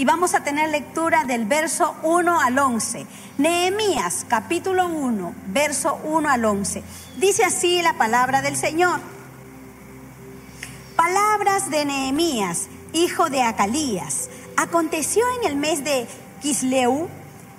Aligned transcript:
y 0.00 0.06
vamos 0.06 0.34
a 0.34 0.42
tener 0.42 0.70
lectura 0.70 1.24
del 1.24 1.44
verso 1.44 1.94
1 2.02 2.40
al 2.40 2.58
11. 2.58 3.04
Nehemías, 3.36 4.24
capítulo 4.26 4.86
1, 4.88 5.34
verso 5.48 6.00
1 6.04 6.26
al 6.26 6.42
11. 6.42 6.82
Dice 7.18 7.44
así 7.44 7.82
la 7.82 7.92
palabra 7.92 8.40
del 8.40 8.56
Señor. 8.56 8.98
Palabras 10.96 11.68
de 11.68 11.84
Nehemías, 11.84 12.68
hijo 12.94 13.28
de 13.28 13.42
Acalías. 13.42 14.30
Aconteció 14.56 15.22
en 15.38 15.50
el 15.50 15.56
mes 15.56 15.84
de 15.84 16.08
Kisleu, 16.40 17.06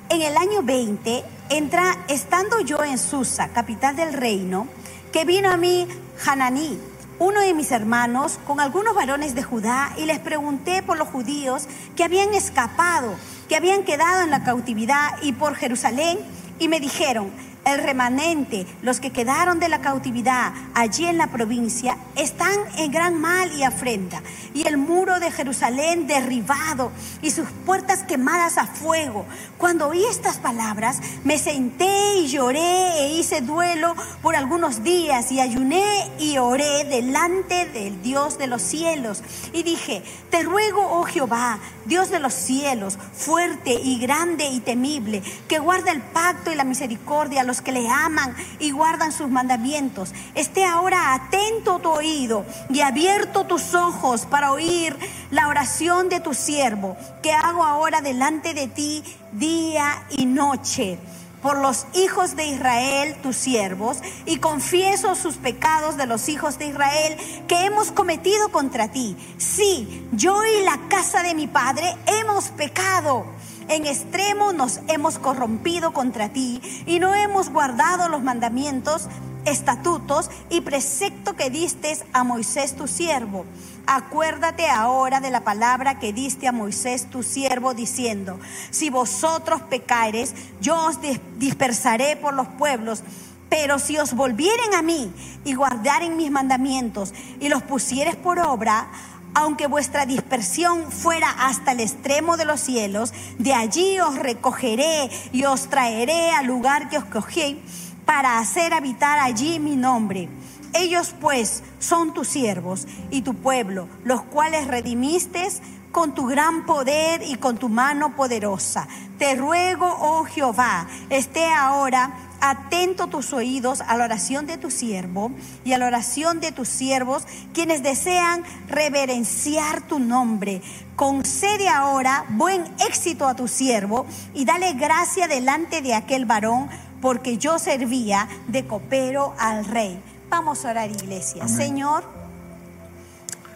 en 0.10 0.22
el 0.24 0.36
año 0.36 0.64
20, 0.64 1.24
entra, 1.50 1.96
estando 2.08 2.60
yo 2.62 2.84
en 2.84 2.98
Susa, 2.98 3.50
capital 3.50 3.96
del 3.96 4.14
reino, 4.14 4.68
que 5.14 5.26
vino 5.26 5.48
a 5.48 5.58
mí 5.58 5.88
Hananí, 6.26 6.80
uno 7.22 7.40
de 7.40 7.54
mis 7.54 7.72
hermanos 7.72 8.40
con 8.48 8.60
algunos 8.60 8.96
varones 8.96 9.36
de 9.36 9.44
Judá 9.44 9.94
y 9.96 10.06
les 10.06 10.18
pregunté 10.18 10.82
por 10.82 10.98
los 10.98 11.08
judíos 11.08 11.68
que 11.96 12.04
habían 12.04 12.34
escapado, 12.34 13.14
que 13.48 13.56
habían 13.56 13.84
quedado 13.84 14.24
en 14.24 14.32
la 14.32 14.44
cautividad 14.44 15.22
y 15.22 15.32
por 15.32 15.54
Jerusalén 15.54 16.18
y 16.58 16.68
me 16.68 16.80
dijeron, 16.80 17.30
el 17.66 17.84
remanente, 17.84 18.66
los 18.82 19.00
que 19.00 19.12
quedaron 19.12 19.60
de 19.60 19.70
la 19.70 19.82
cautividad 19.82 20.54
allí 20.74 21.06
en 21.06 21.18
la 21.18 21.28
provincia, 21.28 21.98
están 22.16 22.54
en 22.78 22.92
gran 22.92 23.20
mal 23.20 23.52
y 23.54 23.64
afrenta. 23.64 24.22
Y 24.54 24.68
el 24.68 24.78
muro 24.78 25.20
de 25.20 25.32
Jerusalén 25.32 26.08
derribado 26.08 26.92
y 27.22 27.32
sus 27.32 27.48
puertas 27.66 28.04
quemadas 28.04 28.58
a 28.58 28.66
fuego. 28.66 29.26
Cuando 29.58 29.88
oí 29.90 30.04
estas 30.06 30.38
palabras, 30.38 31.00
me 31.24 31.38
senté 31.38 32.16
y 32.16 32.28
lloré 32.28 33.00
e 33.00 33.14
hice 33.14 33.42
duelo 33.42 33.96
por 34.22 34.36
algunos 34.36 34.84
días 34.84 35.32
y 35.32 35.40
ayuné 35.40 36.10
y 36.20 36.38
oré 36.38 36.86
delante 36.86 37.66
del 37.68 38.02
Dios 38.02 38.38
de 38.38 38.48
los 38.48 38.62
cielos. 38.62 39.24
Y 39.54 39.64
dije, 39.64 40.04
te 40.30 40.44
ruego, 40.44 41.00
oh 41.00 41.04
Jehová, 41.04 41.60
Dios 41.86 42.10
de 42.10 42.20
los 42.20 42.34
cielos, 42.34 42.98
fuerte 43.14 43.74
y 43.74 44.00
grande 44.00 44.46
y 44.46 44.60
temible, 44.60 45.22
que 45.48 45.60
guarda 45.60 45.92
el 45.92 46.02
pacto 46.02 46.52
y 46.52 46.56
la 46.56 46.64
misericordia 46.64 47.44
los 47.52 47.62
que 47.62 47.74
le 47.74 47.90
aman 47.90 48.34
y 48.60 48.72
guardan 48.72 49.12
sus 49.12 49.30
mandamientos. 49.30 50.14
Esté 50.36 50.64
ahora 50.64 51.14
atento 51.14 51.80
tu 51.80 51.90
oído 51.90 52.46
y 52.70 52.80
abierto 52.80 53.44
tus 53.44 53.74
ojos 53.74 54.26
para 54.26 54.54
oír 54.54 54.96
la 55.32 55.50
oración 55.50 56.08
de 56.08 56.22
tu 56.22 56.34
siervo, 56.34 56.96
que 57.22 57.34
hago 57.34 57.66
ahora 57.66 58.00
delante 58.00 58.54
de 58.54 58.68
ti 58.68 59.04
día 59.34 60.02
y 60.12 60.28
noche 60.28 60.98
por 61.42 61.58
los 61.58 61.88
hijos 61.94 62.38
de 62.38 62.46
Israel, 62.46 63.18
tus 63.22 63.36
siervos, 63.36 63.98
y 64.26 64.38
confieso 64.38 65.16
sus 65.16 65.36
pecados 65.36 65.98
de 65.98 66.06
los 66.06 66.30
hijos 66.30 66.58
de 66.58 66.68
Israel 66.68 67.18
que 67.50 67.66
hemos 67.66 67.92
cometido 67.92 68.50
contra 68.54 68.94
ti. 68.94 69.18
Sí, 69.38 70.08
yo 70.14 70.42
y 70.46 70.64
la 70.64 70.88
casa 70.88 71.22
de 71.22 71.36
mi 71.36 71.48
padre 71.48 71.98
hemos 72.06 72.46
pecado 72.52 73.26
en 73.72 73.86
extremo 73.86 74.52
nos 74.52 74.82
hemos 74.90 75.18
corrompido 75.18 75.94
contra 75.94 76.30
ti 76.30 76.62
y 76.86 77.00
no 77.00 77.16
hemos 77.16 77.50
guardado 77.50 78.10
los 78.10 78.22
mandamientos, 78.22 79.08
estatutos 79.46 80.30
y 80.50 80.60
precepto 80.60 81.38
que 81.38 81.50
diste 81.50 81.98
a 82.12 82.26
Moisés 82.26 82.76
tu 82.76 82.88
siervo. 82.88 83.46
Acuérdate 83.88 84.68
ahora 84.68 85.22
de 85.22 85.32
la 85.32 85.46
palabra 85.46 86.00
que 86.00 86.12
diste 86.12 86.50
a 86.50 86.52
Moisés 86.52 87.10
tu 87.10 87.24
siervo 87.24 87.74
diciendo, 87.74 88.40
si 88.72 88.90
vosotros 88.90 89.62
pecares, 89.62 90.36
yo 90.60 90.78
os 90.88 91.00
dispersaré 91.40 92.18
por 92.18 92.34
los 92.34 92.48
pueblos. 92.48 93.04
Pero 93.50 93.80
si 93.80 93.98
os 93.98 94.14
volvieren 94.14 94.76
a 94.76 94.82
mí 94.82 95.12
y 95.44 95.56
guardaren 95.56 96.16
mis 96.16 96.32
mandamientos 96.32 97.14
y 97.40 97.50
los 97.50 97.62
pusieres 97.64 98.16
por 98.16 98.40
obra, 98.40 98.90
aunque 99.34 99.68
vuestra 99.68 100.06
dispersión 100.06 100.92
fuera 100.92 101.30
hasta 101.30 101.72
el 101.72 101.80
extremo 101.80 102.38
de 102.38 102.46
los 102.46 102.60
cielos, 102.60 103.14
de 103.38 103.54
allí 103.54 104.00
os 104.00 104.16
recogeré 104.16 105.10
y 105.32 105.46
os 105.46 105.68
traeré 105.68 106.32
al 106.32 106.46
lugar 106.46 106.90
que 106.90 106.98
os 106.98 107.06
cogí 107.06 107.62
para 108.06 108.40
hacer 108.40 108.74
habitar 108.74 109.20
allí 109.20 109.60
mi 109.60 109.76
nombre. 109.76 110.30
Ellos 110.74 111.14
pues 111.20 111.64
son 111.80 112.14
tus 112.14 112.28
siervos 112.28 112.88
y 113.10 113.22
tu 113.22 113.34
pueblo, 113.36 113.88
los 114.04 114.22
cuales 114.24 114.68
redimiste 114.68 115.48
con 115.92 116.16
tu 116.16 116.26
gran 116.26 116.66
poder 116.66 117.22
y 117.24 117.36
con 117.36 117.58
tu 117.58 117.68
mano 117.68 118.16
poderosa. 118.16 118.88
Te 119.18 119.36
ruego, 119.36 119.86
oh 120.00 120.24
Jehová, 120.24 120.88
esté 121.10 121.46
ahora 121.46 122.14
atento 122.42 123.08
tus 123.08 123.32
oídos 123.32 123.82
a 123.82 123.96
la 123.96 124.06
oración 124.06 124.48
de 124.48 124.58
tu 124.58 124.72
siervo 124.72 125.32
y 125.64 125.74
a 125.74 125.78
la 125.78 125.86
oración 125.86 126.40
de 126.40 126.52
tus 126.52 126.68
siervos, 126.68 127.26
quienes 127.54 127.84
desean 127.84 128.44
reverenciar 128.68 129.82
tu 129.82 130.00
nombre. 130.00 130.62
Concede 130.96 131.70
ahora 131.70 132.26
buen 132.30 132.64
éxito 132.88 133.28
a 133.28 133.36
tu 133.36 133.48
siervo 133.48 134.06
y 134.34 134.46
dale 134.46 134.74
gracia 134.74 135.28
delante 135.28 135.82
de 135.82 135.94
aquel 135.94 136.26
varón, 136.26 136.68
porque 137.02 137.38
yo 137.38 137.60
servía 137.60 138.28
de 138.48 138.66
copero 138.68 139.34
al 139.40 139.66
rey. 139.66 140.02
Vamos 140.30 140.66
a 140.66 140.72
orar, 140.72 140.90
iglesia. 140.90 141.48
Señor, 141.48 142.04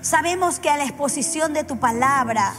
sabemos 0.02 0.60
que 0.60 0.70
a 0.70 0.78
la 0.78 0.84
exposición 0.84 1.54
de 1.54 1.64
tu 1.64 1.78
palabra, 1.78 2.54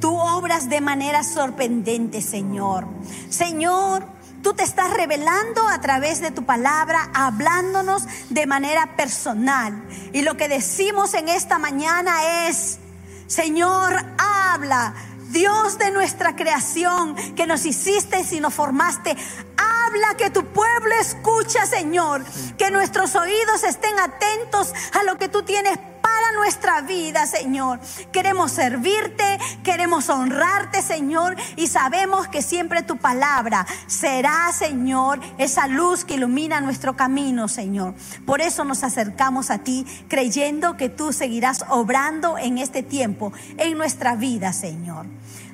tú 0.00 0.16
obras 0.16 0.68
de 0.68 0.80
manera 0.80 1.22
sorprendente, 1.24 2.22
Señor. 2.22 2.86
Señor, 3.28 4.17
Tú 4.42 4.54
te 4.54 4.62
estás 4.62 4.92
revelando 4.94 5.66
a 5.68 5.80
través 5.80 6.20
de 6.20 6.30
tu 6.30 6.44
palabra, 6.44 7.10
hablándonos 7.14 8.04
de 8.30 8.46
manera 8.46 8.96
personal. 8.96 9.82
Y 10.12 10.22
lo 10.22 10.36
que 10.36 10.48
decimos 10.48 11.14
en 11.14 11.28
esta 11.28 11.58
mañana 11.58 12.48
es, 12.48 12.78
Señor, 13.26 13.94
habla. 14.18 14.94
Dios 15.30 15.76
de 15.78 15.90
nuestra 15.90 16.36
creación, 16.36 17.14
que 17.34 17.46
nos 17.46 17.66
hiciste 17.66 18.24
y 18.30 18.40
nos 18.40 18.54
formaste, 18.54 19.14
habla 19.58 20.16
que 20.16 20.30
tu 20.30 20.44
pueblo 20.46 20.94
escucha, 21.00 21.66
Señor, 21.66 22.24
que 22.56 22.70
nuestros 22.70 23.14
oídos 23.14 23.64
estén 23.64 23.98
atentos 23.98 24.72
a 24.98 25.02
lo 25.04 25.18
que 25.18 25.28
tú 25.28 25.42
tienes 25.42 25.78
para 26.00 26.32
nuestra 26.32 26.80
vida, 26.80 27.26
Señor. 27.26 27.80
Queremos 28.12 28.52
servirte, 28.52 29.38
queremos 29.62 30.08
honrarte, 30.08 30.82
Señor, 30.82 31.36
y 31.56 31.66
sabemos 31.66 32.28
que 32.28 32.42
siempre 32.42 32.82
tu 32.82 32.96
palabra 32.96 33.66
será, 33.86 34.50
Señor, 34.52 35.20
esa 35.38 35.66
luz 35.66 36.04
que 36.04 36.14
ilumina 36.14 36.60
nuestro 36.60 36.96
camino, 36.96 37.48
Señor. 37.48 37.94
Por 38.26 38.40
eso 38.40 38.64
nos 38.64 38.84
acercamos 38.84 39.50
a 39.50 39.58
ti, 39.58 39.86
creyendo 40.08 40.76
que 40.76 40.88
tú 40.88 41.12
seguirás 41.12 41.64
obrando 41.68 42.38
en 42.38 42.58
este 42.58 42.82
tiempo, 42.82 43.32
en 43.56 43.76
nuestra 43.76 44.16
vida, 44.16 44.52
Señor. 44.52 45.06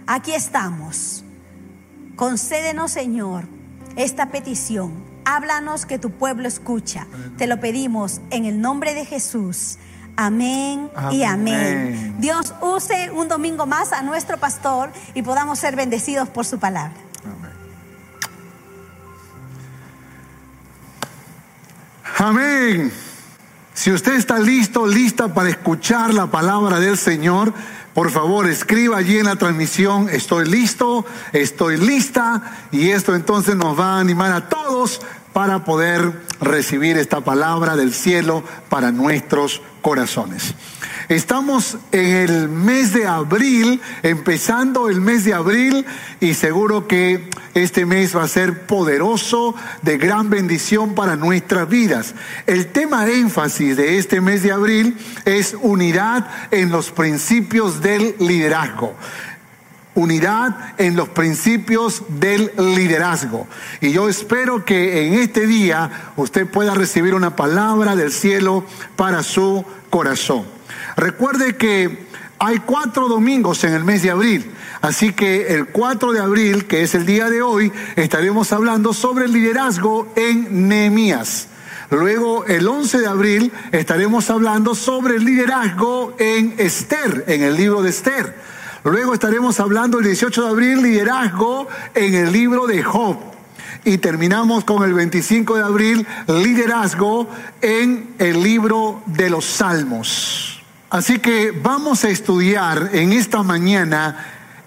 Aquí 0.06 0.34
estamos. 0.34 1.24
Concédenos, 2.16 2.92
Señor, 2.92 3.48
esta 3.96 4.30
petición. 4.30 4.92
Háblanos 5.24 5.86
que 5.86 5.98
tu 5.98 6.10
pueblo 6.10 6.48
escucha. 6.48 7.06
Te 7.38 7.46
lo 7.46 7.60
pedimos 7.60 8.20
en 8.30 8.44
el 8.44 8.60
nombre 8.60 8.94
de 8.94 9.04
Jesús. 9.04 9.78
Amén, 10.16 10.90
y 11.10 11.24
amén. 11.24 12.14
Dios 12.18 12.54
use 12.60 13.10
un 13.10 13.28
domingo 13.28 13.66
más 13.66 13.92
a 13.92 14.02
nuestro 14.02 14.38
pastor 14.38 14.92
y 15.12 15.22
podamos 15.22 15.58
ser 15.58 15.74
bendecidos 15.74 16.28
por 16.28 16.44
su 16.44 16.58
palabra. 16.58 16.94
Amén. 22.18 22.92
Si 23.74 23.90
usted 23.90 24.14
está 24.14 24.38
listo, 24.38 24.86
lista 24.86 25.34
para 25.34 25.48
escuchar 25.48 26.14
la 26.14 26.28
palabra 26.28 26.78
del 26.78 26.96
Señor, 26.96 27.52
por 27.94 28.10
favor 28.10 28.48
escriba 28.48 28.98
allí 28.98 29.18
en 29.18 29.26
la 29.26 29.36
transmisión, 29.36 30.08
estoy 30.10 30.46
listo, 30.46 31.06
estoy 31.32 31.76
lista, 31.76 32.66
y 32.72 32.90
esto 32.90 33.14
entonces 33.14 33.54
nos 33.54 33.78
va 33.78 33.96
a 33.96 34.00
animar 34.00 34.32
a 34.32 34.48
todos 34.48 35.00
para 35.32 35.64
poder 35.64 36.22
recibir 36.40 36.98
esta 36.98 37.20
palabra 37.20 37.76
del 37.76 37.94
cielo 37.94 38.42
para 38.68 38.90
nuestros 38.92 39.62
corazones. 39.80 40.54
Estamos 41.08 41.76
en 41.92 42.06
el 42.06 42.48
mes 42.48 42.94
de 42.94 43.06
abril, 43.06 43.80
empezando 44.02 44.88
el 44.88 45.02
mes 45.02 45.24
de 45.24 45.34
abril 45.34 45.84
y 46.20 46.32
seguro 46.32 46.88
que 46.88 47.28
este 47.52 47.84
mes 47.84 48.16
va 48.16 48.22
a 48.22 48.28
ser 48.28 48.66
poderoso, 48.66 49.54
de 49.82 49.98
gran 49.98 50.30
bendición 50.30 50.94
para 50.94 51.16
nuestras 51.16 51.68
vidas. 51.68 52.14
El 52.46 52.68
tema 52.68 53.04
de 53.04 53.18
énfasis 53.18 53.76
de 53.76 53.98
este 53.98 54.22
mes 54.22 54.42
de 54.42 54.52
abril 54.52 54.96
es 55.26 55.54
unidad 55.60 56.26
en 56.50 56.70
los 56.70 56.90
principios 56.90 57.82
del 57.82 58.16
liderazgo. 58.18 58.94
unidad 59.96 60.74
en 60.78 60.96
los 60.96 61.08
principios 61.10 62.02
del 62.08 62.50
liderazgo. 62.56 63.46
Y 63.80 63.92
yo 63.92 64.08
espero 64.08 64.64
que 64.64 65.06
en 65.06 65.14
este 65.14 65.46
día 65.46 66.12
usted 66.16 66.48
pueda 66.48 66.74
recibir 66.74 67.14
una 67.14 67.36
palabra 67.36 67.94
del 67.94 68.10
cielo 68.10 68.64
para 68.96 69.22
su 69.22 69.64
corazón. 69.90 70.46
Recuerde 70.96 71.56
que 71.56 72.06
hay 72.38 72.58
cuatro 72.58 73.08
domingos 73.08 73.64
en 73.64 73.74
el 73.74 73.84
mes 73.84 74.02
de 74.02 74.10
abril. 74.10 74.54
Así 74.84 75.14
que 75.14 75.54
el 75.54 75.68
4 75.68 76.12
de 76.12 76.20
abril, 76.20 76.66
que 76.66 76.82
es 76.82 76.94
el 76.94 77.06
día 77.06 77.30
de 77.30 77.40
hoy, 77.40 77.72
estaremos 77.96 78.52
hablando 78.52 78.92
sobre 78.92 79.24
el 79.24 79.32
liderazgo 79.32 80.12
en 80.14 80.68
Nehemías. 80.68 81.48
Luego, 81.90 82.44
el 82.44 82.68
11 82.68 82.98
de 82.98 83.06
abril, 83.06 83.52
estaremos 83.72 84.28
hablando 84.28 84.74
sobre 84.74 85.16
el 85.16 85.24
liderazgo 85.24 86.14
en 86.18 86.54
Esther, 86.58 87.24
en 87.28 87.42
el 87.42 87.56
libro 87.56 87.80
de 87.80 87.88
Esther. 87.88 88.36
Luego 88.84 89.14
estaremos 89.14 89.58
hablando 89.58 90.00
el 90.00 90.04
18 90.04 90.42
de 90.42 90.48
abril, 90.48 90.82
liderazgo 90.82 91.66
en 91.94 92.14
el 92.14 92.30
libro 92.30 92.66
de 92.66 92.82
Job. 92.82 93.16
Y 93.86 93.96
terminamos 93.96 94.64
con 94.64 94.84
el 94.84 94.92
25 94.92 95.56
de 95.56 95.62
abril, 95.62 96.06
liderazgo 96.26 97.26
en 97.62 98.14
el 98.18 98.42
libro 98.42 99.02
de 99.06 99.30
los 99.30 99.46
Salmos. 99.46 100.53
Así 100.94 101.18
que 101.18 101.50
vamos 101.50 102.04
a 102.04 102.08
estudiar 102.08 102.90
en 102.92 103.12
esta 103.12 103.42
mañana 103.42 104.26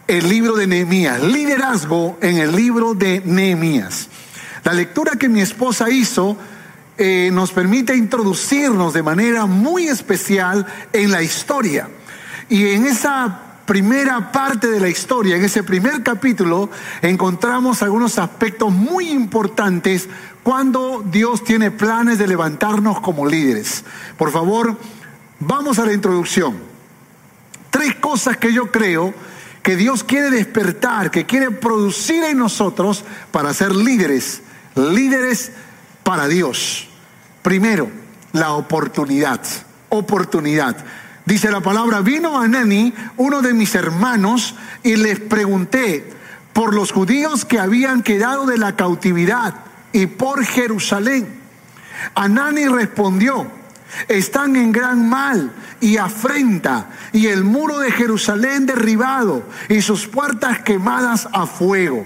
el 0.10 0.28
libro 0.28 0.58
de 0.58 0.68
Nehemías, 0.68 1.24
liderazgo 1.24 2.18
en 2.22 2.38
el 2.38 2.54
libro 2.54 2.94
de 2.94 3.22
Nehemías. 3.24 4.10
La 4.66 4.74
lectura 4.74 5.14
que 5.14 5.30
mi 5.30 5.40
esposa 5.40 5.90
hizo 5.90 6.36
eh, 6.98 7.30
nos 7.32 7.54
permite 7.54 7.96
introducirnos 7.96 8.94
de 8.94 9.04
manera 9.04 9.46
muy 9.46 9.88
especial 9.88 10.66
en 10.92 11.12
la 11.12 11.22
historia. 11.22 11.88
Y 12.50 12.72
en 12.72 12.88
esa 12.88 13.44
primera 13.66 14.30
parte 14.30 14.68
de 14.68 14.82
la 14.82 14.90
historia, 14.90 15.38
en 15.38 15.46
ese 15.46 15.64
primer 15.64 16.04
capítulo, 16.04 16.70
encontramos 17.02 17.82
algunos 17.84 18.20
aspectos 18.20 18.74
muy 18.74 19.12
importantes 19.12 20.10
cuando 20.44 21.06
Dios 21.10 21.46
tiene 21.46 21.72
planes 21.72 22.18
de 22.18 22.28
levantarnos 22.28 23.00
como 23.00 23.26
líderes. 23.26 23.86
Por 24.18 24.32
favor, 24.32 24.78
vamos 25.40 25.80
a 25.80 25.86
la 25.86 25.94
introducción. 25.94 26.58
Tres 27.70 27.96
cosas 27.96 28.38
que 28.38 28.54
yo 28.54 28.72
creo 28.72 29.14
que 29.62 29.76
Dios 29.76 30.04
quiere 30.04 30.30
despertar, 30.30 31.12
que 31.12 31.26
quiere 31.26 31.52
producir 31.52 32.24
en 32.24 32.38
nosotros 32.38 33.04
para 33.32 33.54
ser 33.54 33.76
líderes, 33.76 34.42
líderes 34.76 35.52
para 36.04 36.28
Dios. 36.28 36.88
Primero, 37.42 37.90
la 38.32 38.54
oportunidad, 38.54 39.42
oportunidad. 39.90 40.78
Dice 41.26 41.52
la 41.52 41.60
palabra, 41.60 42.00
vino 42.00 42.40
Anani, 42.40 42.94
uno 43.18 43.42
de 43.42 43.54
mis 43.54 43.76
hermanos, 43.76 44.56
y 44.84 44.96
les 44.96 45.20
pregunté 45.20 46.14
por 46.54 46.74
los 46.74 46.94
judíos 46.94 47.44
que 47.44 47.60
habían 47.60 48.04
quedado 48.04 48.46
de 48.46 48.58
la 48.58 48.78
cautividad 48.78 49.56
y 49.92 50.06
por 50.06 50.46
Jerusalén. 50.46 51.28
Anani 52.16 52.68
respondió, 52.68 53.57
están 54.08 54.56
en 54.56 54.72
gran 54.72 55.08
mal 55.08 55.52
y 55.80 55.98
afrenta, 55.98 56.90
y 57.14 57.28
el 57.28 57.44
muro 57.44 57.80
de 57.80 57.92
Jerusalén 57.92 58.66
derribado, 58.66 59.44
y 59.70 59.82
sus 59.82 60.08
puertas 60.08 60.60
quemadas 60.60 61.28
a 61.32 61.46
fuego. 61.46 62.06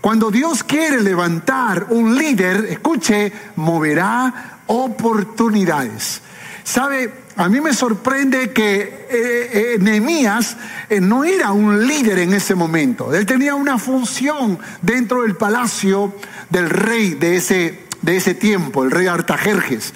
Cuando 0.00 0.30
Dios 0.30 0.62
quiere 0.62 1.00
levantar 1.02 1.86
un 1.90 2.16
líder, 2.16 2.66
escuche, 2.66 3.32
moverá 3.56 4.60
oportunidades. 4.66 6.22
¿Sabe? 6.62 7.12
A 7.36 7.48
mí 7.48 7.60
me 7.60 7.72
sorprende 7.72 8.52
que 8.52 8.80
eh, 8.80 9.08
eh, 9.10 9.76
Nehemías 9.80 10.56
eh, 10.90 11.00
no 11.00 11.24
era 11.24 11.52
un 11.52 11.86
líder 11.86 12.18
en 12.18 12.34
ese 12.34 12.54
momento. 12.54 13.14
Él 13.14 13.26
tenía 13.26 13.54
una 13.54 13.78
función 13.78 14.58
dentro 14.82 15.22
del 15.22 15.36
palacio 15.36 16.14
del 16.50 16.68
rey 16.68 17.14
de 17.14 17.36
ese, 17.36 17.84
de 18.02 18.16
ese 18.16 18.34
tiempo, 18.34 18.84
el 18.84 18.90
rey 18.90 19.06
Artajerjes. 19.06 19.94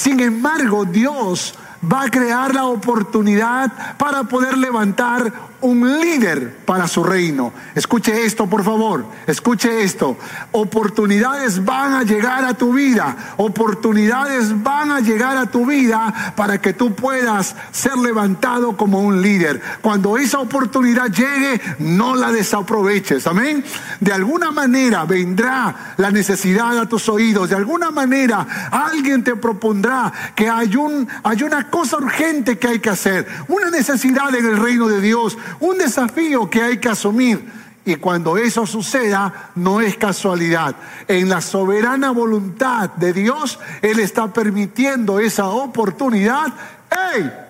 Sin 0.00 0.18
embargo, 0.20 0.86
Dios 0.86 1.54
va 1.84 2.04
a 2.04 2.10
crear 2.10 2.54
la 2.54 2.64
oportunidad 2.64 3.98
para 3.98 4.24
poder 4.24 4.56
levantar 4.56 5.49
un 5.62 6.00
líder 6.00 6.56
para 6.64 6.88
su 6.88 7.04
reino. 7.04 7.52
Escuche 7.74 8.24
esto, 8.24 8.46
por 8.46 8.64
favor. 8.64 9.04
Escuche 9.26 9.82
esto. 9.82 10.16
Oportunidades 10.52 11.64
van 11.64 11.94
a 11.94 12.02
llegar 12.02 12.44
a 12.44 12.54
tu 12.54 12.72
vida. 12.72 13.34
Oportunidades 13.36 14.62
van 14.62 14.90
a 14.90 15.00
llegar 15.00 15.36
a 15.36 15.46
tu 15.46 15.66
vida 15.66 16.32
para 16.36 16.60
que 16.60 16.72
tú 16.72 16.94
puedas 16.94 17.54
ser 17.72 17.96
levantado 17.96 18.76
como 18.76 19.00
un 19.00 19.22
líder. 19.22 19.60
Cuando 19.80 20.16
esa 20.16 20.38
oportunidad 20.38 21.08
llegue, 21.08 21.60
no 21.78 22.14
la 22.14 22.32
desaproveches. 22.32 23.26
Amén. 23.26 23.64
De 24.00 24.12
alguna 24.12 24.50
manera 24.50 25.04
vendrá 25.04 25.94
la 25.96 26.10
necesidad 26.10 26.78
a 26.78 26.88
tus 26.88 27.08
oídos. 27.08 27.50
De 27.50 27.56
alguna 27.56 27.90
manera 27.90 28.46
alguien 28.70 29.22
te 29.22 29.36
propondrá 29.36 30.12
que 30.34 30.48
hay, 30.48 30.76
un, 30.76 31.08
hay 31.22 31.42
una 31.42 31.68
cosa 31.68 31.96
urgente 31.96 32.58
que 32.58 32.68
hay 32.68 32.78
que 32.78 32.90
hacer. 32.90 33.26
Una 33.48 33.70
necesidad 33.70 34.34
en 34.34 34.46
el 34.46 34.56
reino 34.56 34.88
de 34.88 35.00
Dios 35.00 35.36
un 35.58 35.78
desafío 35.78 36.48
que 36.48 36.62
hay 36.62 36.78
que 36.78 36.88
asumir. 36.88 37.60
Y 37.84 37.96
cuando 37.96 38.36
eso 38.36 38.66
suceda, 38.66 39.50
no 39.54 39.80
es 39.80 39.96
casualidad. 39.96 40.76
En 41.08 41.28
la 41.28 41.40
soberana 41.40 42.10
voluntad 42.10 42.90
de 42.90 43.12
Dios, 43.12 43.58
Él 43.82 43.98
está 43.98 44.32
permitiendo 44.32 45.18
esa 45.18 45.48
oportunidad 45.48 46.52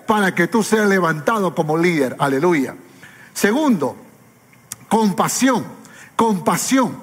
para 0.06 0.34
que 0.34 0.46
tú 0.46 0.62
seas 0.62 0.88
levantado 0.88 1.54
como 1.54 1.76
líder. 1.76 2.16
Aleluya. 2.18 2.74
Segundo, 3.34 3.96
compasión. 4.88 5.64
Compasión. 6.16 6.96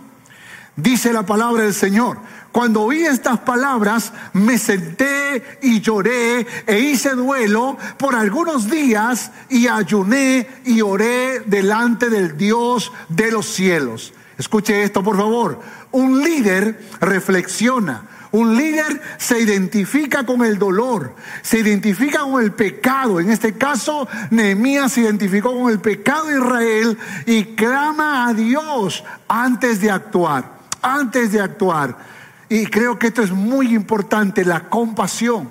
Dice 0.76 1.12
la 1.12 1.26
palabra 1.26 1.64
del 1.64 1.74
Señor. 1.74 2.20
Cuando 2.58 2.82
oí 2.82 3.06
estas 3.06 3.38
palabras, 3.42 4.12
me 4.34 4.58
senté 4.58 5.60
y 5.62 5.80
lloré 5.80 6.48
e 6.66 6.80
hice 6.80 7.12
duelo 7.12 7.78
por 8.00 8.16
algunos 8.16 8.68
días 8.68 9.30
y 9.48 9.68
ayuné 9.68 10.48
y 10.66 10.82
oré 10.82 11.42
delante 11.42 12.10
del 12.10 12.36
Dios 12.36 12.92
de 13.10 13.30
los 13.32 13.46
cielos. 13.46 14.12
Escuche 14.40 14.82
esto, 14.82 15.04
por 15.04 15.18
favor. 15.18 15.62
Un 15.92 16.24
líder 16.24 16.84
reflexiona. 17.00 18.08
Un 18.32 18.58
líder 18.58 19.04
se 19.20 19.40
identifica 19.40 20.26
con 20.26 20.44
el 20.44 20.58
dolor, 20.58 21.14
se 21.44 21.60
identifica 21.60 22.22
con 22.22 22.42
el 22.42 22.54
pecado. 22.54 23.20
En 23.20 23.30
este 23.30 23.54
caso, 23.54 24.08
Nehemías 24.32 24.94
se 24.94 25.02
identificó 25.02 25.56
con 25.56 25.72
el 25.72 25.80
pecado 25.80 26.26
de 26.26 26.40
Israel 26.40 26.98
y 27.28 27.44
clama 27.54 28.28
a 28.28 28.34
Dios 28.34 29.04
antes 29.28 29.80
de 29.80 29.92
actuar. 29.92 30.58
Antes 30.82 31.32
de 31.32 31.40
actuar. 31.40 32.17
Y 32.50 32.68
creo 32.68 32.98
que 32.98 33.08
esto 33.08 33.22
es 33.22 33.32
muy 33.32 33.74
importante, 33.74 34.46
la 34.46 34.70
compasión. 34.70 35.50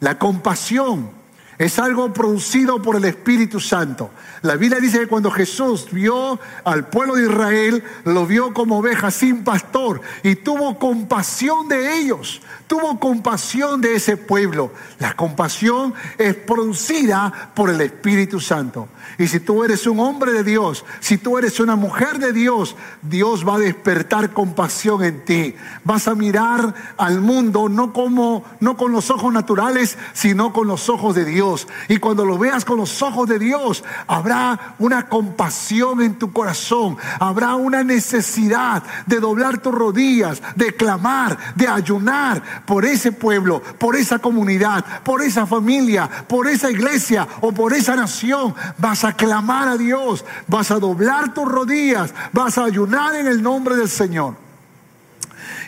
La 0.00 0.18
compasión 0.18 1.21
es 1.62 1.78
algo 1.78 2.12
producido 2.12 2.82
por 2.82 2.96
el 2.96 3.04
Espíritu 3.04 3.60
Santo. 3.60 4.10
La 4.42 4.56
Biblia 4.56 4.80
dice 4.80 4.98
que 4.98 5.06
cuando 5.06 5.30
Jesús 5.30 5.86
vio 5.92 6.40
al 6.64 6.88
pueblo 6.88 7.14
de 7.14 7.26
Israel, 7.26 7.84
lo 8.04 8.26
vio 8.26 8.52
como 8.52 8.78
ovejas 8.78 9.14
sin 9.14 9.44
pastor 9.44 10.00
y 10.24 10.34
tuvo 10.34 10.76
compasión 10.80 11.68
de 11.68 11.98
ellos, 11.98 12.42
tuvo 12.66 12.98
compasión 12.98 13.80
de 13.80 13.94
ese 13.94 14.16
pueblo. 14.16 14.72
La 14.98 15.14
compasión 15.14 15.94
es 16.18 16.34
producida 16.34 17.52
por 17.54 17.70
el 17.70 17.80
Espíritu 17.80 18.40
Santo. 18.40 18.88
Y 19.18 19.28
si 19.28 19.38
tú 19.38 19.62
eres 19.62 19.86
un 19.86 20.00
hombre 20.00 20.32
de 20.32 20.42
Dios, 20.42 20.84
si 20.98 21.18
tú 21.18 21.38
eres 21.38 21.60
una 21.60 21.76
mujer 21.76 22.18
de 22.18 22.32
Dios, 22.32 22.74
Dios 23.02 23.46
va 23.46 23.56
a 23.56 23.60
despertar 23.60 24.32
compasión 24.32 25.04
en 25.04 25.24
ti. 25.24 25.54
Vas 25.84 26.08
a 26.08 26.16
mirar 26.16 26.74
al 26.96 27.20
mundo 27.20 27.68
no 27.68 27.92
como 27.92 28.44
no 28.58 28.76
con 28.76 28.90
los 28.90 29.10
ojos 29.10 29.32
naturales, 29.32 29.98
sino 30.12 30.52
con 30.52 30.66
los 30.66 30.88
ojos 30.88 31.14
de 31.14 31.24
Dios. 31.24 31.51
Y 31.88 31.98
cuando 31.98 32.24
lo 32.24 32.38
veas 32.38 32.64
con 32.64 32.78
los 32.78 33.02
ojos 33.02 33.28
de 33.28 33.38
Dios, 33.38 33.84
habrá 34.06 34.74
una 34.78 35.08
compasión 35.08 36.02
en 36.02 36.18
tu 36.18 36.32
corazón, 36.32 36.96
habrá 37.18 37.54
una 37.54 37.82
necesidad 37.82 38.82
de 39.06 39.20
doblar 39.20 39.58
tus 39.58 39.74
rodillas, 39.74 40.42
de 40.56 40.74
clamar, 40.74 41.36
de 41.54 41.68
ayunar 41.68 42.42
por 42.66 42.84
ese 42.84 43.12
pueblo, 43.12 43.62
por 43.78 43.96
esa 43.96 44.18
comunidad, 44.18 44.84
por 45.02 45.22
esa 45.22 45.46
familia, 45.46 46.08
por 46.26 46.46
esa 46.46 46.70
iglesia 46.70 47.26
o 47.40 47.52
por 47.52 47.72
esa 47.72 47.96
nación. 47.96 48.54
Vas 48.78 49.04
a 49.04 49.12
clamar 49.12 49.68
a 49.68 49.76
Dios, 49.76 50.24
vas 50.48 50.70
a 50.70 50.78
doblar 50.78 51.34
tus 51.34 51.48
rodillas, 51.48 52.14
vas 52.32 52.58
a 52.58 52.64
ayunar 52.64 53.14
en 53.14 53.26
el 53.26 53.42
nombre 53.42 53.76
del 53.76 53.88
Señor. 53.88 54.51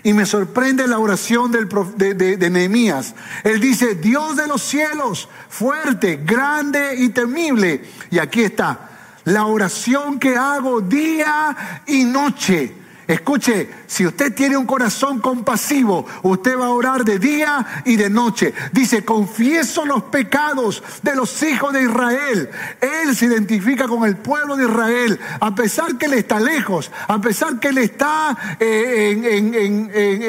Y 0.04 0.12
me 0.12 0.26
sorprende 0.26 0.86
la 0.86 1.00
oración 1.00 1.50
del, 1.50 1.68
de, 1.96 2.14
de 2.14 2.50
Nehemías. 2.50 3.14
Él 3.42 3.58
dice, 3.58 3.96
Dios 3.96 4.36
de 4.36 4.46
los 4.46 4.62
cielos, 4.62 5.28
fuerte, 5.48 6.20
grande 6.24 6.94
y 6.96 7.08
temible. 7.08 7.84
Y 8.10 8.18
aquí 8.18 8.42
está, 8.42 8.90
la 9.24 9.46
oración 9.46 10.20
que 10.20 10.36
hago 10.36 10.80
día 10.80 11.82
y 11.86 12.04
noche 12.04 12.83
Escuche, 13.06 13.68
si 13.86 14.06
usted 14.06 14.34
tiene 14.34 14.56
un 14.56 14.64
corazón 14.64 15.20
compasivo, 15.20 16.06
usted 16.22 16.58
va 16.58 16.66
a 16.66 16.70
orar 16.70 17.04
de 17.04 17.18
día 17.18 17.82
y 17.84 17.96
de 17.96 18.08
noche. 18.08 18.54
Dice, 18.72 19.04
confieso 19.04 19.84
los 19.84 20.04
pecados 20.04 20.82
de 21.02 21.14
los 21.14 21.42
hijos 21.42 21.72
de 21.74 21.82
Israel. 21.82 22.48
Él 22.80 23.14
se 23.14 23.26
identifica 23.26 23.86
con 23.86 24.04
el 24.04 24.16
pueblo 24.16 24.56
de 24.56 24.64
Israel, 24.64 25.20
a 25.40 25.54
pesar 25.54 25.98
que 25.98 26.06
él 26.06 26.14
está 26.14 26.40
lejos, 26.40 26.90
a 27.06 27.20
pesar 27.20 27.60
que 27.60 27.68
él 27.68 27.78
está 27.78 28.56
eh, 28.58 29.50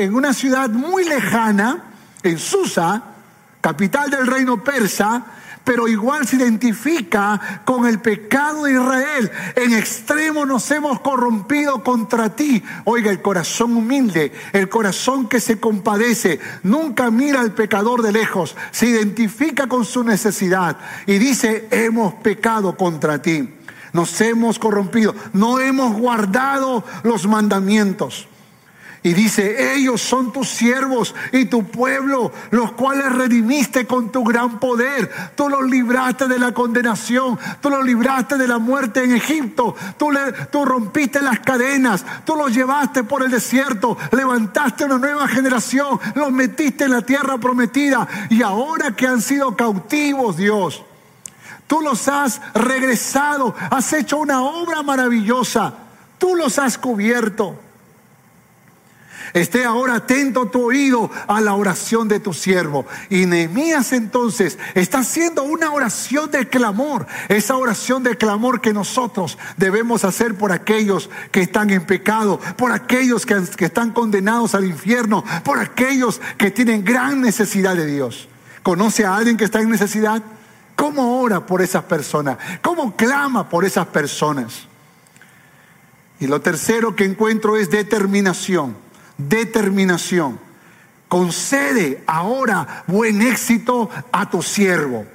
en, 0.01 0.13
una 0.13 0.34
ciudad 0.34 0.70
muy 0.70 1.05
lejana, 1.05 1.84
en 2.24 2.38
Susa, 2.38 3.01
capital 3.62 4.10
del 4.10 4.27
reino 4.27 4.63
persa, 4.63 5.24
pero 5.65 5.88
igual 5.88 6.25
se 6.25 6.38
identifica 6.38 7.62
con 7.65 7.86
el 7.86 8.00
pecado 8.00 8.63
de 8.63 8.74
Israel. 8.74 9.31
En 9.55 9.74
extremo 9.74 10.45
nos 10.45 10.69
hemos 10.72 11.01
corrompido 11.01 11.84
contra 11.84 12.36
ti. 12.36 12.63
Oiga, 12.86 13.12
el 13.12 13.22
corazón 13.22 13.75
humilde, 13.75 14.31
el 14.53 14.69
corazón 14.69 15.27
que 15.27 15.41
se 15.41 15.60
compadece, 15.60 16.39
nunca 16.63 17.12
mira 17.12 17.41
al 17.41 17.53
pecador 17.53 18.03
de 18.03 18.12
lejos, 18.12 18.55
se 18.72 18.88
identifica 18.88 19.67
con 19.67 19.84
su 19.84 20.03
necesidad 20.03 20.77
y 21.07 21.17
dice, 21.17 21.67
hemos 21.72 22.13
pecado 22.15 22.77
contra 22.77 23.22
ti. 23.22 23.50
Nos 23.91 24.19
hemos 24.22 24.60
corrompido, 24.60 25.15
no 25.34 25.60
hemos 25.60 25.98
guardado 25.98 26.84
los 27.03 27.27
mandamientos. 27.27 28.27
Y 29.05 29.13
dice, 29.13 29.75
ellos 29.75 30.01
son 30.01 30.33
tus 30.33 30.50
siervos 30.50 31.13
y 31.31 31.45
tu 31.45 31.63
pueblo, 31.65 32.31
los 32.50 32.71
cuales 32.71 33.12
redimiste 33.12 33.85
con 33.85 34.12
tu 34.12 34.24
gran 34.24 34.59
poder. 34.59 35.12
Tú 35.35 35.47
los 35.47 35.63
libraste 35.69 36.27
de 36.27 36.39
la 36.39 36.53
condenación, 36.53 37.38
tú 37.62 37.69
los 37.69 37.85
libraste 37.85 38.35
de 38.35 38.47
la 38.47 38.57
muerte 38.57 39.03
en 39.03 39.15
Egipto, 39.15 39.75
tú, 40.00 40.65
rompiste 40.65 41.21
las 41.21 41.41
cadenas, 41.41 42.03
tú 42.25 42.35
los 42.35 42.51
llevaste 42.51 43.03
por 43.03 43.21
el 43.21 43.29
desierto, 43.29 43.95
levantaste 44.12 44.85
una 44.85 44.97
nueva 44.97 45.27
generación, 45.27 46.00
los 46.15 46.31
metiste 46.31 46.85
en 46.85 46.91
la 46.93 47.03
tierra 47.03 47.38
prometida 47.38 48.07
y 48.31 48.41
ahora 48.41 48.95
que 48.95 49.05
han 49.05 49.21
sido 49.21 49.55
cautivos, 49.55 50.35
Dios. 50.35 50.83
Tú 51.67 51.79
los 51.81 52.07
has 52.07 52.41
regresado, 52.55 53.53
has 53.69 53.93
hecho 53.93 54.17
una 54.17 54.41
obra 54.41 54.81
maravillosa, 54.81 55.75
tú 56.17 56.33
los 56.33 56.57
has 56.57 56.79
cubierto. 56.79 57.59
Esté 59.35 59.65
ahora 59.65 59.95
atento 59.95 60.45
tu 60.45 60.63
oído 60.67 61.11
a 61.27 61.41
la 61.41 61.55
oración 61.55 62.07
de 62.07 62.21
tu 62.21 62.33
siervo. 62.33 62.85
Y 63.09 63.25
Nehemías 63.25 63.91
entonces 63.91 64.57
está 64.75 64.99
haciendo 64.99 65.43
una 65.43 65.73
oración 65.73 66.31
de 66.31 66.47
clamor, 66.47 67.05
esa 67.27 67.57
oración 67.57 68.01
de 68.01 68.15
clamor 68.15 68.61
que 68.61 68.71
nosotros 68.71 69.37
debemos 69.57 70.05
hacer 70.05 70.35
por 70.35 70.53
aquellos 70.53 71.09
que 71.33 71.41
están 71.41 71.69
en 71.71 71.85
pecado, 71.85 72.39
por 72.55 72.71
aquellos 72.71 73.25
que, 73.25 73.35
que 73.57 73.65
están 73.65 73.91
condenados 73.91 74.55
al 74.55 74.63
infierno, 74.63 75.25
por 75.43 75.59
aquellos 75.59 76.21
que 76.37 76.49
tienen 76.49 76.85
gran 76.85 77.19
necesidad 77.19 77.75
de 77.75 77.87
Dios. 77.87 78.29
¿Conoce 78.63 79.03
a 79.03 79.17
alguien 79.17 79.35
que 79.35 79.43
está 79.43 79.59
en 79.59 79.69
necesidad? 79.69 80.23
¿Cómo 80.77 81.19
ora 81.19 81.45
por 81.45 81.61
esas 81.61 81.83
personas? 81.83 82.37
¿Cómo 82.61 82.95
clama 82.95 83.49
por 83.49 83.65
esas 83.65 83.87
personas? 83.87 84.65
Y 86.21 86.27
lo 86.27 86.39
tercero 86.39 86.95
que 86.95 87.03
encuentro 87.03 87.57
es 87.57 87.69
determinación 87.69 88.84
determinación. 89.17 90.39
Concede 91.07 92.03
ahora 92.07 92.84
buen 92.88 93.22
éxito 93.22 93.89
a 94.12 94.29
tu 94.29 94.41
siervo. 94.41 95.05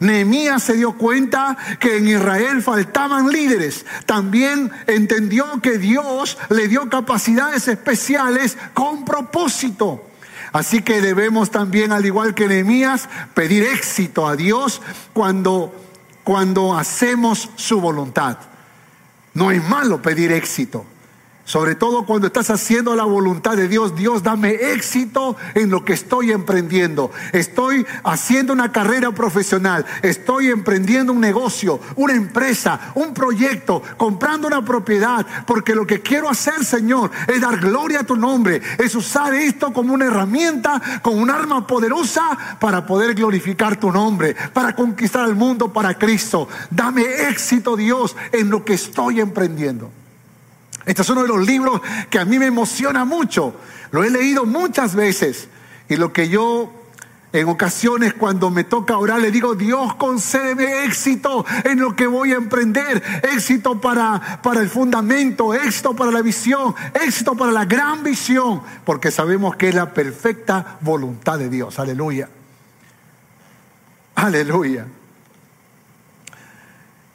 Nehemías 0.00 0.62
se 0.62 0.74
dio 0.74 0.92
cuenta 0.92 1.56
que 1.78 1.98
en 1.98 2.08
Israel 2.08 2.62
faltaban 2.62 3.30
líderes. 3.30 3.86
También 4.06 4.70
entendió 4.86 5.60
que 5.62 5.78
Dios 5.78 6.36
le 6.50 6.68
dio 6.68 6.88
capacidades 6.88 7.68
especiales 7.68 8.58
con 8.74 9.04
propósito. 9.04 10.04
Así 10.52 10.82
que 10.82 11.00
debemos 11.00 11.50
también, 11.50 11.90
al 11.90 12.06
igual 12.06 12.34
que 12.34 12.48
Nehemías, 12.48 13.08
pedir 13.34 13.64
éxito 13.64 14.26
a 14.26 14.36
Dios 14.36 14.82
cuando, 15.12 15.74
cuando 16.22 16.76
hacemos 16.76 17.50
su 17.56 17.80
voluntad. 17.80 18.38
No 19.32 19.50
es 19.50 19.62
malo 19.68 20.00
pedir 20.00 20.32
éxito. 20.32 20.86
Sobre 21.44 21.74
todo 21.74 22.06
cuando 22.06 22.28
estás 22.28 22.48
haciendo 22.48 22.96
la 22.96 23.04
voluntad 23.04 23.54
de 23.54 23.68
Dios, 23.68 23.94
Dios 23.94 24.22
dame 24.22 24.54
éxito 24.72 25.36
en 25.54 25.68
lo 25.68 25.84
que 25.84 25.92
estoy 25.92 26.32
emprendiendo. 26.32 27.10
Estoy 27.32 27.86
haciendo 28.02 28.54
una 28.54 28.72
carrera 28.72 29.12
profesional, 29.12 29.84
estoy 30.02 30.48
emprendiendo 30.48 31.12
un 31.12 31.20
negocio, 31.20 31.80
una 31.96 32.14
empresa, 32.14 32.92
un 32.94 33.12
proyecto, 33.12 33.82
comprando 33.98 34.48
una 34.48 34.64
propiedad, 34.64 35.26
porque 35.46 35.74
lo 35.74 35.86
que 35.86 36.00
quiero 36.00 36.30
hacer, 36.30 36.64
Señor, 36.64 37.10
es 37.28 37.42
dar 37.42 37.58
gloria 37.58 38.00
a 38.00 38.04
tu 38.04 38.16
nombre, 38.16 38.62
es 38.78 38.94
usar 38.94 39.34
esto 39.34 39.70
como 39.70 39.92
una 39.92 40.06
herramienta, 40.06 40.80
como 41.02 41.18
un 41.18 41.30
arma 41.30 41.66
poderosa 41.66 42.56
para 42.58 42.86
poder 42.86 43.14
glorificar 43.14 43.78
tu 43.78 43.92
nombre, 43.92 44.34
para 44.54 44.74
conquistar 44.74 45.28
el 45.28 45.34
mundo 45.34 45.70
para 45.70 45.98
Cristo. 45.98 46.48
Dame 46.70 47.28
éxito, 47.28 47.76
Dios, 47.76 48.16
en 48.32 48.48
lo 48.48 48.64
que 48.64 48.72
estoy 48.72 49.20
emprendiendo. 49.20 49.90
Este 50.86 51.02
es 51.02 51.10
uno 51.10 51.22
de 51.22 51.28
los 51.28 51.46
libros 51.46 51.80
que 52.10 52.18
a 52.18 52.24
mí 52.24 52.38
me 52.38 52.46
emociona 52.46 53.04
mucho. 53.04 53.54
Lo 53.90 54.04
he 54.04 54.10
leído 54.10 54.44
muchas 54.44 54.94
veces. 54.94 55.48
Y 55.88 55.96
lo 55.96 56.12
que 56.12 56.28
yo 56.28 56.72
en 57.34 57.48
ocasiones 57.48 58.14
cuando 58.14 58.48
me 58.48 58.62
toca 58.62 58.96
orar 58.96 59.20
le 59.20 59.32
digo, 59.32 59.56
Dios 59.56 59.96
concédeme 59.96 60.84
éxito 60.84 61.44
en 61.64 61.80
lo 61.80 61.96
que 61.96 62.06
voy 62.06 62.30
a 62.30 62.36
emprender, 62.36 63.02
éxito 63.24 63.80
para, 63.80 64.40
para 64.40 64.60
el 64.60 64.68
fundamento, 64.68 65.52
éxito 65.52 65.96
para 65.96 66.12
la 66.12 66.22
visión, 66.22 66.76
éxito 66.94 67.34
para 67.34 67.50
la 67.50 67.64
gran 67.64 68.04
visión, 68.04 68.62
porque 68.84 69.10
sabemos 69.10 69.56
que 69.56 69.70
es 69.70 69.74
la 69.74 69.92
perfecta 69.92 70.78
voluntad 70.80 71.36
de 71.40 71.48
Dios. 71.48 71.76
Aleluya. 71.80 72.28
Aleluya. 74.14 74.86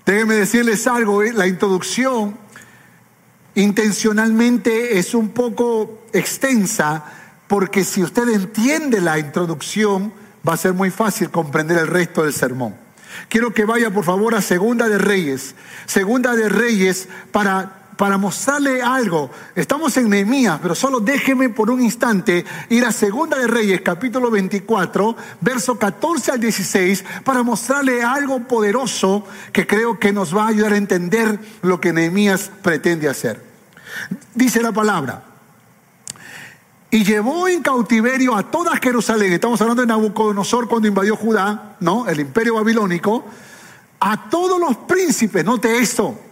Déjenme 0.05 0.35
decirles 0.35 0.85
algo, 0.85 1.23
¿eh? 1.23 1.31
la 1.31 1.47
introducción 1.47 2.35
intencionalmente 3.55 4.99
es 4.99 5.13
un 5.13 5.29
poco 5.29 6.03
extensa 6.13 7.05
porque 7.47 7.83
si 7.83 8.03
usted 8.03 8.29
entiende 8.29 9.01
la 9.01 9.17
introducción 9.19 10.13
va 10.47 10.53
a 10.53 10.57
ser 10.57 10.73
muy 10.73 10.91
fácil 10.91 11.29
comprender 11.29 11.77
el 11.77 11.87
resto 11.87 12.23
del 12.23 12.33
sermón. 12.33 12.75
Quiero 13.27 13.53
que 13.53 13.65
vaya 13.65 13.91
por 13.91 14.05
favor 14.05 14.35
a 14.35 14.41
Segunda 14.41 14.87
de 14.87 14.97
Reyes. 14.97 15.55
Segunda 15.85 16.35
de 16.35 16.47
Reyes 16.47 17.09
para 17.31 17.78
para 17.99 18.17
mostrarle 18.17 18.81
algo. 18.81 19.29
Estamos 19.53 19.97
en 19.97 20.09
Nehemías, 20.09 20.57
pero 20.61 20.73
solo 20.73 21.01
déjeme 21.01 21.49
por 21.49 21.69
un 21.69 21.81
instante 21.81 22.45
ir 22.69 22.85
a 22.85 22.93
Segunda 22.93 23.37
de 23.37 23.45
Reyes, 23.45 23.81
capítulo 23.81 24.31
24, 24.31 25.17
verso 25.41 25.77
14 25.77 26.31
al 26.31 26.39
16, 26.39 27.03
para 27.25 27.43
mostrarle 27.43 28.01
algo 28.01 28.39
poderoso 28.47 29.25
que 29.51 29.67
creo 29.67 29.99
que 29.99 30.13
nos 30.13 30.33
va 30.33 30.45
a 30.45 30.47
ayudar 30.47 30.71
a 30.71 30.77
entender 30.77 31.37
lo 31.61 31.81
que 31.81 31.91
Nehemías 31.91 32.49
pretende 32.61 33.09
hacer. 33.09 33.43
Dice 34.33 34.63
la 34.63 34.71
palabra. 34.71 35.23
Y 36.91 37.03
llevó 37.03 37.49
en 37.49 37.61
cautiverio 37.61 38.33
a 38.33 38.43
toda 38.49 38.77
Jerusalén. 38.77 39.33
Estamos 39.33 39.59
hablando 39.59 39.81
de 39.81 39.87
Nabucodonosor 39.87 40.69
cuando 40.69 40.87
invadió 40.87 41.17
Judá, 41.17 41.75
¿no? 41.81 42.07
El 42.07 42.21
imperio 42.21 42.55
babilónico. 42.55 43.25
A 43.99 44.29
todos 44.29 44.57
los 44.57 44.77
príncipes, 44.87 45.43
note 45.43 45.79
esto. 45.79 46.28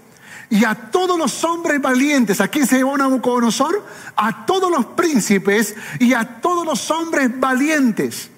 Y 0.49 0.63
a 0.63 0.75
todos 0.75 1.17
los 1.17 1.43
hombres 1.43 1.81
valientes. 1.81 2.39
¿A 2.39 2.47
quién 2.47 2.65
se 2.65 2.77
llevó 2.77 2.97
Nabucodonosor? 2.97 3.85
A 4.15 4.45
todos 4.45 4.71
los 4.71 4.85
príncipes 4.85 5.75
y 5.99 6.13
a 6.13 6.39
todos 6.39 6.65
los 6.65 6.89
hombres 6.89 7.37
valientes. 7.39 8.29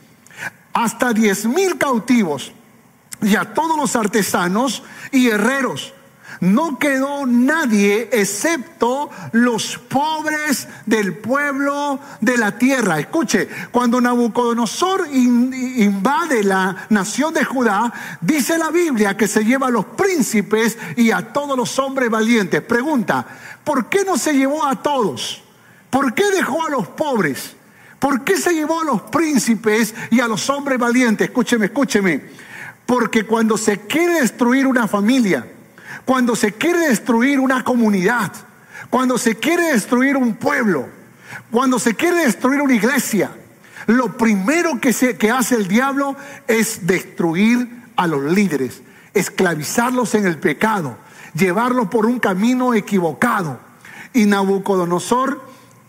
Hasta 0.74 1.14
diez 1.14 1.46
mil 1.46 1.78
cautivos. 1.78 2.52
Y 3.22 3.36
a 3.36 3.54
todos 3.54 3.78
los 3.78 3.96
artesanos 3.96 4.82
y 5.12 5.30
herreros 5.30 5.94
no 6.42 6.80
quedó 6.80 7.26
nadie 7.26 8.10
excepto 8.12 9.10
los 9.34 9.78
pobres 9.78 10.68
del 10.86 11.18
pueblo 11.18 12.00
de 12.22 12.38
la 12.38 12.58
tierra. 12.58 13.00
Escuche, 13.00 13.50
cuando 13.72 14.00
Nabucodonosor 14.00 15.08
invade 15.12 16.44
la 16.44 16.88
nación 16.90 17.34
de 17.34 17.44
Judá, 17.44 17.92
dice 18.22 18.58
la 18.58 18.72
Biblia 18.72 19.18
que 19.18 19.28
se 19.28 19.44
lleva 19.44 19.68
a 19.68 19.72
los 19.72 19.86
príncipes 19.86 20.78
y 20.96 21.12
a 21.12 21.34
todos 21.34 21.58
los 21.58 21.78
hombres 21.80 22.10
valientes. 22.10 22.62
Pregunta, 22.62 23.26
¿por 23.64 23.90
qué 23.90 24.06
no 24.06 24.18
se 24.18 24.34
llevó 24.34 24.66
a 24.66 24.82
todos? 24.82 25.44
¿Por 25.90 26.14
qué 26.14 26.30
dejó 26.32 26.66
a 26.66 26.70
los 26.70 26.88
pobres? 26.88 27.56
¿Por 28.00 28.24
qué 28.24 28.38
se 28.38 28.54
llevó 28.54 28.82
a 28.82 28.86
los 28.86 29.02
príncipes 29.04 29.94
y 30.10 30.22
a 30.22 30.28
los 30.28 30.50
hombres 30.50 30.80
valientes? 30.80 31.28
Escúcheme, 31.28 31.66
escúcheme. 31.66 32.24
Porque 32.86 33.26
cuando 33.26 33.58
se 33.58 33.82
quiere 33.82 34.22
destruir 34.22 34.66
una 34.66 34.88
familia, 34.88 35.46
cuando 36.06 36.36
se 36.36 36.54
quiere 36.54 36.88
destruir 36.88 37.40
una 37.40 37.64
comunidad, 37.64 38.32
cuando 38.90 39.18
se 39.18 39.36
quiere 39.36 39.74
destruir 39.74 40.18
un 40.18 40.36
pueblo, 40.36 40.88
cuando 41.52 41.80
se 41.80 41.96
quiere 41.96 42.26
destruir 42.26 42.62
una 42.62 42.74
iglesia, 42.74 43.32
lo 43.88 44.18
primero 44.18 44.80
que, 44.80 44.94
se, 44.94 45.18
que 45.18 45.32
hace 45.32 45.56
el 45.56 45.68
diablo 45.68 46.16
es 46.48 46.86
destruir 46.86 47.86
a 47.96 48.08
los 48.08 48.24
líderes, 48.24 48.82
esclavizarlos 49.14 50.16
en 50.16 50.26
el 50.26 50.38
pecado, 50.38 50.98
llevarlos 51.34 51.88
por 51.90 52.06
un 52.06 52.20
camino 52.20 52.74
equivocado. 52.74 53.60
Y 54.14 54.26
Nabucodonosor 54.26 55.42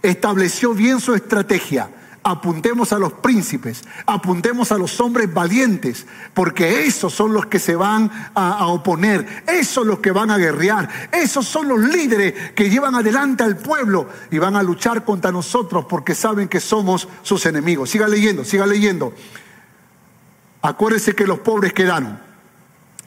estableció 0.03 0.75
bien 0.75 1.01
su 1.01 1.15
estrategia 1.15 1.89
apuntemos 2.23 2.93
a 2.93 2.99
los 2.99 3.13
príncipes, 3.15 3.83
apuntemos 4.07 4.73
a 4.73 4.79
los 4.79 5.01
hombres 5.01 5.33
valientes, 5.33 6.07
porque 6.35 6.85
esos 6.85 7.13
son 7.15 7.33
los 7.33 7.47
que 7.47 7.59
se 7.59 7.77
van 7.77 8.11
a, 8.35 8.67
oponer, 8.67 9.45
esos 9.47 9.87
los 9.87 10.01
que 10.01 10.11
van 10.11 10.31
a 10.31 10.37
guerrear, 10.37 10.89
esos 11.13 11.47
son 11.47 11.69
los 11.69 11.81
líderes 11.81 12.53
que 12.53 12.69
llevan 12.69 12.95
adelante 12.95 13.43
al 13.43 13.57
pueblo 13.57 14.09
y 14.31 14.39
van 14.39 14.57
a 14.57 14.63
luchar 14.63 15.05
contra 15.05 15.33
nosotros 15.33 15.87
porque 15.89 16.15
saben 16.15 16.49
que 16.49 16.61
somos 16.61 17.09
sus 17.23 17.47
enemigos. 17.47 17.91
Siga 17.91 18.07
leyendo, 18.07 18.45
siga 18.45 18.67
leyendo. 18.67 19.15
Acuérdese 20.63 21.15
que 21.15 21.27
los 21.27 21.39
pobres 21.39 21.73
quedaron. 21.73 22.21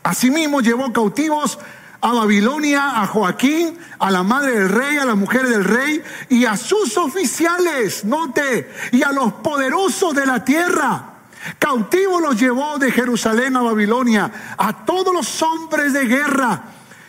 Asimismo 0.01 0.59
llevó 0.61 0.91
cautivos 0.91 1.59
a 2.03 2.11
Babilonia, 2.11 3.01
a 3.01 3.07
Joaquín, 3.07 3.79
a 3.97 4.11
la 4.11 4.23
madre 4.23 4.51
del 4.51 4.67
rey, 4.67 4.97
a 4.97 5.05
la 5.05 5.15
mujer 5.15 5.47
del 5.47 5.63
rey 5.63 6.03
y 6.27 6.43
a 6.43 6.57
sus 6.57 6.97
oficiales, 6.97 8.03
note, 8.03 8.69
y 8.91 9.03
a 9.03 9.13
los 9.13 9.31
poderosos 9.35 10.13
de 10.13 10.25
la 10.25 10.43
tierra. 10.43 11.13
Cautivo 11.57 12.19
los 12.19 12.37
llevó 12.37 12.77
de 12.77 12.91
Jerusalén 12.91 13.55
a 13.55 13.61
Babilonia, 13.61 14.29
a 14.57 14.83
todos 14.83 15.13
los 15.13 15.41
hombres 15.43 15.93
de 15.93 16.05
guerra, 16.05 16.63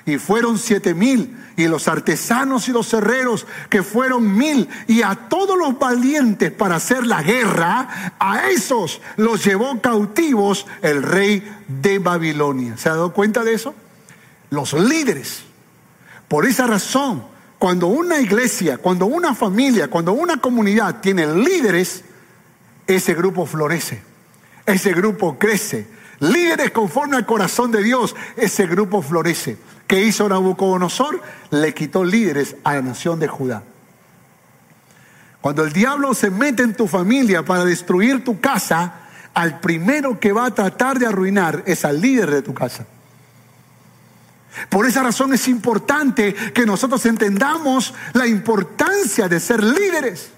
y 0.07 0.19
fueron 0.19 0.59
siete 0.59 0.95
mil, 0.95 1.39
y 1.57 1.67
los 1.67 1.89
artesanos 1.89 2.69
y 2.69 2.73
los 2.73 2.93
herreros, 2.95 3.49
que 3.69 3.83
fueron 3.83 4.37
mil, 4.37 4.69
y 4.87 5.03
a 5.03 5.17
todos 5.29 5.59
los 5.59 5.77
valientes 5.77 6.53
para 6.53 6.77
hacer 6.77 7.05
la 7.05 7.21
guerra, 7.21 8.15
a 8.21 8.49
esos 8.49 9.01
los 9.17 9.45
llevó 9.45 9.81
cautivos 9.81 10.67
el 10.83 11.03
rey 11.03 11.43
de 11.67 11.99
Babilonia. 11.99 12.77
¿Se 12.77 12.89
ha 12.89 12.93
dado 12.93 13.13
cuenta 13.13 13.43
de 13.43 13.55
eso? 13.55 13.75
Los 14.55 14.73
líderes. 14.73 15.43
Por 16.29 16.47
esa 16.47 16.67
razón, 16.67 17.25
cuando 17.59 17.87
una 17.87 18.21
iglesia, 18.21 18.79
cuando 18.79 19.07
una 19.07 19.35
familia, 19.35 19.89
cuando 19.89 20.13
una 20.13 20.39
comunidad 20.39 21.01
tiene 21.01 21.27
líderes, 21.27 22.05
ese 22.87 23.15
grupo 23.15 23.47
florece, 23.47 24.03
ese 24.67 24.93
grupo 24.93 25.39
crece. 25.39 25.87
Líderes 26.21 26.71
conforme 26.71 27.17
al 27.17 27.27
corazón 27.27 27.71
de 27.73 27.83
Dios, 27.83 28.15
ese 28.37 28.67
grupo 28.67 29.03
florece. 29.03 29.59
¿Qué 29.87 30.03
hizo 30.03 30.29
Nabucodonosor? 30.29 31.21
Le 31.51 31.75
quitó 31.75 32.05
líderes 32.05 32.57
a 32.65 32.75
la 32.75 32.83
nación 32.83 33.21
de 33.21 33.29
Judá. 33.29 33.63
Cuando 35.41 35.65
el 35.65 35.73
diablo 35.73 36.15
se 36.15 36.31
mete 36.31 36.63
en 36.63 36.75
tu 36.75 36.87
familia 36.87 37.45
para 37.45 37.65
destruir 37.65 38.25
tu 38.25 38.41
casa, 38.41 38.95
al 39.35 39.61
primero 39.61 40.19
que 40.19 40.33
va 40.33 40.47
a 40.47 40.55
tratar 40.55 40.99
de 40.99 41.07
arruinar 41.07 41.63
es 41.67 41.85
al 41.85 42.01
líder 42.01 42.31
de 42.31 42.43
tu 42.43 42.55
casa. 42.55 42.87
Por 44.69 44.87
esa 44.87 45.03
razón 45.03 45.33
es 45.35 45.49
importante 45.49 46.35
que 46.35 46.67
nosotros 46.67 47.05
entendamos 47.07 47.95
la 48.13 48.27
importancia 48.27 49.29
de 49.29 49.41
ser 49.41 49.63
líderes. 49.63 50.31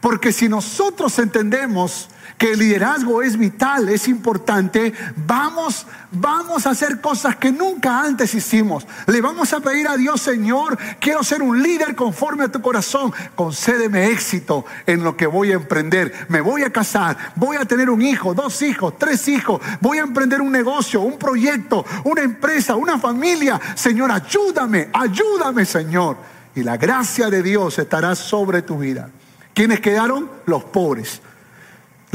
Porque 0.00 0.32
si 0.32 0.48
nosotros 0.48 1.18
entendemos 1.18 2.08
que 2.38 2.52
el 2.52 2.58
liderazgo 2.58 3.22
es 3.22 3.38
vital, 3.38 3.88
es 3.88 4.08
importante, 4.08 4.92
vamos, 5.26 5.86
vamos 6.10 6.66
a 6.66 6.70
hacer 6.70 7.00
cosas 7.00 7.36
que 7.36 7.52
nunca 7.52 8.00
antes 8.00 8.34
hicimos. 8.34 8.86
Le 9.06 9.20
vamos 9.20 9.52
a 9.52 9.60
pedir 9.60 9.88
a 9.88 9.96
Dios, 9.96 10.20
Señor, 10.20 10.76
quiero 10.98 11.22
ser 11.22 11.42
un 11.42 11.62
líder 11.62 11.94
conforme 11.94 12.44
a 12.44 12.52
tu 12.52 12.60
corazón. 12.60 13.12
Concédeme 13.34 14.10
éxito 14.10 14.64
en 14.86 15.04
lo 15.04 15.16
que 15.16 15.26
voy 15.26 15.52
a 15.52 15.54
emprender. 15.54 16.12
Me 16.28 16.40
voy 16.40 16.62
a 16.62 16.70
casar, 16.70 17.16
voy 17.36 17.56
a 17.56 17.64
tener 17.64 17.88
un 17.88 18.02
hijo, 18.02 18.34
dos 18.34 18.60
hijos, 18.62 18.98
tres 18.98 19.28
hijos, 19.28 19.60
voy 19.80 19.98
a 19.98 20.02
emprender 20.02 20.40
un 20.40 20.52
negocio, 20.52 21.00
un 21.02 21.18
proyecto, 21.18 21.84
una 22.04 22.22
empresa, 22.22 22.74
una 22.74 22.98
familia. 22.98 23.60
Señor, 23.74 24.10
ayúdame, 24.10 24.88
ayúdame, 24.92 25.64
Señor. 25.64 26.16
Y 26.56 26.62
la 26.62 26.76
gracia 26.76 27.30
de 27.30 27.42
Dios 27.42 27.78
estará 27.78 28.14
sobre 28.14 28.62
tu 28.62 28.78
vida. 28.78 29.08
¿Quiénes 29.54 29.80
quedaron? 29.80 30.30
Los 30.46 30.64
pobres. 30.64 31.20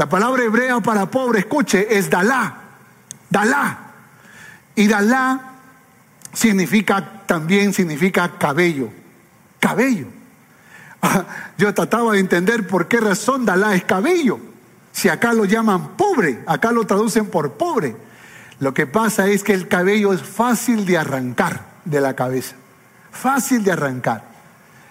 La 0.00 0.08
palabra 0.08 0.42
hebrea 0.44 0.80
para 0.80 1.10
pobre, 1.10 1.40
escuche, 1.40 1.98
es 1.98 2.08
Dalá. 2.08 2.54
Dalá. 3.28 3.78
Y 4.74 4.88
Dalá 4.88 5.56
significa, 6.32 7.26
también 7.26 7.74
significa 7.74 8.38
cabello. 8.38 8.88
Cabello. 9.58 10.06
Yo 11.58 11.74
trataba 11.74 12.14
de 12.14 12.20
entender 12.20 12.66
por 12.66 12.88
qué 12.88 12.98
razón 12.98 13.44
Dalá 13.44 13.74
es 13.74 13.84
cabello. 13.84 14.40
Si 14.90 15.10
acá 15.10 15.34
lo 15.34 15.44
llaman 15.44 15.88
pobre, 15.98 16.44
acá 16.46 16.72
lo 16.72 16.86
traducen 16.86 17.26
por 17.26 17.58
pobre. 17.58 17.94
Lo 18.58 18.72
que 18.72 18.86
pasa 18.86 19.28
es 19.28 19.42
que 19.44 19.52
el 19.52 19.68
cabello 19.68 20.14
es 20.14 20.22
fácil 20.22 20.86
de 20.86 20.96
arrancar 20.96 21.66
de 21.84 22.00
la 22.00 22.16
cabeza. 22.16 22.56
Fácil 23.12 23.64
de 23.64 23.72
arrancar. 23.72 24.30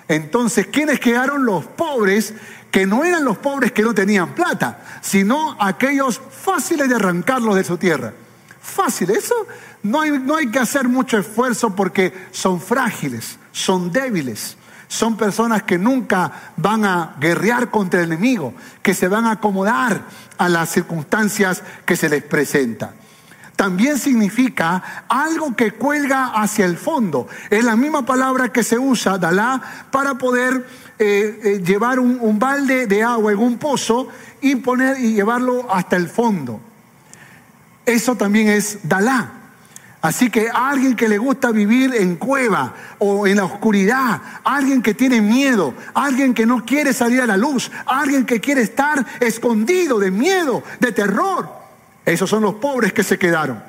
Entonces, 0.07 0.67
¿quiénes 0.67 0.99
quedaron 0.99 1.45
los 1.45 1.65
pobres? 1.65 2.33
Que 2.71 2.85
no 2.85 3.03
eran 3.03 3.25
los 3.25 3.37
pobres 3.37 3.71
que 3.71 3.81
no 3.81 3.93
tenían 3.93 4.35
plata, 4.35 4.83
sino 5.01 5.57
aquellos 5.59 6.19
fáciles 6.19 6.87
de 6.89 6.95
arrancarlos 6.95 7.55
de 7.55 7.63
su 7.63 7.77
tierra. 7.77 8.13
Fácil, 8.61 9.09
eso 9.11 9.35
no 9.83 10.01
hay, 10.01 10.11
no 10.11 10.35
hay 10.35 10.47
que 10.51 10.59
hacer 10.59 10.87
mucho 10.87 11.17
esfuerzo 11.17 11.75
porque 11.75 12.27
son 12.31 12.61
frágiles, 12.61 13.39
son 13.51 13.91
débiles. 13.91 14.57
Son 14.87 15.17
personas 15.17 15.61
que 15.63 15.77
nunca 15.77 16.31
van 16.57 16.83
a 16.83 17.15
guerrear 17.19 17.69
contra 17.69 17.99
el 17.99 18.07
enemigo, 18.07 18.55
que 18.81 18.95
se 18.95 19.07
van 19.07 19.25
a 19.25 19.33
acomodar 19.33 20.01
a 20.39 20.49
las 20.49 20.71
circunstancias 20.71 21.61
que 21.85 21.95
se 21.95 22.09
les 22.09 22.23
presentan 22.23 22.99
también 23.59 23.99
significa 23.99 25.03
algo 25.09 25.53
que 25.53 25.73
cuelga 25.73 26.27
hacia 26.27 26.63
el 26.63 26.77
fondo. 26.77 27.27
Es 27.49 27.65
la 27.65 27.75
misma 27.75 28.05
palabra 28.05 28.53
que 28.53 28.63
se 28.63 28.79
usa, 28.79 29.17
Dalá, 29.17 29.61
para 29.91 30.13
poder 30.13 30.65
eh, 31.01 31.39
eh, 31.43 31.63
llevar 31.65 31.97
un, 31.97 32.37
balde 32.37 32.85
de 32.85 33.01
agua 33.01 33.31
en 33.31 33.39
un 33.39 33.57
pozo 33.57 34.09
y, 34.41 34.57
poner, 34.57 34.99
y 34.99 35.13
llevarlo 35.13 35.71
hasta 35.73 35.95
el 35.95 36.09
fondo. 36.09 36.59
Eso 37.85 38.15
también 38.15 38.49
es 38.49 38.79
Dalá. 38.83 39.31
Así 40.01 40.29
que 40.29 40.49
alguien 40.53 40.97
que 40.97 41.07
le 41.07 41.17
gusta 41.17 41.51
vivir 41.51 41.95
en 41.95 42.17
cueva 42.17 42.73
o 42.99 43.25
en 43.25 43.37
la 43.37 43.45
oscuridad, 43.45 44.21
alguien 44.43 44.81
que 44.81 44.93
tiene 44.93 45.21
miedo, 45.21 45.73
alguien 45.93 46.33
que 46.33 46.45
no 46.45 46.65
quiere 46.65 46.91
salir 46.91 47.21
a 47.21 47.27
la 47.27 47.37
luz, 47.37 47.71
alguien 47.85 48.25
que 48.25 48.41
quiere 48.41 48.61
estar 48.61 49.05
escondido 49.21 49.99
de 49.99 50.11
miedo, 50.11 50.63
de 50.81 50.91
terror, 50.91 51.49
esos 52.05 52.29
son 52.29 52.43
los 52.43 52.55
pobres 52.55 52.91
que 52.91 53.03
se 53.03 53.17
quedaron. 53.17 53.63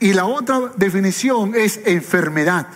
Y 0.00 0.14
la 0.14 0.24
otra 0.24 0.60
definición 0.76 1.52
es 1.54 1.80
enfermedad, 1.84 2.68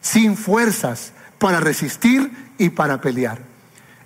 sin 0.00 0.36
fuerzas 0.36 1.12
para 1.38 1.58
resistir 1.58 2.30
y 2.62 2.70
para 2.70 3.00
pelear. 3.00 3.38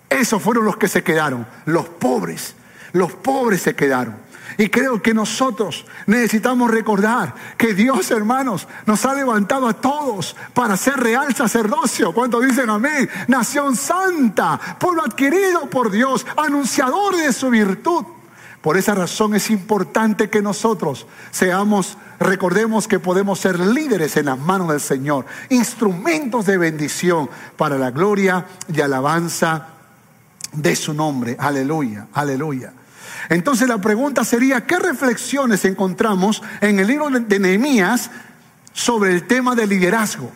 Esos 0.08 0.42
fueron 0.42 0.64
los 0.64 0.78
que 0.78 0.88
se 0.88 1.02
quedaron, 1.02 1.46
los 1.66 1.88
pobres. 1.88 2.54
Los 2.92 3.12
pobres 3.12 3.60
se 3.60 3.74
quedaron. 3.74 4.16
Y 4.56 4.70
creo 4.70 5.02
que 5.02 5.12
nosotros 5.12 5.84
necesitamos 6.06 6.70
recordar 6.70 7.34
que 7.58 7.74
Dios, 7.74 8.10
hermanos, 8.10 8.66
nos 8.86 9.04
ha 9.04 9.12
levantado 9.12 9.68
a 9.68 9.74
todos 9.74 10.34
para 10.54 10.78
ser 10.78 10.98
real 10.98 11.34
sacerdocio. 11.34 12.14
¿Cuántos 12.14 12.46
dicen 12.46 12.70
amén? 12.70 13.10
Nación 13.28 13.76
santa, 13.76 14.58
pueblo 14.78 15.04
adquirido 15.04 15.68
por 15.68 15.90
Dios, 15.90 16.24
anunciador 16.38 17.16
de 17.16 17.34
su 17.34 17.50
virtud. 17.50 18.06
Por 18.66 18.76
esa 18.76 18.96
razón 18.96 19.37
es 19.37 19.50
importante 19.50 20.29
que 20.29 20.42
nosotros 20.42 21.07
seamos, 21.31 21.96
recordemos 22.18 22.88
que 22.88 22.98
podemos 22.98 23.38
ser 23.38 23.61
líderes 23.61 24.16
en 24.16 24.26
las 24.26 24.40
manos 24.40 24.70
del 24.70 24.81
Señor, 24.81 25.24
instrumentos 25.50 26.46
de 26.46 26.59
bendición 26.59 27.31
para 27.57 27.79
la 27.79 27.92
gloria 27.92 28.44
y 28.66 28.81
alabanza 28.81 29.68
de 30.52 30.74
su 30.74 30.94
nombre. 30.94 31.37
Aleluya, 31.38 32.09
aleluya. 32.12 32.72
Entonces 33.29 33.68
la 33.68 33.81
pregunta 33.81 34.24
sería, 34.24 34.66
¿qué 34.66 34.81
reflexiones 34.81 35.64
encontramos 35.64 36.42
en 36.61 36.81
el 36.81 36.88
libro 36.88 37.09
de 37.09 37.38
Nehemías 37.38 38.11
sobre 38.72 39.12
el 39.12 39.29
tema 39.29 39.55
del 39.55 39.68
liderazgo? 39.68 40.33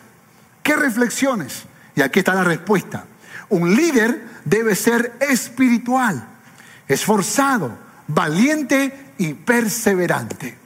¿Qué 0.63 0.77
reflexiones? 0.77 1.63
Y 1.97 2.01
aquí 2.01 2.19
está 2.19 2.33
la 2.33 2.45
respuesta. 2.45 3.03
Un 3.49 3.75
líder 3.75 4.25
debe 4.45 4.73
ser 4.75 5.17
espiritual, 5.19 6.25
esforzado, 6.87 7.90
valiente 8.13 9.13
y 9.17 9.33
perseverante. 9.33 10.57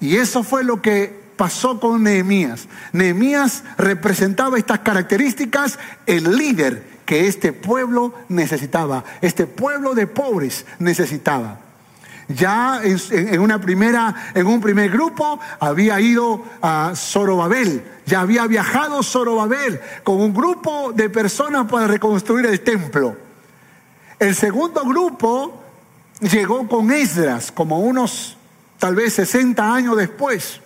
Y 0.00 0.16
eso 0.16 0.42
fue 0.42 0.64
lo 0.64 0.82
que 0.82 1.24
pasó 1.36 1.80
con 1.80 2.02
Nehemías. 2.02 2.68
Nehemías 2.92 3.64
representaba 3.76 4.58
estas 4.58 4.80
características, 4.80 5.78
el 6.06 6.36
líder 6.36 6.94
que 7.04 7.26
este 7.26 7.52
pueblo 7.52 8.14
necesitaba, 8.28 9.04
este 9.20 9.46
pueblo 9.46 9.94
de 9.94 10.06
pobres 10.06 10.64
necesitaba. 10.78 11.60
Ya 12.28 12.80
en, 12.82 13.40
una 13.40 13.60
primera, 13.60 14.30
en 14.34 14.46
un 14.46 14.60
primer 14.60 14.90
grupo 14.90 15.38
había 15.60 16.00
ido 16.00 16.42
a 16.62 16.92
Zorobabel, 16.96 17.84
ya 18.06 18.20
había 18.20 18.46
viajado 18.46 19.02
Zorobabel 19.02 19.78
con 20.02 20.20
un 20.20 20.32
grupo 20.32 20.92
de 20.94 21.10
personas 21.10 21.70
para 21.70 21.86
reconstruir 21.86 22.46
el 22.46 22.60
templo. 22.60 23.16
El 24.18 24.34
segundo 24.34 24.84
grupo 24.84 25.63
llegó 26.20 26.68
con 26.68 26.90
Esdras, 26.90 27.52
como 27.52 27.80
unos 27.80 28.36
tal 28.78 28.94
vez 28.94 29.14
60 29.14 29.74
años 29.74 29.96
después, 29.96 30.60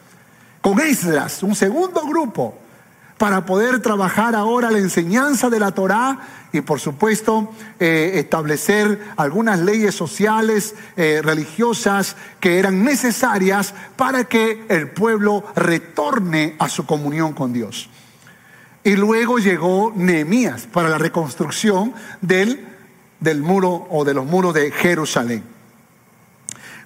con 0.61 0.81
Esdras, 0.81 1.43
un 1.43 1.55
segundo 1.55 2.07
grupo, 2.07 2.59
para 3.17 3.45
poder 3.45 3.81
trabajar 3.81 4.35
ahora 4.35 4.71
la 4.71 4.79
enseñanza 4.79 5.51
de 5.51 5.59
la 5.59 5.73
Torá 5.73 6.21
y 6.53 6.61
por 6.61 6.81
supuesto 6.81 7.53
eh, 7.81 8.13
establecer 8.15 9.01
algunas 9.17 9.59
leyes 9.59 9.95
sociales, 9.95 10.75
eh, 10.97 11.21
religiosas 11.23 12.17
que 12.41 12.59
eran 12.59 12.85
necesarias 12.85 13.75
para 13.97 14.25
que 14.25 14.65
el 14.69 14.91
pueblo 14.91 15.45
retorne 15.57 16.55
a 16.59 16.69
su 16.69 16.87
comunión 16.87 17.33
con 17.33 17.53
Dios. 17.53 17.91
Y 18.85 18.97
luego 18.97 19.39
llegó 19.39 19.93
Nehemías 19.95 20.67
para 20.67 20.89
la 20.89 20.99
reconstrucción 20.99 21.93
del, 22.23 22.67
del 23.21 23.43
muro 23.43 23.87
o 23.91 24.05
de 24.05 24.15
los 24.15 24.27
muros 24.27 24.55
de 24.55 24.71
Jerusalén. 24.71 25.45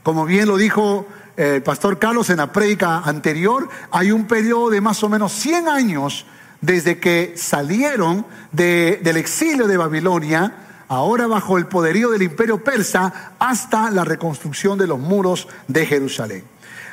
Como 0.03 0.25
bien 0.25 0.49
lo 0.49 0.57
dijo 0.57 1.07
eh, 1.37 1.57
el 1.57 1.62
pastor 1.62 1.99
Carlos 1.99 2.31
en 2.31 2.38
la 2.38 2.53
prédica 2.53 2.99
anterior, 2.99 3.68
hay 3.90 4.12
un 4.12 4.27
periodo 4.27 4.71
de 4.71 4.81
más 4.81 5.03
o 5.03 5.09
menos 5.09 5.33
100 5.33 5.68
años 5.68 6.27
desde 6.61 6.99
que 6.99 7.35
salieron 7.37 8.25
del 8.53 9.16
exilio 9.16 9.66
de 9.66 9.77
Babilonia, 9.77 10.85
ahora 10.88 11.27
bajo 11.27 11.59
el 11.59 11.66
poderío 11.66 12.11
del 12.11 12.23
imperio 12.23 12.62
persa, 12.62 13.35
hasta 13.38 13.90
la 13.90 14.05
reconstrucción 14.05 14.79
de 14.79 14.87
los 14.87 14.99
muros 14.99 15.49
de 15.66 15.87
Jerusalén. 15.87 16.45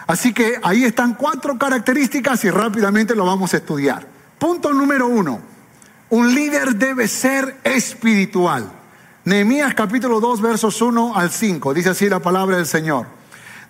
Así 0.08 0.34
que 0.34 0.60
ahí 0.64 0.86
están 0.86 1.14
cuatro 1.14 1.58
características 1.58 2.44
y 2.44 2.50
rápidamente 2.50 3.16
lo 3.16 3.26
vamos 3.26 3.54
a 3.54 3.58
estudiar. 3.58 4.08
Punto 4.40 4.74
número 4.74 5.08
uno, 5.08 5.40
un 6.10 6.34
líder 6.34 6.76
debe 6.76 7.08
ser 7.08 7.58
espiritual. 7.64 8.79
Nehemías 9.26 9.76
capítulo 9.76 10.22
2 10.22 10.42
versos 10.42 10.82
1 10.82 11.18
al 11.18 11.30
5, 11.30 11.74
dice 11.74 11.90
así 11.90 12.08
la 12.08 12.20
palabra 12.20 12.56
del 12.56 12.66
Señor. 12.66 13.06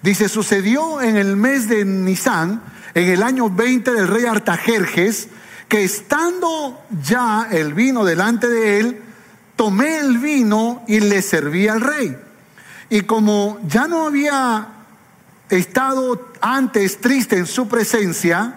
Dice, 0.01 0.29
sucedió 0.29 1.01
en 1.01 1.17
el 1.17 1.35
mes 1.35 1.67
de 1.67 1.83
Nisan, 1.85 2.61
en 2.93 3.09
el 3.09 3.23
año 3.23 3.49
20 3.49 3.91
del 3.91 4.07
rey 4.07 4.25
Artajerjes, 4.25 5.27
que 5.67 5.83
estando 5.83 6.79
ya 7.03 7.47
el 7.51 7.73
vino 7.73 8.05
delante 8.05 8.47
de 8.47 8.79
él, 8.79 9.01
tomé 9.55 9.97
el 9.97 10.19
vino 10.19 10.83
y 10.87 10.99
le 10.99 11.21
serví 11.21 11.67
al 11.67 11.81
rey. 11.81 12.15
Y 12.91 13.01
como 13.01 13.59
ya 13.67 13.87
no 13.87 14.05
había 14.05 14.67
estado 15.49 16.29
antes 16.41 17.01
triste 17.01 17.37
en 17.37 17.47
su 17.47 17.67
presencia, 17.67 18.53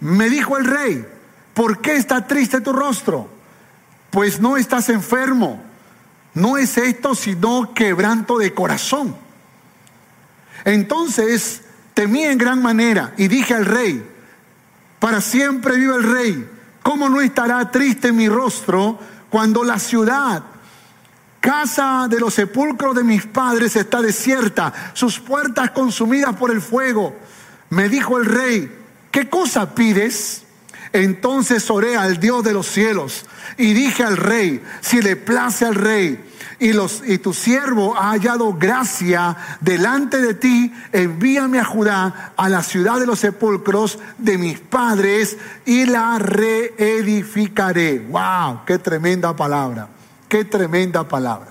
me 0.00 0.30
dijo 0.30 0.56
el 0.56 0.64
rey, 0.64 1.06
¿por 1.52 1.80
qué 1.82 1.96
está 1.96 2.26
triste 2.26 2.62
tu 2.62 2.72
rostro? 2.72 3.28
Pues 4.10 4.40
no 4.40 4.56
estás 4.56 4.88
enfermo. 4.88 5.71
No 6.34 6.56
es 6.56 6.78
esto 6.78 7.14
sino 7.14 7.74
quebranto 7.74 8.38
de 8.38 8.54
corazón. 8.54 9.14
Entonces 10.64 11.62
temí 11.94 12.24
en 12.24 12.38
gran 12.38 12.62
manera 12.62 13.12
y 13.16 13.28
dije 13.28 13.54
al 13.54 13.66
rey, 13.66 14.08
para 14.98 15.20
siempre 15.20 15.76
vive 15.76 15.96
el 15.96 16.02
rey. 16.02 16.48
¿Cómo 16.82 17.08
no 17.08 17.20
estará 17.20 17.70
triste 17.70 18.12
mi 18.12 18.28
rostro 18.28 18.98
cuando 19.30 19.62
la 19.64 19.78
ciudad, 19.78 20.42
casa 21.40 22.06
de 22.08 22.20
los 22.20 22.34
sepulcros 22.34 22.94
de 22.94 23.04
mis 23.04 23.26
padres, 23.26 23.76
está 23.76 24.00
desierta, 24.00 24.72
sus 24.94 25.18
puertas 25.18 25.70
consumidas 25.70 26.34
por 26.36 26.50
el 26.50 26.60
fuego? 26.60 27.16
Me 27.70 27.88
dijo 27.88 28.18
el 28.18 28.26
rey, 28.26 28.78
¿qué 29.10 29.28
cosa 29.28 29.74
pides? 29.74 30.44
Entonces 30.92 31.70
oré 31.70 31.96
al 31.96 32.20
Dios 32.20 32.44
de 32.44 32.52
los 32.52 32.66
cielos 32.66 33.24
y 33.56 33.72
dije 33.72 34.04
al 34.04 34.16
rey, 34.16 34.62
si 34.80 35.00
le 35.00 35.16
place 35.16 35.64
al 35.64 35.74
rey, 35.74 36.22
y, 36.58 36.72
los, 36.72 37.02
y 37.04 37.18
tu 37.18 37.32
siervo 37.32 37.96
ha 37.96 38.10
hallado 38.10 38.54
gracia 38.54 39.36
delante 39.60 40.20
de 40.20 40.34
ti, 40.34 40.72
envíame 40.92 41.58
a 41.58 41.64
Judá, 41.64 42.34
a 42.36 42.48
la 42.48 42.62
ciudad 42.62 43.00
de 43.00 43.06
los 43.06 43.18
sepulcros 43.18 43.98
de 44.18 44.38
mis 44.38 44.60
padres, 44.60 45.38
y 45.64 45.86
la 45.86 46.20
reedificaré. 46.20 47.98
¡Wow! 47.98 48.60
¡Qué 48.64 48.78
tremenda 48.78 49.34
palabra! 49.34 49.88
¡Qué 50.28 50.44
tremenda 50.44 51.08
palabra! 51.08 51.48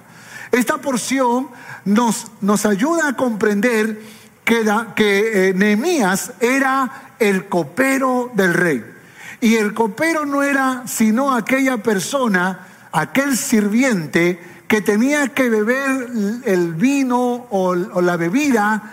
Esta 0.49 0.77
porción 0.77 1.49
nos, 1.83 2.27
nos 2.39 2.65
ayuda 2.65 3.09
a 3.09 3.15
comprender 3.17 4.01
que, 4.45 4.63
que 4.95 5.49
eh, 5.49 5.53
Nehemías 5.53 6.33
era 6.39 7.15
el 7.19 7.49
copero 7.49 8.31
del 8.33 8.53
rey. 8.53 9.00
Y 9.41 9.55
el 9.55 9.73
copero 9.73 10.25
no 10.25 10.43
era 10.43 10.83
sino 10.85 11.33
aquella 11.33 11.77
persona, 11.77 12.67
aquel 12.91 13.35
sirviente 13.35 14.39
que 14.67 14.81
tenía 14.81 15.29
que 15.29 15.49
beber 15.49 16.07
el 16.45 16.73
vino 16.75 17.47
o, 17.49 17.75
la 17.75 18.15
bebida 18.15 18.83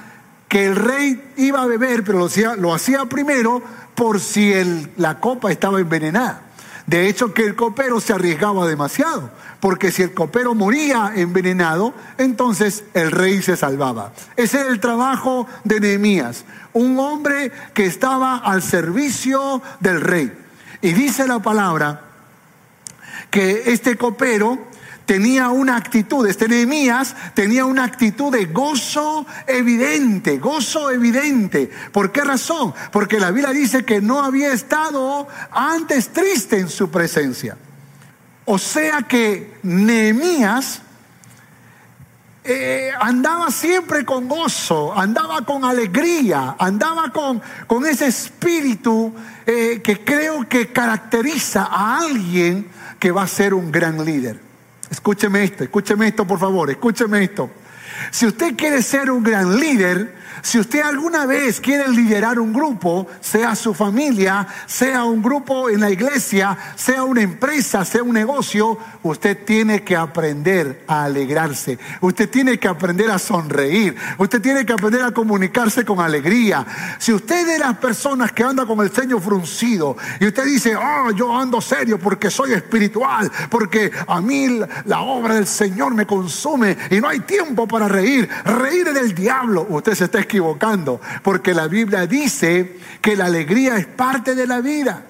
que 0.48 0.66
el 0.66 0.76
rey 0.76 1.32
iba 1.36 1.62
a 1.62 1.66
beber, 1.66 2.02
pero 2.02 2.18
lo 2.18 2.24
hacía, 2.24 2.56
lo 2.56 2.74
hacía 2.74 3.04
primero 3.04 3.62
por 3.94 4.18
si 4.18 4.52
la 4.96 5.20
copa 5.20 5.52
estaba 5.52 5.78
envenenada. 5.78 6.47
De 6.88 7.06
hecho, 7.06 7.34
que 7.34 7.44
el 7.44 7.54
copero 7.54 8.00
se 8.00 8.14
arriesgaba 8.14 8.66
demasiado, 8.66 9.30
porque 9.60 9.92
si 9.92 10.00
el 10.00 10.14
copero 10.14 10.54
moría 10.54 11.12
envenenado, 11.14 11.92
entonces 12.16 12.82
el 12.94 13.10
rey 13.10 13.42
se 13.42 13.58
salvaba. 13.58 14.14
Ese 14.36 14.60
era 14.60 14.70
el 14.70 14.80
trabajo 14.80 15.46
de 15.64 15.80
Nehemías, 15.80 16.46
un 16.72 16.98
hombre 16.98 17.52
que 17.74 17.84
estaba 17.84 18.38
al 18.38 18.62
servicio 18.62 19.60
del 19.80 20.00
rey. 20.00 20.32
Y 20.80 20.94
dice 20.94 21.26
la 21.26 21.40
palabra 21.40 22.04
que 23.30 23.64
este 23.66 23.98
copero 23.98 24.58
tenía 25.08 25.48
una 25.48 25.74
actitud, 25.74 26.26
este 26.26 26.48
Nehemías 26.48 27.16
tenía 27.32 27.64
una 27.64 27.84
actitud 27.84 28.30
de 28.30 28.44
gozo 28.44 29.24
evidente, 29.46 30.36
gozo 30.36 30.90
evidente. 30.90 31.70
¿Por 31.92 32.12
qué 32.12 32.20
razón? 32.20 32.74
Porque 32.92 33.18
la 33.18 33.30
Biblia 33.30 33.54
dice 33.54 33.86
que 33.86 34.02
no 34.02 34.22
había 34.22 34.52
estado 34.52 35.26
antes 35.50 36.10
triste 36.10 36.58
en 36.58 36.68
su 36.68 36.90
presencia. 36.90 37.56
O 38.44 38.58
sea 38.58 39.00
que 39.00 39.54
Nehemías 39.62 40.82
eh, 42.44 42.90
andaba 43.00 43.50
siempre 43.50 44.04
con 44.04 44.28
gozo, 44.28 44.92
andaba 44.94 45.40
con 45.40 45.64
alegría, 45.64 46.54
andaba 46.58 47.10
con, 47.14 47.40
con 47.66 47.86
ese 47.86 48.08
espíritu 48.08 49.14
eh, 49.46 49.80
que 49.82 50.04
creo 50.04 50.46
que 50.46 50.70
caracteriza 50.70 51.64
a 51.64 52.00
alguien 52.00 52.68
que 52.98 53.10
va 53.10 53.22
a 53.22 53.26
ser 53.26 53.54
un 53.54 53.72
gran 53.72 54.04
líder. 54.04 54.47
Escúcheme 54.90 55.44
esto, 55.44 55.64
escúcheme 55.64 56.08
esto 56.08 56.26
por 56.26 56.38
favor, 56.38 56.70
escúcheme 56.70 57.22
esto. 57.22 57.50
Si 58.10 58.26
usted 58.26 58.56
quiere 58.56 58.82
ser 58.82 59.10
un 59.10 59.22
gran 59.22 59.58
líder, 59.58 60.14
si 60.42 60.58
usted 60.58 60.80
alguna 60.80 61.26
vez 61.26 61.60
quiere 61.60 61.88
liderar 61.88 62.38
un 62.38 62.52
grupo, 62.52 63.06
sea 63.20 63.54
su 63.54 63.74
familia, 63.74 64.46
sea 64.66 65.04
un 65.04 65.22
grupo 65.22 65.68
en 65.70 65.80
la 65.80 65.90
iglesia, 65.90 66.56
sea 66.76 67.04
una 67.04 67.22
empresa, 67.22 67.84
sea 67.84 68.02
un 68.02 68.14
negocio, 68.14 68.78
usted 69.02 69.44
tiene 69.44 69.82
que 69.82 69.96
aprender 69.96 70.84
a 70.86 71.04
alegrarse. 71.04 71.78
Usted 72.00 72.28
tiene 72.28 72.58
que 72.58 72.68
aprender 72.68 73.10
a 73.10 73.18
sonreír. 73.18 73.96
Usted 74.18 74.40
tiene 74.40 74.64
que 74.64 74.72
aprender 74.72 75.02
a 75.02 75.12
comunicarse 75.12 75.84
con 75.84 76.00
alegría. 76.00 76.66
Si 76.98 77.12
usted 77.12 77.40
es 77.40 77.46
de 77.46 77.58
las 77.58 77.76
personas 77.78 78.32
que 78.32 78.42
anda 78.42 78.66
con 78.66 78.80
el 78.80 78.90
ceño 78.90 79.20
fruncido 79.20 79.96
y 80.20 80.26
usted 80.26 80.44
dice, 80.44 80.76
oh, 80.76 81.10
yo 81.12 81.36
ando 81.36 81.60
serio 81.60 81.98
porque 81.98 82.30
soy 82.30 82.52
espiritual, 82.52 83.30
porque 83.50 83.90
a 84.06 84.20
mí 84.20 84.60
la 84.84 85.00
obra 85.00 85.34
del 85.34 85.46
Señor 85.46 85.94
me 85.94 86.06
consume 86.06 86.76
y 86.90 87.00
no 87.00 87.08
hay 87.08 87.20
tiempo 87.20 87.66
para 87.66 87.88
reír. 87.88 88.28
Reír 88.44 88.92
del 88.92 89.14
diablo. 89.14 89.66
Usted 89.68 89.94
se 89.94 90.04
está 90.04 90.20
equivocando, 90.28 91.00
porque 91.22 91.54
la 91.54 91.66
Biblia 91.66 92.06
dice 92.06 92.78
que 93.00 93.16
la 93.16 93.24
alegría 93.24 93.76
es 93.78 93.86
parte 93.86 94.34
de 94.34 94.46
la 94.46 94.60
vida. 94.60 95.04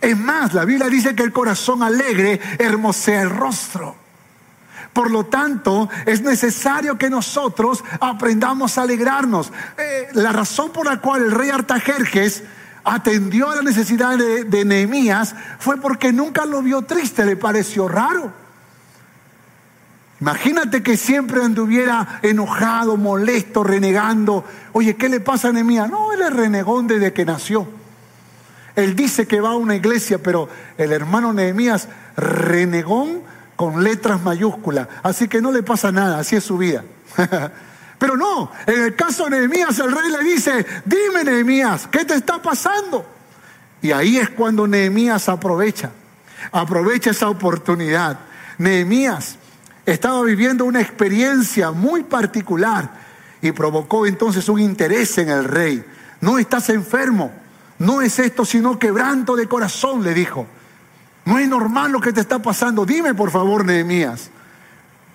Es 0.00 0.16
más, 0.16 0.54
la 0.54 0.64
Biblia 0.64 0.88
dice 0.88 1.14
que 1.14 1.22
el 1.22 1.32
corazón 1.32 1.82
alegre 1.82 2.40
hermosea 2.58 3.22
el 3.22 3.30
rostro. 3.30 3.96
Por 4.92 5.10
lo 5.10 5.26
tanto, 5.26 5.90
es 6.06 6.22
necesario 6.22 6.96
que 6.96 7.10
nosotros 7.10 7.84
aprendamos 8.00 8.78
a 8.78 8.82
alegrarnos. 8.82 9.52
Eh, 9.76 10.08
la 10.14 10.32
razón 10.32 10.70
por 10.70 10.86
la 10.86 11.00
cual 11.00 11.22
el 11.22 11.32
rey 11.32 11.50
Artajerjes 11.50 12.44
atendió 12.82 13.50
a 13.50 13.56
la 13.56 13.62
necesidad 13.62 14.16
de, 14.16 14.44
de 14.44 14.64
Nehemías 14.64 15.34
fue 15.58 15.76
porque 15.76 16.12
nunca 16.12 16.46
lo 16.46 16.62
vio 16.62 16.82
triste, 16.82 17.26
le 17.26 17.36
pareció 17.36 17.88
raro. 17.88 18.45
Imagínate 20.20 20.82
que 20.82 20.96
siempre 20.96 21.42
anduviera 21.42 22.20
enojado, 22.22 22.96
molesto, 22.96 23.62
renegando. 23.62 24.44
Oye, 24.72 24.96
¿qué 24.96 25.08
le 25.08 25.20
pasa 25.20 25.48
a 25.48 25.52
Nehemías? 25.52 25.90
No, 25.90 26.12
él 26.12 26.22
es 26.22 26.32
renegón 26.32 26.86
desde 26.86 27.12
que 27.12 27.26
nació. 27.26 27.66
Él 28.76 28.96
dice 28.96 29.26
que 29.26 29.40
va 29.40 29.50
a 29.50 29.56
una 29.56 29.74
iglesia, 29.74 30.18
pero 30.22 30.48
el 30.78 30.92
hermano 30.92 31.32
Nehemías, 31.32 31.88
renegón 32.16 33.22
con 33.56 33.84
letras 33.84 34.22
mayúsculas. 34.22 34.88
Así 35.02 35.28
que 35.28 35.42
no 35.42 35.52
le 35.52 35.62
pasa 35.62 35.92
nada, 35.92 36.18
así 36.18 36.36
es 36.36 36.44
su 36.44 36.56
vida. 36.56 36.82
pero 37.98 38.16
no, 38.16 38.50
en 38.66 38.84
el 38.84 38.94
caso 38.94 39.24
de 39.24 39.30
Nehemías, 39.30 39.78
el 39.78 39.92
rey 39.92 40.10
le 40.10 40.24
dice, 40.24 40.64
dime 40.84 41.24
Nehemías, 41.24 41.88
¿qué 41.88 42.06
te 42.06 42.14
está 42.14 42.40
pasando? 42.40 43.04
Y 43.82 43.92
ahí 43.92 44.16
es 44.16 44.30
cuando 44.30 44.66
Nehemías 44.66 45.28
aprovecha, 45.28 45.90
aprovecha 46.52 47.10
esa 47.10 47.28
oportunidad. 47.28 48.18
Nehemías 48.58 49.38
estaba 49.86 50.20
viviendo 50.22 50.64
una 50.64 50.80
experiencia 50.80 51.70
muy 51.70 52.02
particular 52.02 52.90
y 53.40 53.52
provocó 53.52 54.04
entonces 54.06 54.48
un 54.48 54.58
interés 54.60 55.16
en 55.18 55.30
el 55.30 55.44
rey. 55.44 55.84
No 56.20 56.38
estás 56.38 56.68
enfermo, 56.68 57.32
No 57.78 58.00
es 58.00 58.18
esto 58.18 58.44
sino 58.46 58.78
quebranto 58.78 59.36
de 59.36 59.46
corazón, 59.46 60.02
le 60.02 60.14
dijo. 60.14 60.46
No 61.26 61.38
es 61.38 61.48
normal 61.48 61.92
lo 61.92 62.00
que 62.00 62.12
te 62.12 62.20
está 62.20 62.40
pasando. 62.40 62.86
Dime 62.86 63.14
por 63.14 63.30
favor, 63.30 63.64
Nehemías. 63.64 64.30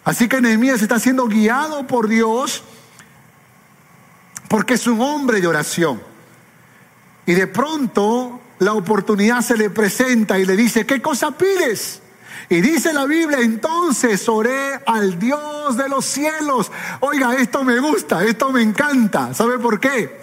Así 0.03 0.27
que 0.27 0.41
Nehemías 0.41 0.81
está 0.81 0.99
siendo 0.99 1.27
guiado 1.27 1.85
por 1.87 2.07
Dios 2.07 2.63
porque 4.47 4.75
es 4.75 4.85
un 4.87 5.01
hombre 5.01 5.41
de 5.41 5.47
oración. 5.47 6.01
Y 7.25 7.33
de 7.33 7.47
pronto 7.47 8.41
la 8.59 8.73
oportunidad 8.73 9.41
se 9.41 9.57
le 9.57 9.69
presenta 9.69 10.37
y 10.37 10.45
le 10.45 10.55
dice, 10.55 10.85
¿qué 10.85 11.01
cosa 11.01 11.31
pides? 11.31 12.00
Y 12.49 12.61
dice 12.61 12.93
la 12.93 13.05
Biblia, 13.05 13.39
entonces 13.39 14.27
oré 14.27 14.79
al 14.85 15.17
Dios 15.19 15.77
de 15.77 15.89
los 15.89 16.05
cielos. 16.05 16.71
Oiga, 16.99 17.35
esto 17.35 17.63
me 17.63 17.79
gusta, 17.79 18.23
esto 18.23 18.51
me 18.51 18.61
encanta. 18.61 19.33
¿Sabe 19.33 19.59
por 19.59 19.79
qué? 19.79 20.21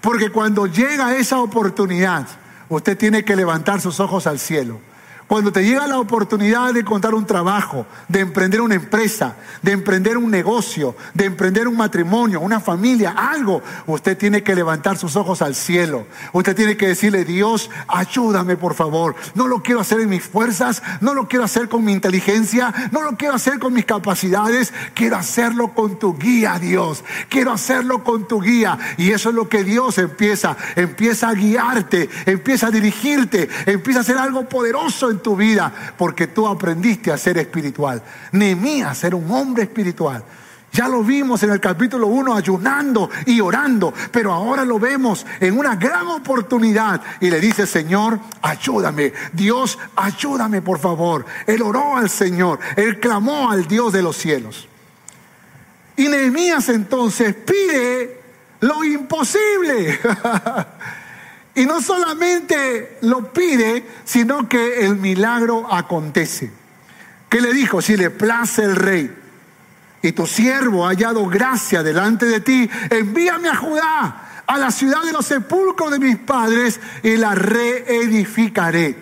Porque 0.00 0.30
cuando 0.30 0.66
llega 0.66 1.16
esa 1.16 1.40
oportunidad, 1.40 2.26
usted 2.68 2.96
tiene 2.96 3.24
que 3.24 3.36
levantar 3.36 3.80
sus 3.80 4.00
ojos 4.00 4.26
al 4.26 4.38
cielo 4.38 4.80
cuando 5.26 5.50
te 5.50 5.64
llega 5.64 5.86
la 5.88 5.98
oportunidad 5.98 6.72
de 6.72 6.80
encontrar 6.80 7.14
un 7.14 7.26
trabajo, 7.26 7.86
de 8.08 8.20
emprender 8.20 8.60
una 8.60 8.76
empresa, 8.76 9.36
de 9.60 9.72
emprender 9.72 10.16
un 10.16 10.30
negocio, 10.30 10.94
de 11.14 11.24
emprender 11.24 11.66
un 11.66 11.76
matrimonio, 11.76 12.40
una 12.40 12.60
familia, 12.60 13.10
algo, 13.10 13.60
usted 13.86 14.16
tiene 14.16 14.44
que 14.44 14.54
levantar 14.54 14.96
sus 14.96 15.16
ojos 15.16 15.42
al 15.42 15.56
cielo. 15.56 16.06
Usted 16.32 16.54
tiene 16.54 16.76
que 16.76 16.88
decirle, 16.88 17.24
Dios, 17.24 17.70
ayúdame 17.88 18.56
por 18.56 18.74
favor. 18.74 19.16
No 19.34 19.48
lo 19.48 19.62
quiero 19.62 19.80
hacer 19.80 20.00
en 20.00 20.10
mis 20.10 20.22
fuerzas, 20.22 20.82
no 21.00 21.12
lo 21.12 21.26
quiero 21.26 21.44
hacer 21.44 21.68
con 21.68 21.84
mi 21.84 21.92
inteligencia, 21.92 22.72
no 22.92 23.02
lo 23.02 23.16
quiero 23.16 23.34
hacer 23.34 23.58
con 23.58 23.72
mis 23.72 23.84
capacidades, 23.84 24.72
quiero 24.94 25.16
hacerlo 25.16 25.74
con 25.74 25.98
tu 25.98 26.16
guía, 26.16 26.58
Dios. 26.60 27.02
Quiero 27.28 27.52
hacerlo 27.52 28.04
con 28.04 28.28
tu 28.28 28.40
guía. 28.40 28.78
Y 28.96 29.10
eso 29.10 29.30
es 29.30 29.34
lo 29.34 29.48
que 29.48 29.64
Dios 29.64 29.98
empieza, 29.98 30.56
empieza 30.76 31.30
a 31.30 31.34
guiarte, 31.34 32.08
empieza 32.26 32.68
a 32.68 32.70
dirigirte, 32.70 33.48
empieza 33.66 34.00
a 34.00 34.02
hacer 34.02 34.18
algo 34.18 34.48
poderoso 34.48 35.15
tu 35.18 35.36
vida 35.36 35.72
porque 35.96 36.28
tú 36.28 36.46
aprendiste 36.46 37.12
a 37.12 37.18
ser 37.18 37.38
espiritual. 37.38 38.02
Nehemías 38.32 39.02
era 39.04 39.16
un 39.16 39.30
hombre 39.30 39.64
espiritual. 39.64 40.22
Ya 40.72 40.88
lo 40.88 41.02
vimos 41.02 41.42
en 41.42 41.52
el 41.52 41.60
capítulo 41.60 42.06
1 42.08 42.34
ayunando 42.34 43.08
y 43.24 43.40
orando, 43.40 43.94
pero 44.10 44.32
ahora 44.32 44.62
lo 44.62 44.78
vemos 44.78 45.24
en 45.40 45.58
una 45.58 45.74
gran 45.76 46.06
oportunidad 46.08 47.00
y 47.18 47.30
le 47.30 47.40
dice, 47.40 47.66
Señor, 47.66 48.20
ayúdame, 48.42 49.12
Dios, 49.32 49.78
ayúdame 49.96 50.60
por 50.60 50.78
favor. 50.78 51.24
Él 51.46 51.62
oró 51.62 51.96
al 51.96 52.10
Señor, 52.10 52.58
él 52.76 53.00
clamó 53.00 53.50
al 53.50 53.66
Dios 53.66 53.90
de 53.92 54.02
los 54.02 54.18
cielos. 54.18 54.68
Y 55.96 56.08
Nehemías 56.08 56.68
entonces 56.68 57.34
pide 57.34 58.20
lo 58.60 58.84
imposible. 58.84 59.98
Y 61.56 61.64
no 61.64 61.80
solamente 61.80 62.98
lo 63.00 63.32
pide, 63.32 63.84
sino 64.04 64.46
que 64.46 64.84
el 64.84 64.96
milagro 64.96 65.72
acontece. 65.72 66.52
¿Qué 67.30 67.40
le 67.40 67.52
dijo? 67.54 67.80
Si 67.80 67.96
le 67.96 68.10
place 68.10 68.62
el 68.62 68.76
rey 68.76 69.10
y 70.02 70.12
tu 70.12 70.26
siervo 70.26 70.84
ha 70.84 70.90
hallado 70.90 71.26
gracia 71.26 71.82
delante 71.82 72.26
de 72.26 72.40
ti, 72.40 72.70
envíame 72.90 73.48
a 73.48 73.56
Judá, 73.56 74.42
a 74.46 74.58
la 74.58 74.70
ciudad 74.70 75.02
de 75.02 75.12
los 75.12 75.24
sepulcros 75.24 75.90
de 75.90 75.98
mis 75.98 76.18
padres, 76.18 76.78
y 77.02 77.16
la 77.16 77.34
reedificaré. 77.34 78.94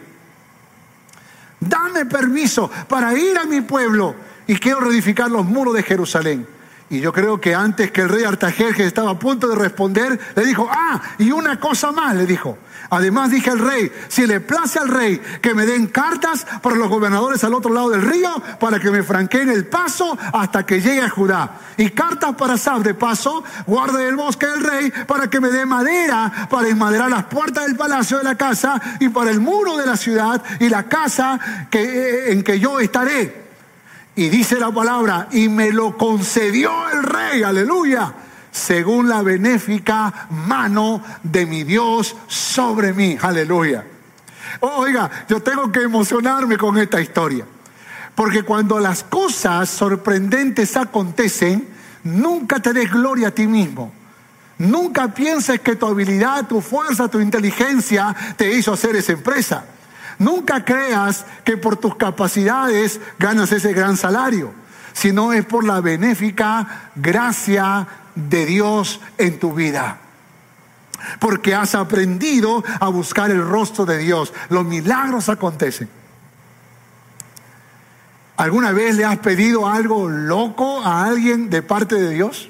Dame 1.59 2.07
permiso 2.07 2.71
para 2.89 3.15
ir 3.15 3.37
a 3.37 3.47
mi 3.47 3.63
pueblo 3.63 4.15
y 4.47 4.57
quiero 4.59 4.81
reedificar 4.81 5.29
los 5.29 5.45
muros 5.45 5.75
de 5.75 5.83
Jerusalén. 5.83 6.47
Y 6.91 7.01
yo 7.01 7.13
creo 7.13 7.41
que 7.41 7.55
antes 7.55 7.91
que 7.91 8.03
el 8.03 8.11
rey 8.11 8.25
Artajerjes 8.25 8.87
estaba 8.87 9.13
a 9.13 9.19
punto 9.19 9.49
de 9.49 9.57
responder, 9.57 10.21
le 10.37 10.45
dijo, 10.45 10.69
ah, 10.71 11.01
y 11.19 11.31
una 11.31 11.59
cosa 11.59 11.93
más, 11.93 12.15
le 12.15 12.27
dijo. 12.27 12.59
Además 12.91 13.31
dije 13.31 13.51
al 13.51 13.59
rey, 13.59 13.91
si 14.09 14.27
le 14.27 14.41
place 14.41 14.79
al 14.79 14.89
rey 14.89 15.21
que 15.41 15.55
me 15.55 15.65
den 15.65 15.87
cartas 15.87 16.47
para 16.63 16.77
los 16.77 16.89
gobernadores 16.89 17.43
al 17.43 17.55
otro 17.55 17.73
lado 17.73 17.91
del 17.91 18.03
río, 18.03 18.31
para 18.61 18.79
que 18.79 18.91
me 18.91 19.03
franqueen 19.03 19.49
el 19.49 19.67
paso 19.67 20.17
hasta 20.33 20.67
que 20.67 20.81
llegue 20.81 21.01
a 21.01 21.09
Judá. 21.09 21.59
Y 21.79 21.91
cartas 21.91 22.35
para 22.37 22.59
Sab 22.59 22.83
de 22.83 22.95
paso, 22.95 23.43
guarde 23.67 24.07
el 24.07 24.17
bosque 24.17 24.47
del 24.47 24.63
rey 24.63 24.93
para 25.07 25.29
que 25.29 25.41
me 25.41 25.49
dé 25.49 25.65
madera 25.65 26.49
para 26.51 26.69
enmaderar 26.69 27.11
las 27.11 27.25
puertas 27.25 27.65
del 27.67 27.77
palacio 27.77 28.19
de 28.19 28.25
la 28.25 28.37
casa 28.37 28.81
y 29.01 29.09
para 29.09 29.31
el 29.31 29.41
muro 29.41 29.79
de 29.79 29.87
la 29.87 29.97
ciudad 29.97 30.43
y 30.61 30.69
la 30.69 30.85
casa 30.85 31.41
que, 31.71 32.31
en 32.31 32.43
que 32.43 32.61
yo 32.61 32.79
estaré. 32.79 33.44
Y 34.17 34.29
dice 34.29 34.61
la 34.61 34.71
palabra, 34.71 35.29
y 35.33 35.49
me 35.49 35.73
lo 35.73 35.97
concedió 35.99 36.71
el 36.91 37.03
rey, 37.03 37.43
aleluya, 37.43 38.15
según 38.51 39.09
la 39.09 39.23
benéfica 39.23 40.29
mano 40.31 41.03
de 41.23 41.47
mi 41.47 41.65
Dios 41.65 42.15
sobre 42.29 42.93
mí, 42.93 43.19
aleluya. 43.21 43.85
Oiga, 44.61 45.11
yo 45.29 45.43
tengo 45.43 45.73
que 45.73 45.83
emocionarme 45.83 46.57
con 46.57 46.79
esta 46.79 47.01
historia, 47.01 47.45
porque 48.15 48.45
cuando 48.45 48.79
las 48.79 49.03
cosas 49.03 49.69
sorprendentes 49.69 50.77
acontecen, 50.77 51.69
nunca 52.05 52.61
te 52.61 52.73
des 52.73 52.91
gloria 52.91 53.29
a 53.29 53.33
ti 53.33 53.49
mismo. 53.49 53.93
Nunca 54.59 55.13
pienses 55.13 55.61
que 55.61 55.75
tu 55.75 55.87
habilidad, 55.87 56.47
tu 56.47 56.61
fuerza, 56.61 57.09
tu 57.09 57.19
inteligencia 57.21 58.15
te 58.37 58.55
hizo 58.55 58.73
hacer 58.73 58.95
esa 58.95 59.13
empresa. 59.13 59.65
Nunca 60.19 60.65
creas 60.65 61.27
que 61.45 61.57
por 61.57 61.77
tus 61.77 61.97
capacidades 61.97 63.01
ganas 63.19 63.53
ese 63.53 63.73
gran 63.73 63.97
salario, 63.97 64.53
sino 64.93 65.33
es 65.33 65.45
por 65.45 65.65
la 65.65 65.81
benéfica 65.81 66.91
gracia 66.95 67.87
de 68.15 68.47
Dios 68.47 69.01
en 69.19 69.39
tu 69.39 69.53
vida. 69.53 69.99
Porque 71.21 71.55
has 71.55 71.75
aprendido 71.75 72.65
a 72.81 72.89
buscar 72.89 73.31
el 73.31 73.47
rostro 73.47 73.85
de 73.85 73.99
Dios. 73.99 74.33
Los 74.49 74.65
milagros 74.65 75.29
acontecen. 75.29 75.89
¿Alguna 78.37 78.73
vez 78.73 78.97
le 78.97 79.05
has 79.05 79.19
pedido 79.19 79.69
algo 79.69 80.09
loco 80.09 80.81
a 80.83 81.05
alguien 81.05 81.51
de 81.51 81.63
parte 81.63 81.95
de 81.97 82.11
Dios? 82.11 82.49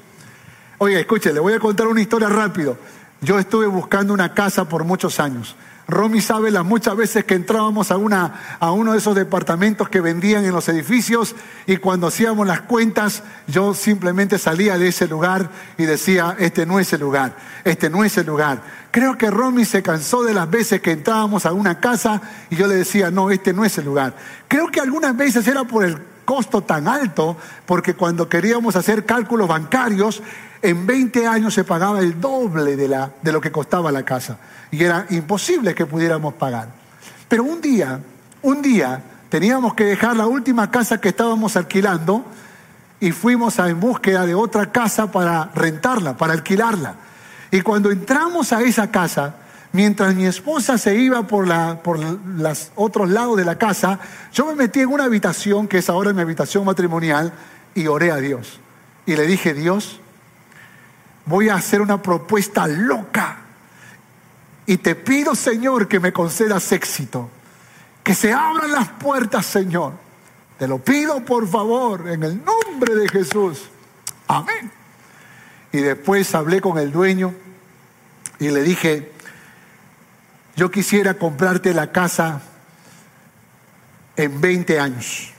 Oiga, 0.79 0.99
escuche, 0.99 1.33
le 1.33 1.41
voy 1.41 1.53
a 1.53 1.59
contar 1.59 1.87
una 1.87 2.01
historia 2.01 2.29
rápido. 2.29 2.79
Yo 3.21 3.39
estuve 3.39 3.67
buscando 3.67 4.13
una 4.13 4.33
casa 4.35 4.69
por 4.69 4.85
muchos 4.85 5.21
años. 5.21 5.57
Romy 5.87 6.21
sabe 6.21 6.51
las 6.51 6.65
muchas 6.65 6.97
veces 6.97 7.25
que 7.25 7.35
entrábamos 7.35 7.91
a, 7.91 7.99
una, 7.99 8.57
a 8.59 8.73
uno 8.73 8.93
de 8.93 8.99
esos 8.99 9.15
departamentos 9.15 9.89
que 9.89 10.01
vendían 10.01 10.45
en 10.45 10.53
los 10.53 10.69
edificios 10.69 11.35
y 11.67 11.77
cuando 11.77 12.07
hacíamos 12.07 12.47
las 12.47 12.63
cuentas 12.63 13.23
yo 13.47 13.75
simplemente 13.75 14.39
salía 14.39 14.79
de 14.79 14.89
ese 14.89 15.07
lugar 15.07 15.51
y 15.77 15.85
decía, 15.85 16.37
este 16.39 16.65
no 16.65 16.81
es 16.81 16.93
el 16.95 17.01
lugar, 17.01 17.37
este 17.65 17.91
no 17.91 18.03
es 18.03 18.17
el 18.17 18.27
lugar. 18.27 18.63
Creo 18.91 19.19
que 19.19 19.31
Romy 19.31 19.65
se 19.65 19.83
cansó 19.83 20.23
de 20.23 20.33
las 20.33 20.49
veces 20.49 20.81
que 20.81 20.93
entrábamos 20.93 21.45
a 21.45 21.53
una 21.53 21.81
casa 21.81 22.23
y 22.49 22.57
yo 22.57 22.67
le 22.67 22.77
decía, 22.77 23.11
no, 23.11 23.31
este 23.31 23.53
no 23.53 23.65
es 23.65 23.77
el 23.77 23.85
lugar. 23.85 24.15
Creo 24.49 24.69
que 24.69 24.81
algunas 24.81 25.15
veces 25.17 25.47
era 25.47 25.65
por 25.65 25.85
el 25.85 25.99
costo 26.25 26.63
tan 26.63 26.89
alto, 26.89 27.37
porque 27.67 27.95
cuando 27.95 28.29
queríamos 28.29 28.77
hacer 28.77 29.05
cálculos 29.05 29.49
bancarios, 29.49 30.23
en 30.63 30.87
20 30.87 31.27
años 31.27 31.55
se 31.55 31.65
pagaba 31.65 32.01
el 32.01 32.21
doble 32.21 32.77
de, 32.77 32.89
la, 32.89 33.11
de 33.21 33.33
lo 33.33 33.41
que 33.41 33.53
costaba 33.53 33.93
la 33.93 34.03
casa 34.03 34.39
y 34.71 34.83
era 34.83 35.07
imposible 35.11 35.75
que 35.75 35.87
pudiéramos 35.87 36.35
pagar. 36.35 36.69
Pero 37.29 37.45
un 37.45 37.61
día, 37.61 38.01
un 38.43 38.63
día 38.63 39.03
teníamos 39.29 39.75
que 39.75 39.85
dejar 39.85 40.17
la 40.17 40.27
última 40.27 40.71
casa 40.71 41.01
que 41.01 41.11
estábamos 41.11 41.57
alquilando 41.57 42.25
y 43.01 43.13
fuimos 43.13 43.59
en 43.59 43.79
búsqueda 43.79 44.27
de 44.27 44.35
otra 44.35 44.73
casa 44.73 45.13
para 45.13 45.51
rentarla, 45.55 46.17
para 46.17 46.33
alquilarla. 46.33 46.95
Y 47.51 47.61
cuando 47.61 47.91
entramos 47.91 48.53
a 48.53 48.63
esa 48.63 48.91
casa, 48.91 49.35
mientras 49.75 50.15
mi 50.15 50.25
esposa 50.25 50.79
se 50.79 50.95
iba 50.95 51.27
por, 51.27 51.49
la, 51.49 51.83
por 51.83 51.99
los 51.99 52.71
otros 52.77 53.11
lados 53.11 53.37
de 53.37 53.45
la 53.45 53.59
casa, 53.59 53.99
yo 54.33 54.47
me 54.47 54.55
metí 54.55 54.81
en 54.81 54.89
una 54.89 55.05
habitación, 55.05 55.67
que 55.67 55.79
es 55.79 55.91
ahora 55.91 56.13
mi 56.13 56.23
habitación 56.23 56.65
matrimonial, 56.65 57.33
y 57.75 57.89
oré 57.89 58.13
a 58.13 58.17
Dios. 58.19 58.61
Y 59.05 59.17
le 59.17 59.27
dije, 59.27 59.53
Dios, 59.53 60.01
voy 61.27 61.49
a 61.49 61.57
hacer 61.57 61.81
una 61.81 62.01
propuesta 62.01 62.69
loca. 62.69 63.39
Y 64.65 64.77
te 64.77 64.95
pido, 64.95 65.35
Señor, 65.35 65.89
que 65.89 65.99
me 65.99 66.13
concedas 66.13 66.71
éxito. 66.71 67.29
Que 68.05 68.15
se 68.15 68.33
abran 68.33 68.71
las 68.71 68.91
puertas, 68.91 69.45
Señor. 69.45 69.95
Te 70.57 70.69
lo 70.69 70.79
pido, 70.79 71.25
por 71.25 71.49
favor, 71.49 72.09
en 72.09 72.23
el 72.23 72.41
nombre 72.45 72.95
de 72.95 73.09
Jesús. 73.09 73.65
Amén. 74.29 74.71
Y 75.73 75.79
después 75.79 76.33
hablé 76.37 76.61
con 76.61 76.79
el 76.79 76.93
dueño 76.93 77.35
y 78.39 78.51
le 78.51 78.63
dije, 78.63 79.14
yo 80.57 80.71
quisiera 80.71 81.15
comprarte 81.15 81.75
la 81.75 81.91
casa 81.91 82.41
en 84.17 84.41
20 84.41 84.79
años 84.79 85.33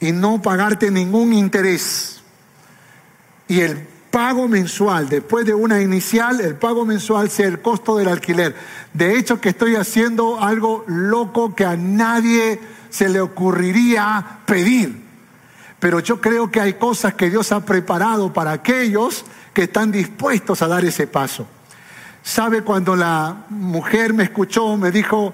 y 0.00 0.12
no 0.12 0.42
pagarte 0.42 0.90
ningún 0.90 1.32
interés. 1.32 2.22
Y 3.48 3.60
el 3.60 3.86
pago 4.10 4.48
mensual, 4.48 5.08
después 5.08 5.46
de 5.46 5.54
una 5.54 5.80
inicial, 5.80 6.40
el 6.40 6.56
pago 6.56 6.84
mensual 6.84 7.30
sea 7.30 7.46
el 7.46 7.60
costo 7.60 7.96
del 7.96 8.08
alquiler. 8.08 8.54
De 8.92 9.16
hecho, 9.16 9.40
que 9.40 9.50
estoy 9.50 9.76
haciendo 9.76 10.40
algo 10.40 10.84
loco 10.86 11.54
que 11.54 11.64
a 11.64 11.76
nadie 11.76 12.58
se 12.90 13.08
le 13.08 13.20
ocurriría 13.20 14.40
pedir. 14.46 15.04
Pero 15.78 16.00
yo 16.00 16.20
creo 16.20 16.50
que 16.50 16.60
hay 16.60 16.74
cosas 16.74 17.14
que 17.14 17.30
Dios 17.30 17.52
ha 17.52 17.64
preparado 17.64 18.32
para 18.32 18.52
aquellos 18.52 19.24
que 19.54 19.64
están 19.64 19.92
dispuestos 19.92 20.62
a 20.62 20.68
dar 20.68 20.84
ese 20.84 21.06
paso. 21.06 21.46
¿Sabe 22.26 22.62
cuando 22.62 22.96
la 22.96 23.44
mujer 23.50 24.12
me 24.12 24.24
escuchó, 24.24 24.76
me 24.76 24.90
dijo, 24.90 25.32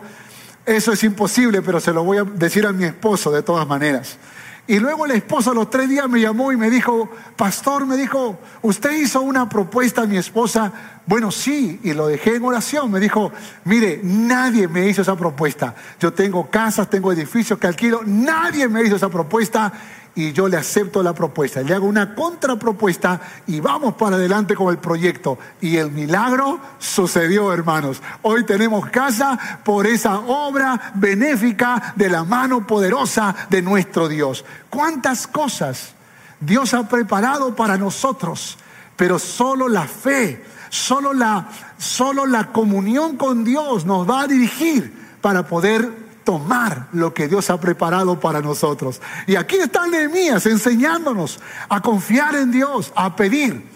eso 0.66 0.92
es 0.92 1.02
imposible, 1.04 1.62
pero 1.62 1.80
se 1.80 1.90
lo 1.90 2.04
voy 2.04 2.18
a 2.18 2.24
decir 2.24 2.66
a 2.66 2.72
mi 2.72 2.84
esposo 2.84 3.32
de 3.32 3.42
todas 3.42 3.66
maneras? 3.66 4.18
Y 4.66 4.78
luego 4.78 5.06
el 5.06 5.12
esposo 5.12 5.52
a 5.52 5.54
los 5.54 5.70
tres 5.70 5.88
días 5.88 6.06
me 6.06 6.20
llamó 6.20 6.52
y 6.52 6.58
me 6.58 6.68
dijo, 6.68 7.08
pastor, 7.34 7.86
me 7.86 7.96
dijo, 7.96 8.38
usted 8.60 8.92
hizo 8.92 9.22
una 9.22 9.48
propuesta 9.48 10.02
a 10.02 10.06
mi 10.06 10.18
esposa. 10.18 10.70
Bueno, 11.06 11.30
sí, 11.30 11.80
y 11.82 11.94
lo 11.94 12.08
dejé 12.08 12.36
en 12.36 12.44
oración. 12.44 12.90
Me 12.90 13.00
dijo, 13.00 13.32
mire, 13.64 14.00
nadie 14.02 14.68
me 14.68 14.86
hizo 14.86 15.00
esa 15.00 15.16
propuesta. 15.16 15.74
Yo 15.98 16.12
tengo 16.12 16.50
casas, 16.50 16.90
tengo 16.90 17.10
edificios 17.10 17.58
que 17.58 17.68
alquilo, 17.68 18.02
nadie 18.04 18.68
me 18.68 18.82
hizo 18.82 18.96
esa 18.96 19.08
propuesta 19.08 19.72
y 20.14 20.32
yo 20.32 20.46
le 20.46 20.58
acepto 20.58 21.02
la 21.02 21.14
propuesta, 21.14 21.62
le 21.62 21.74
hago 21.74 21.86
una 21.86 22.14
contrapropuesta 22.14 23.20
y 23.46 23.60
vamos 23.60 23.94
para 23.94 24.16
adelante 24.16 24.54
con 24.54 24.68
el 24.68 24.78
proyecto. 24.78 25.38
Y 25.60 25.78
el 25.78 25.90
milagro 25.90 26.60
sucedió, 26.78 27.52
hermanos. 27.52 28.02
Hoy 28.22 28.44
tenemos 28.44 28.90
casa 28.90 29.38
por 29.64 29.86
esa 29.86 30.18
obra 30.18 30.92
benéfica 30.94 31.94
de 31.96 32.10
la 32.10 32.24
mano 32.24 32.66
poderosa 32.66 33.34
de 33.48 33.62
nuestro 33.62 34.08
Dios. 34.08 34.44
¿Cuántas 34.68 35.26
cosas 35.26 35.94
Dios 36.40 36.74
ha 36.74 36.88
preparado 36.88 37.56
para 37.56 37.78
nosotros? 37.78 38.58
Pero 38.96 39.18
solo 39.18 39.68
la 39.68 39.86
fe, 39.86 40.44
solo 40.68 41.14
la, 41.14 41.48
solo 41.78 42.26
la 42.26 42.52
comunión 42.52 43.16
con 43.16 43.44
Dios 43.44 43.86
nos 43.86 44.08
va 44.08 44.22
a 44.22 44.26
dirigir 44.26 45.16
para 45.22 45.46
poder 45.46 46.11
tomar 46.24 46.88
lo 46.92 47.12
que 47.12 47.28
Dios 47.28 47.50
ha 47.50 47.60
preparado 47.60 48.18
para 48.20 48.40
nosotros. 48.40 49.00
Y 49.26 49.36
aquí 49.36 49.56
está 49.56 49.86
Nehemías 49.86 50.46
enseñándonos 50.46 51.40
a 51.68 51.80
confiar 51.80 52.34
en 52.36 52.50
Dios, 52.50 52.92
a 52.94 53.14
pedir. 53.16 53.70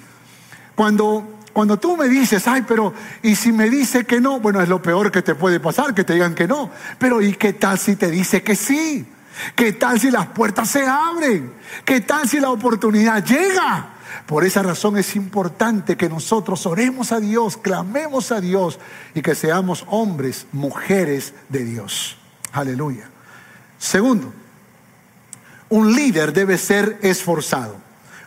Cuando 0.75 1.37
cuando 1.57 1.79
tú 1.79 1.97
me 1.97 2.07
dices, 2.07 2.47
ay, 2.49 2.67
pero 2.69 2.93
¿y 3.23 3.35
si 3.35 3.51
me 3.51 3.71
dice 3.71 4.05
que 4.05 4.21
no? 4.21 4.41
Bueno, 4.41 4.61
es 4.61 4.69
lo 4.69 4.83
peor 4.83 5.11
que 5.11 5.23
te 5.23 5.35
puede 5.35 5.59
pasar, 5.59 5.95
que 5.95 6.05
te 6.05 6.13
digan 6.13 6.35
que 6.35 6.47
no. 6.47 6.71
Pero 6.99 7.23
¿y 7.23 7.33
qué 7.33 7.55
tal 7.55 7.79
si 7.79 7.97
te 7.97 8.11
dice 8.11 8.43
que 8.43 8.55
sí? 8.55 9.07
¿Qué 9.55 9.73
tal 9.73 9.99
si 9.99 10.11
las 10.11 10.27
puertas 10.27 10.69
se 10.69 10.87
abren? 10.87 11.55
¿Qué 11.87 12.03
tal 12.03 12.29
si 12.29 12.41
la 12.41 12.51
oportunidad 12.51 13.25
llega? 13.25 13.95
Por 14.27 14.45
esa 14.45 14.63
razón 14.63 14.99
es 14.99 15.17
importante 15.17 15.97
que 15.97 16.11
nosotros 16.11 16.67
oremos 16.67 17.11
a 17.13 17.21
Dios, 17.21 17.57
clamemos 17.57 18.33
a 18.33 18.43
Dios 18.43 18.79
y 19.15 19.23
que 19.23 19.35
seamos 19.35 19.87
hombres, 19.89 20.47
mujeres 20.53 21.33
de 21.49 21.65
Dios. 21.65 22.19
Aleluya. 22.57 23.05
Segundo, 23.79 24.33
un 25.69 25.95
líder 25.95 26.33
debe 26.33 26.57
ser 26.57 26.99
esforzado. 27.03 27.77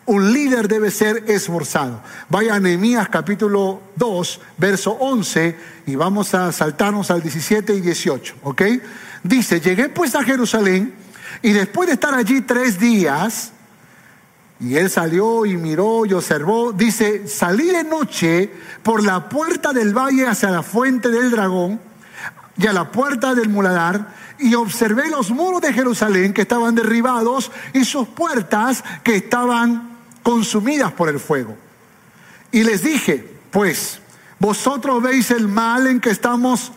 Un 0.05 0.31
líder 0.31 0.67
debe 0.67 0.91
ser 0.91 1.23
esforzado. 1.27 2.01
Vaya 2.29 2.53
a 2.53 2.59
Nehemías 2.59 3.09
capítulo 3.09 3.81
2, 3.95 4.41
verso 4.57 4.91
11, 4.91 5.57
y 5.87 5.95
vamos 5.95 6.35
a 6.35 6.51
saltarnos 6.51 7.09
al 7.09 7.23
17 7.23 7.73
y 7.73 7.81
18, 7.81 8.35
¿ok? 8.43 8.61
Dice, 9.23 9.59
llegué 9.61 9.89
pues 9.89 10.13
a 10.13 10.23
Jerusalén, 10.23 10.93
y 11.41 11.51
después 11.51 11.87
de 11.87 11.93
estar 11.93 12.13
allí 12.13 12.41
tres 12.41 12.79
días, 12.79 13.51
y 14.59 14.75
él 14.75 14.91
salió 14.91 15.47
y 15.47 15.57
miró 15.57 16.05
y 16.05 16.13
observó, 16.13 16.71
dice, 16.71 17.27
salí 17.27 17.65
de 17.65 17.83
noche 17.83 18.51
por 18.83 19.03
la 19.03 19.27
puerta 19.27 19.73
del 19.73 19.97
valle 19.97 20.27
hacia 20.27 20.51
la 20.51 20.61
fuente 20.61 21.09
del 21.09 21.31
dragón, 21.31 21.79
y 22.59 22.67
a 22.67 22.73
la 22.73 22.91
puerta 22.91 23.33
del 23.33 23.49
muladar 23.49 24.18
y 24.39 24.55
observé 24.55 25.09
los 25.09 25.31
muros 25.31 25.61
de 25.61 25.73
Jerusalén 25.73 26.33
que 26.33 26.41
estaban 26.41 26.75
derribados 26.75 27.51
y 27.73 27.85
sus 27.85 28.07
puertas 28.07 28.83
que 29.03 29.15
estaban 29.15 29.97
consumidas 30.23 30.91
por 30.93 31.09
el 31.09 31.19
fuego. 31.19 31.55
Y 32.51 32.63
les 32.63 32.83
dije, 32.83 33.27
pues, 33.51 33.99
vosotros 34.39 35.03
veis 35.03 35.31
el 35.31 35.47
mal 35.47 35.87
en 35.87 35.99
que 35.99 36.09
estamos, 36.09 36.71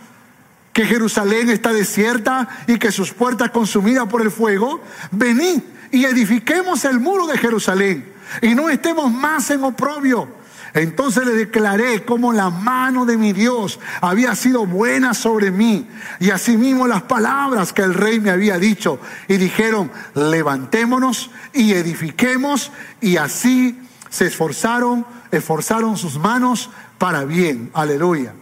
que 0.73 0.85
Jerusalén 0.85 1.51
está 1.51 1.73
desierta 1.73 2.49
y 2.67 2.79
que 2.79 2.93
sus 2.93 3.13
puertas 3.13 3.51
consumidas 3.51 4.09
por 4.09 4.23
el 4.23 4.31
fuego. 4.31 4.83
Venid 5.11 5.61
y 5.91 6.05
edifiquemos 6.05 6.85
el 6.85 6.99
muro 6.99 7.27
de 7.27 7.39
Jerusalén 7.39 8.13
y 8.41 8.55
no 8.55 8.69
estemos 8.71 9.11
más 9.13 9.51
en 9.51 9.63
oprobio 9.63 10.42
entonces 10.75 11.27
le 11.27 11.33
declaré 11.33 12.05
cómo 12.05 12.33
la 12.33 12.49
mano 12.49 13.05
de 13.05 13.19
mi 13.19 13.33
Dios 13.33 13.79
había 14.01 14.35
sido 14.35 14.65
buena 14.65 15.13
sobre 15.13 15.51
mí 15.51 15.87
y 16.19 16.31
asimismo 16.31 16.87
las 16.87 17.03
palabras 17.03 17.73
que 17.73 17.83
el 17.83 17.93
rey 17.93 18.21
me 18.21 18.31
había 18.31 18.59
dicho. 18.59 18.99
Y 19.29 19.37
dijeron, 19.37 19.91
levantémonos 20.15 21.31
y 21.53 21.73
edifiquemos 21.73 22.73
y 23.03 23.19
así 23.19 23.79
se 24.09 24.27
esforzaron, 24.27 25.05
esforzaron 25.31 25.99
sus 25.99 26.19
manos 26.19 26.71
para 26.97 27.25
bien. 27.25 27.71
Aleluya. 27.75 28.33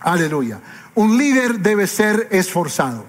Aleluya. 0.00 0.60
Un 0.94 1.18
líder 1.18 1.60
debe 1.60 1.86
ser 1.86 2.28
esforzado. 2.30 3.04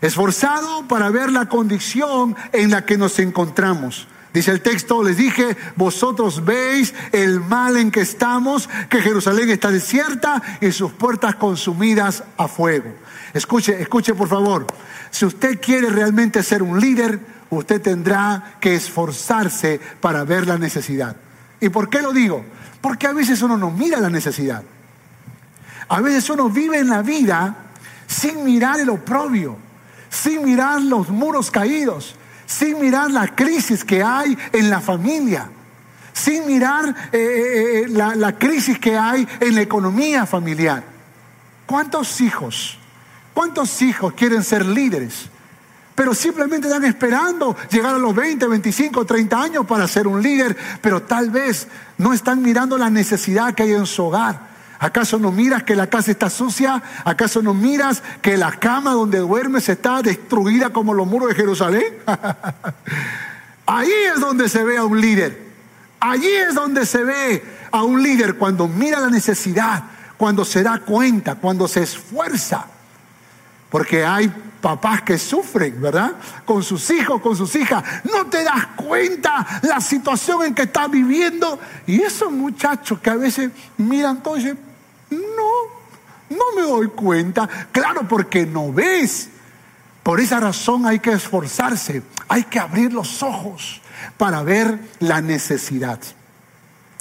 Esforzado 0.00 0.86
para 0.88 1.10
ver 1.10 1.30
la 1.30 1.48
condición 1.48 2.36
en 2.52 2.70
la 2.70 2.86
que 2.86 2.96
nos 2.96 3.18
encontramos. 3.18 4.06
Dice 4.34 4.50
el 4.50 4.62
texto, 4.62 5.04
les 5.04 5.16
dije, 5.16 5.56
vosotros 5.76 6.44
veis 6.44 6.92
el 7.12 7.38
mal 7.38 7.76
en 7.76 7.92
que 7.92 8.00
estamos, 8.00 8.68
que 8.90 9.00
Jerusalén 9.00 9.48
está 9.48 9.70
desierta 9.70 10.42
y 10.60 10.72
sus 10.72 10.90
puertas 10.90 11.36
consumidas 11.36 12.24
a 12.36 12.48
fuego. 12.48 12.92
Escuche, 13.32 13.80
escuche 13.80 14.12
por 14.12 14.26
favor, 14.26 14.66
si 15.12 15.24
usted 15.24 15.60
quiere 15.60 15.88
realmente 15.88 16.42
ser 16.42 16.64
un 16.64 16.80
líder, 16.80 17.20
usted 17.48 17.80
tendrá 17.80 18.56
que 18.60 18.74
esforzarse 18.74 19.80
para 20.00 20.24
ver 20.24 20.48
la 20.48 20.58
necesidad. 20.58 21.14
¿Y 21.60 21.68
por 21.68 21.88
qué 21.88 22.02
lo 22.02 22.12
digo? 22.12 22.44
Porque 22.80 23.06
a 23.06 23.12
veces 23.12 23.40
uno 23.40 23.56
no 23.56 23.70
mira 23.70 24.00
la 24.00 24.10
necesidad. 24.10 24.64
A 25.86 26.00
veces 26.00 26.28
uno 26.28 26.50
vive 26.50 26.80
en 26.80 26.88
la 26.88 27.02
vida 27.02 27.54
sin 28.08 28.44
mirar 28.44 28.80
el 28.80 28.90
oprobio, 28.90 29.56
sin 30.10 30.44
mirar 30.44 30.82
los 30.82 31.08
muros 31.08 31.52
caídos, 31.52 32.16
sin 32.58 32.78
mirar 32.78 33.10
la 33.10 33.34
crisis 33.34 33.84
que 33.84 34.02
hay 34.02 34.36
en 34.52 34.70
la 34.70 34.80
familia, 34.80 35.48
sin 36.12 36.46
mirar 36.46 36.94
eh, 37.10 37.18
eh, 37.18 37.80
eh, 37.80 37.88
la, 37.88 38.14
la 38.14 38.38
crisis 38.38 38.78
que 38.78 38.96
hay 38.96 39.26
en 39.40 39.54
la 39.56 39.62
economía 39.62 40.24
familiar. 40.24 40.84
¿Cuántos 41.66 42.20
hijos, 42.20 42.78
cuántos 43.32 43.82
hijos 43.82 44.12
quieren 44.14 44.42
ser 44.42 44.64
líderes? 44.64 45.30
pero 45.96 46.12
simplemente 46.12 46.66
están 46.66 46.84
esperando 46.84 47.56
llegar 47.70 47.94
a 47.94 47.98
los 47.98 48.12
20, 48.12 48.48
25, 48.48 49.04
30 49.04 49.40
años 49.40 49.64
para 49.64 49.86
ser 49.86 50.08
un 50.08 50.20
líder, 50.20 50.56
pero 50.80 51.02
tal 51.02 51.30
vez 51.30 51.68
no 51.98 52.12
están 52.12 52.42
mirando 52.42 52.76
la 52.76 52.90
necesidad 52.90 53.54
que 53.54 53.62
hay 53.62 53.74
en 53.74 53.86
su 53.86 54.02
hogar. 54.02 54.53
¿Acaso 54.84 55.18
no 55.18 55.32
miras 55.32 55.62
que 55.62 55.74
la 55.74 55.86
casa 55.86 56.10
está 56.10 56.28
sucia? 56.28 56.82
¿Acaso 57.06 57.40
no 57.40 57.54
miras 57.54 58.02
que 58.20 58.36
la 58.36 58.52
cama 58.52 58.92
donde 58.92 59.18
duermes 59.18 59.70
está 59.70 60.02
destruida 60.02 60.74
como 60.74 60.92
los 60.92 61.06
muros 61.06 61.30
de 61.30 61.34
Jerusalén? 61.34 61.84
Ahí 63.66 63.90
es 64.14 64.20
donde 64.20 64.46
se 64.46 64.62
ve 64.62 64.76
a 64.76 64.84
un 64.84 65.00
líder. 65.00 65.42
Allí 66.00 66.28
es 66.28 66.54
donde 66.54 66.84
se 66.84 67.02
ve 67.02 67.42
a 67.70 67.82
un 67.82 68.02
líder 68.02 68.36
cuando 68.36 68.68
mira 68.68 69.00
la 69.00 69.08
necesidad, 69.08 69.84
cuando 70.18 70.44
se 70.44 70.62
da 70.62 70.78
cuenta, 70.80 71.36
cuando 71.36 71.66
se 71.66 71.82
esfuerza. 71.82 72.66
Porque 73.70 74.04
hay 74.04 74.30
papás 74.60 75.00
que 75.00 75.16
sufren, 75.16 75.80
¿verdad? 75.80 76.12
Con 76.44 76.62
sus 76.62 76.90
hijos, 76.90 77.22
con 77.22 77.34
sus 77.34 77.56
hijas. 77.56 77.82
No 78.12 78.26
te 78.26 78.44
das 78.44 78.66
cuenta 78.76 79.46
la 79.62 79.80
situación 79.80 80.44
en 80.44 80.54
que 80.54 80.64
estás 80.64 80.90
viviendo. 80.90 81.58
Y 81.86 82.02
esos 82.02 82.30
muchachos 82.30 82.98
que 82.98 83.08
a 83.08 83.16
veces 83.16 83.50
miran 83.78 84.22
todo 84.22 84.36
no, 85.14 86.36
no 86.36 86.44
me 86.56 86.62
doy 86.62 86.88
cuenta. 86.88 87.48
Claro, 87.72 88.06
porque 88.08 88.46
no 88.46 88.72
ves. 88.72 89.30
Por 90.02 90.20
esa 90.20 90.38
razón 90.38 90.86
hay 90.86 90.98
que 90.98 91.12
esforzarse, 91.12 92.02
hay 92.28 92.44
que 92.44 92.58
abrir 92.58 92.92
los 92.92 93.22
ojos 93.22 93.80
para 94.18 94.42
ver 94.42 94.78
la 95.00 95.22
necesidad. 95.22 95.98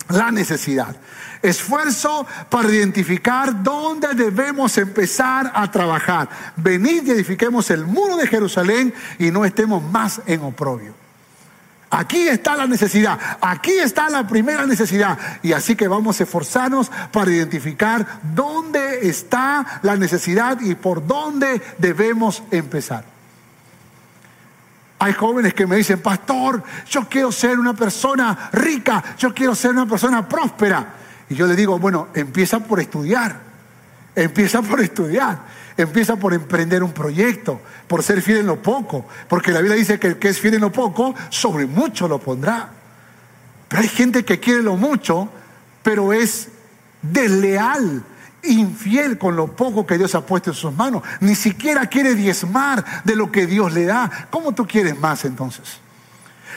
La 0.09 0.31
necesidad. 0.31 0.95
Esfuerzo 1.41 2.25
para 2.49 2.69
identificar 2.69 3.61
dónde 3.61 4.13
debemos 4.13 4.77
empezar 4.77 5.51
a 5.53 5.69
trabajar. 5.69 6.29
Venid 6.55 7.05
y 7.07 7.11
edifiquemos 7.11 7.69
el 7.71 7.85
muro 7.85 8.15
de 8.15 8.27
Jerusalén 8.27 8.93
y 9.19 9.31
no 9.31 9.43
estemos 9.43 9.83
más 9.83 10.21
en 10.25 10.41
oprobio. 10.41 11.02
Aquí 11.95 12.27
está 12.27 12.55
la 12.55 12.65
necesidad, 12.65 13.19
aquí 13.39 13.73
está 13.73 14.09
la 14.09 14.25
primera 14.25 14.65
necesidad. 14.65 15.15
Y 15.43 15.53
así 15.53 15.75
que 15.75 15.87
vamos 15.87 16.19
a 16.19 16.23
esforzarnos 16.23 16.91
para 17.11 17.29
identificar 17.29 18.19
dónde 18.33 19.07
está 19.07 19.79
la 19.83 19.95
necesidad 19.95 20.59
y 20.59 20.73
por 20.73 21.05
dónde 21.05 21.61
debemos 21.77 22.41
empezar. 22.49 23.05
Hay 24.97 25.13
jóvenes 25.13 25.53
que 25.53 25.67
me 25.67 25.75
dicen, 25.75 26.01
pastor, 26.01 26.63
yo 26.89 27.07
quiero 27.07 27.31
ser 27.31 27.59
una 27.59 27.75
persona 27.75 28.49
rica, 28.53 29.03
yo 29.19 29.31
quiero 29.31 29.53
ser 29.53 29.69
una 29.69 29.85
persona 29.85 30.27
próspera. 30.27 30.95
Y 31.29 31.35
yo 31.35 31.45
le 31.45 31.55
digo, 31.55 31.77
bueno, 31.77 32.07
empieza 32.15 32.59
por 32.59 32.79
estudiar, 32.79 33.37
empieza 34.15 34.63
por 34.63 34.81
estudiar. 34.81 35.37
Empieza 35.75 36.15
por 36.17 36.33
emprender 36.33 36.83
un 36.83 36.91
proyecto, 36.91 37.59
por 37.87 38.03
ser 38.03 38.21
fiel 38.21 38.39
en 38.39 38.47
lo 38.47 38.61
poco, 38.61 39.05
porque 39.27 39.51
la 39.51 39.59
Biblia 39.59 39.77
dice 39.77 39.99
que 39.99 40.07
el 40.07 40.19
que 40.19 40.29
es 40.29 40.39
fiel 40.39 40.55
en 40.55 40.61
lo 40.61 40.71
poco, 40.71 41.15
sobre 41.29 41.65
mucho 41.65 42.07
lo 42.07 42.19
pondrá. 42.19 42.69
Pero 43.67 43.81
hay 43.81 43.89
gente 43.89 44.23
que 44.23 44.39
quiere 44.39 44.61
lo 44.61 44.77
mucho, 44.77 45.29
pero 45.81 46.13
es 46.13 46.49
desleal, 47.01 48.03
infiel 48.43 49.17
con 49.17 49.35
lo 49.35 49.47
poco 49.55 49.85
que 49.85 49.97
Dios 49.97 50.13
ha 50.15 50.25
puesto 50.25 50.51
en 50.51 50.55
sus 50.55 50.73
manos. 50.75 51.01
Ni 51.21 51.33
siquiera 51.33 51.87
quiere 51.87 52.13
diezmar 52.13 53.03
de 53.03 53.15
lo 53.15 53.31
que 53.31 53.47
Dios 53.47 53.73
le 53.73 53.85
da. 53.85 54.27
¿Cómo 54.29 54.53
tú 54.53 54.67
quieres 54.67 54.99
más 54.99 55.25
entonces? 55.25 55.79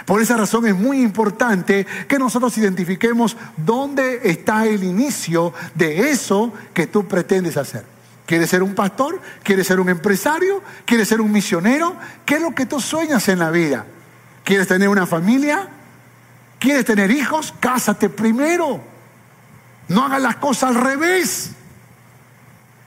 Por 0.04 0.20
esa 0.20 0.36
razón 0.36 0.66
es 0.66 0.74
muy 0.74 1.00
importante 1.00 1.86
que 2.06 2.18
nosotros 2.18 2.56
identifiquemos 2.58 3.36
dónde 3.56 4.20
está 4.24 4.66
el 4.66 4.84
inicio 4.84 5.54
de 5.74 6.10
eso 6.10 6.52
que 6.74 6.86
tú 6.86 7.08
pretendes 7.08 7.56
hacer. 7.56 7.95
¿Quieres 8.26 8.50
ser 8.50 8.62
un 8.62 8.74
pastor? 8.74 9.20
¿Quieres 9.44 9.68
ser 9.68 9.78
un 9.78 9.88
empresario? 9.88 10.62
¿Quieres 10.84 11.08
ser 11.08 11.20
un 11.20 11.30
misionero? 11.30 11.94
¿Qué 12.24 12.34
es 12.34 12.42
lo 12.42 12.54
que 12.54 12.66
tú 12.66 12.80
sueñas 12.80 13.28
en 13.28 13.38
la 13.38 13.50
vida? 13.50 13.86
¿Quieres 14.42 14.66
tener 14.66 14.88
una 14.88 15.06
familia? 15.06 15.68
¿Quieres 16.58 16.84
tener 16.84 17.10
hijos? 17.12 17.54
Cásate 17.60 18.08
primero. 18.08 18.80
No 19.88 20.04
hagas 20.04 20.20
las 20.20 20.36
cosas 20.36 20.70
al 20.70 20.82
revés. 20.82 21.52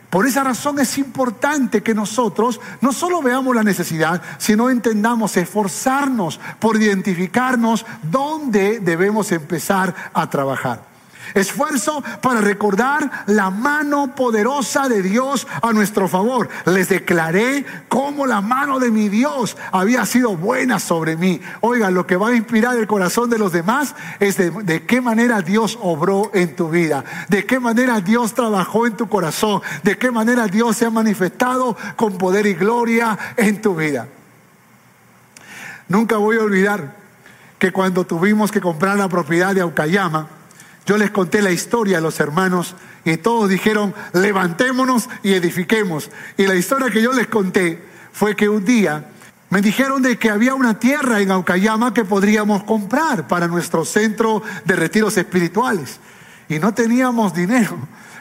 Por 0.09 0.25
esa 0.25 0.43
razón 0.43 0.79
es 0.79 0.97
importante 0.97 1.83
que 1.83 1.93
nosotros 1.93 2.59
no 2.81 2.91
solo 2.91 3.21
veamos 3.21 3.55
la 3.55 3.63
necesidad, 3.63 4.21
sino 4.39 4.69
entendamos 4.69 5.37
esforzarnos 5.37 6.39
por 6.59 6.81
identificarnos 6.81 7.85
dónde 8.03 8.79
debemos 8.79 9.31
empezar 9.31 9.93
a 10.13 10.29
trabajar. 10.29 10.88
Esfuerzo 11.33 12.03
para 12.21 12.41
recordar 12.41 13.25
la 13.27 13.49
mano 13.49 14.15
poderosa 14.15 14.89
de 14.89 15.01
Dios 15.01 15.47
a 15.61 15.73
nuestro 15.73 16.07
favor. 16.07 16.49
Les 16.65 16.89
declaré 16.89 17.65
cómo 17.87 18.25
la 18.25 18.41
mano 18.41 18.79
de 18.79 18.91
mi 18.91 19.09
Dios 19.09 19.57
había 19.71 20.05
sido 20.05 20.35
buena 20.35 20.79
sobre 20.79 21.15
mí. 21.15 21.41
Oiga, 21.61 21.91
lo 21.91 22.07
que 22.07 22.17
va 22.17 22.29
a 22.29 22.35
inspirar 22.35 22.77
el 22.77 22.87
corazón 22.87 23.29
de 23.29 23.37
los 23.37 23.51
demás 23.51 23.95
es 24.19 24.37
de, 24.37 24.85
qué 24.85 25.01
manera 25.01 25.41
Dios 25.41 25.77
obró 25.81 26.31
en 26.33 26.55
tu 26.55 26.69
vida, 26.69 27.03
de 27.27 27.45
qué 27.45 27.59
manera 27.59 28.01
Dios 28.01 28.33
trabajó 28.33 28.87
en 28.87 28.95
tu 28.95 29.07
corazón, 29.07 29.61
de 29.83 29.97
qué 29.97 30.11
manera 30.11 30.47
Dios 30.47 30.77
se 30.77 30.85
ha 30.85 30.89
manifestado 30.89 31.75
con 31.95 32.17
poder 32.17 32.45
y 32.45 32.53
gloria 32.53 33.17
en 33.37 33.61
tu 33.61 33.75
vida. 33.75 34.07
Nunca 35.87 36.17
voy 36.17 36.37
a 36.37 36.43
olvidar 36.43 36.95
que 37.57 37.71
cuando 37.71 38.05
tuvimos 38.05 38.51
que 38.51 38.61
comprar 38.61 38.97
la 38.97 39.09
propiedad 39.09 39.53
de 39.53 39.61
Aucayama, 39.61 40.27
yo 40.89 40.97
les 40.97 41.11
conté 41.11 41.43
la 41.43 41.51
historia 41.51 41.99
a 41.99 42.01
los 42.01 42.19
hermanos 42.19 42.73
y 43.05 43.17
todos 43.17 43.47
dijeron, 43.47 43.93
levantémonos 44.13 45.07
y 45.21 45.35
edifiquemos. 45.35 46.09
Y 46.35 46.47
la 46.47 46.55
historia 46.55 46.89
que 46.89 47.03
yo 47.03 47.13
les 47.13 47.27
conté 47.27 47.79
fue 48.11 48.35
que 48.35 48.49
un 48.49 48.65
día 48.65 49.05
me 49.51 49.61
dijeron 49.61 50.01
de 50.01 50.17
que 50.17 50.31
había 50.31 50.55
una 50.55 50.79
tierra 50.79 51.19
en 51.21 51.29
Aucayama 51.29 51.93
que 51.93 52.05
podríamos 52.05 52.63
comprar 52.63 53.27
para 53.27 53.47
nuestro 53.47 53.85
centro 53.85 54.41
de 54.65 54.75
retiros 54.75 55.15
espirituales. 55.15 55.99
Y 56.49 56.57
no 56.57 56.73
teníamos 56.73 57.35
dinero, 57.35 57.77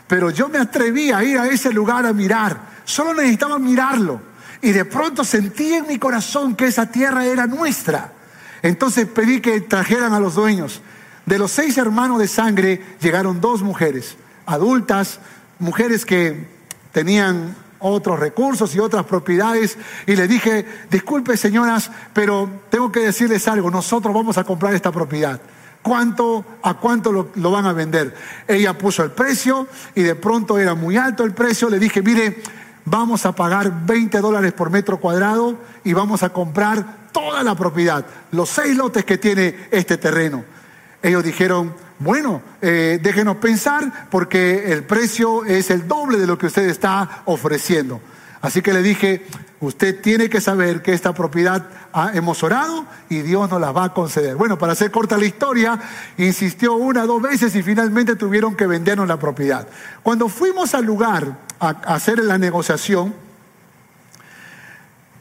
pero 0.06 0.28
yo 0.28 0.50
me 0.50 0.58
atreví 0.58 1.10
a 1.10 1.24
ir 1.24 1.38
a 1.38 1.46
ese 1.46 1.72
lugar 1.72 2.04
a 2.04 2.12
mirar. 2.12 2.60
Solo 2.84 3.14
necesitaba 3.14 3.58
mirarlo. 3.58 4.20
Y 4.60 4.72
de 4.72 4.84
pronto 4.84 5.24
sentí 5.24 5.72
en 5.72 5.86
mi 5.86 5.98
corazón 5.98 6.54
que 6.54 6.66
esa 6.66 6.84
tierra 6.90 7.24
era 7.24 7.46
nuestra. 7.46 8.12
Entonces 8.60 9.06
pedí 9.06 9.40
que 9.40 9.58
trajeran 9.62 10.12
a 10.12 10.20
los 10.20 10.34
dueños. 10.34 10.82
De 11.28 11.38
los 11.38 11.52
seis 11.52 11.76
hermanos 11.76 12.18
de 12.18 12.26
sangre 12.26 12.80
llegaron 13.02 13.38
dos 13.38 13.60
mujeres, 13.60 14.16
adultas, 14.46 15.20
mujeres 15.58 16.06
que 16.06 16.46
tenían 16.90 17.54
otros 17.80 18.18
recursos 18.18 18.74
y 18.74 18.78
otras 18.78 19.04
propiedades. 19.04 19.76
Y 20.06 20.16
le 20.16 20.26
dije, 20.26 20.64
disculpe 20.90 21.36
señoras, 21.36 21.90
pero 22.14 22.48
tengo 22.70 22.90
que 22.90 23.00
decirles 23.00 23.46
algo, 23.46 23.70
nosotros 23.70 24.14
vamos 24.14 24.38
a 24.38 24.44
comprar 24.44 24.72
esta 24.72 24.90
propiedad. 24.90 25.38
¿Cuánto, 25.82 26.46
a 26.62 26.78
cuánto 26.78 27.12
lo, 27.12 27.28
lo, 27.34 27.50
van 27.50 27.66
a 27.66 27.74
vender? 27.74 28.14
Ella 28.46 28.78
puso 28.78 29.04
el 29.04 29.10
precio 29.10 29.68
y 29.94 30.04
de 30.04 30.14
pronto 30.14 30.58
era 30.58 30.74
muy 30.74 30.96
alto 30.96 31.24
el 31.24 31.34
precio. 31.34 31.68
Le 31.68 31.78
dije, 31.78 32.00
mire, 32.00 32.40
vamos 32.86 33.26
a 33.26 33.32
pagar 33.32 33.84
20 33.84 34.18
dólares 34.20 34.54
por 34.54 34.70
metro 34.70 34.98
cuadrado 34.98 35.58
y 35.84 35.92
vamos 35.92 36.22
a 36.22 36.30
comprar 36.30 37.10
toda 37.12 37.42
la 37.42 37.54
propiedad, 37.54 38.06
los 38.30 38.48
seis 38.48 38.74
lotes 38.74 39.04
que 39.04 39.18
tiene 39.18 39.68
este 39.70 39.98
terreno. 39.98 40.56
Ellos 41.02 41.22
dijeron, 41.24 41.74
bueno, 41.98 42.42
eh, 42.60 42.98
déjenos 43.02 43.36
pensar 43.36 44.08
porque 44.10 44.72
el 44.72 44.84
precio 44.84 45.44
es 45.44 45.70
el 45.70 45.86
doble 45.86 46.18
de 46.18 46.26
lo 46.26 46.38
que 46.38 46.46
usted 46.46 46.68
está 46.68 47.22
ofreciendo. 47.24 48.00
Así 48.40 48.62
que 48.62 48.72
le 48.72 48.82
dije, 48.82 49.26
usted 49.60 50.00
tiene 50.00 50.28
que 50.28 50.40
saber 50.40 50.80
que 50.80 50.92
esta 50.92 51.12
propiedad 51.12 51.66
hemos 52.14 52.42
orado 52.44 52.86
y 53.08 53.22
Dios 53.22 53.50
nos 53.50 53.60
la 53.60 53.72
va 53.72 53.84
a 53.84 53.94
conceder. 53.94 54.36
Bueno, 54.36 54.58
para 54.58 54.72
hacer 54.72 54.92
corta 54.92 55.18
la 55.18 55.26
historia, 55.26 55.80
insistió 56.18 56.74
una, 56.74 57.04
dos 57.04 57.20
veces 57.20 57.54
y 57.56 57.62
finalmente 57.62 58.14
tuvieron 58.14 58.54
que 58.54 58.66
vendernos 58.66 59.08
la 59.08 59.18
propiedad. 59.18 59.66
Cuando 60.04 60.28
fuimos 60.28 60.74
al 60.74 60.84
lugar 60.84 61.36
a 61.58 61.70
hacer 61.94 62.20
la 62.20 62.38
negociación, 62.38 63.12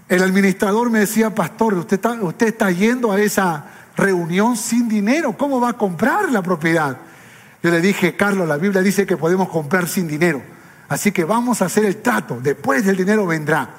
el 0.09 0.23
administrador 0.23 0.89
me 0.89 0.99
decía, 0.99 1.34
pastor, 1.34 1.73
usted 1.73 1.99
usted 2.21 2.47
está 2.47 2.71
yendo 2.71 3.11
a 3.11 3.19
esa 3.19 3.65
reunión 3.98 4.56
sin 4.56 4.88
dinero. 4.88 5.36
¿Cómo 5.38 5.60
va 5.60 5.70
a 5.70 5.74
comprar 5.74 6.32
la 6.32 6.41
propiedad? 6.41 6.98
Yo 7.62 7.72
le 7.72 7.82
dije, 7.82 8.16
Carlos, 8.16 8.48
la 8.48 8.58
Biblia 8.58 8.82
dice 8.82 9.06
que 9.06 9.18
podemos 9.18 9.50
comprar 9.50 9.88
sin 9.89 10.08
dinero. 10.08 10.41
Así 10.88 11.12
que 11.12 11.26
vamos 11.26 11.62
a 11.62 11.66
hacer 11.66 11.84
el 11.84 11.98
trato. 11.98 12.39
Después 12.41 12.86
del 12.86 12.95
dinero 12.95 13.26
vendrá. 13.26 13.72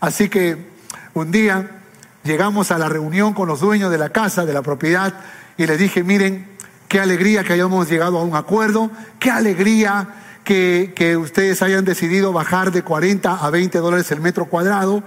Así 0.00 0.28
que 0.28 0.72
un 1.14 1.30
día 1.30 1.82
llegamos 2.24 2.70
a 2.72 2.78
la 2.78 2.88
reunión 2.88 3.34
con 3.34 3.46
los 3.46 3.60
dueños 3.60 3.90
de 3.90 3.98
la 3.98 4.08
casa, 4.08 4.44
de 4.44 4.54
la 4.54 4.62
propiedad, 4.62 5.14
y 5.56 5.66
les 5.66 5.78
dije, 5.78 6.02
miren, 6.02 6.48
qué 6.88 6.98
alegría 6.98 7.44
que 7.44 7.52
hayamos 7.52 7.88
llegado 7.88 8.18
a 8.18 8.24
un 8.24 8.34
acuerdo, 8.34 8.90
qué 9.20 9.30
alegría 9.30 10.08
que 10.42 11.16
ustedes 11.20 11.62
hayan 11.62 11.84
decidido 11.84 12.32
bajar 12.32 12.72
de 12.72 12.82
40 12.82 13.32
a 13.32 13.50
20 13.50 13.78
dólares 13.78 14.10
el 14.10 14.20
metro 14.20 14.46
cuadrado 14.46 15.04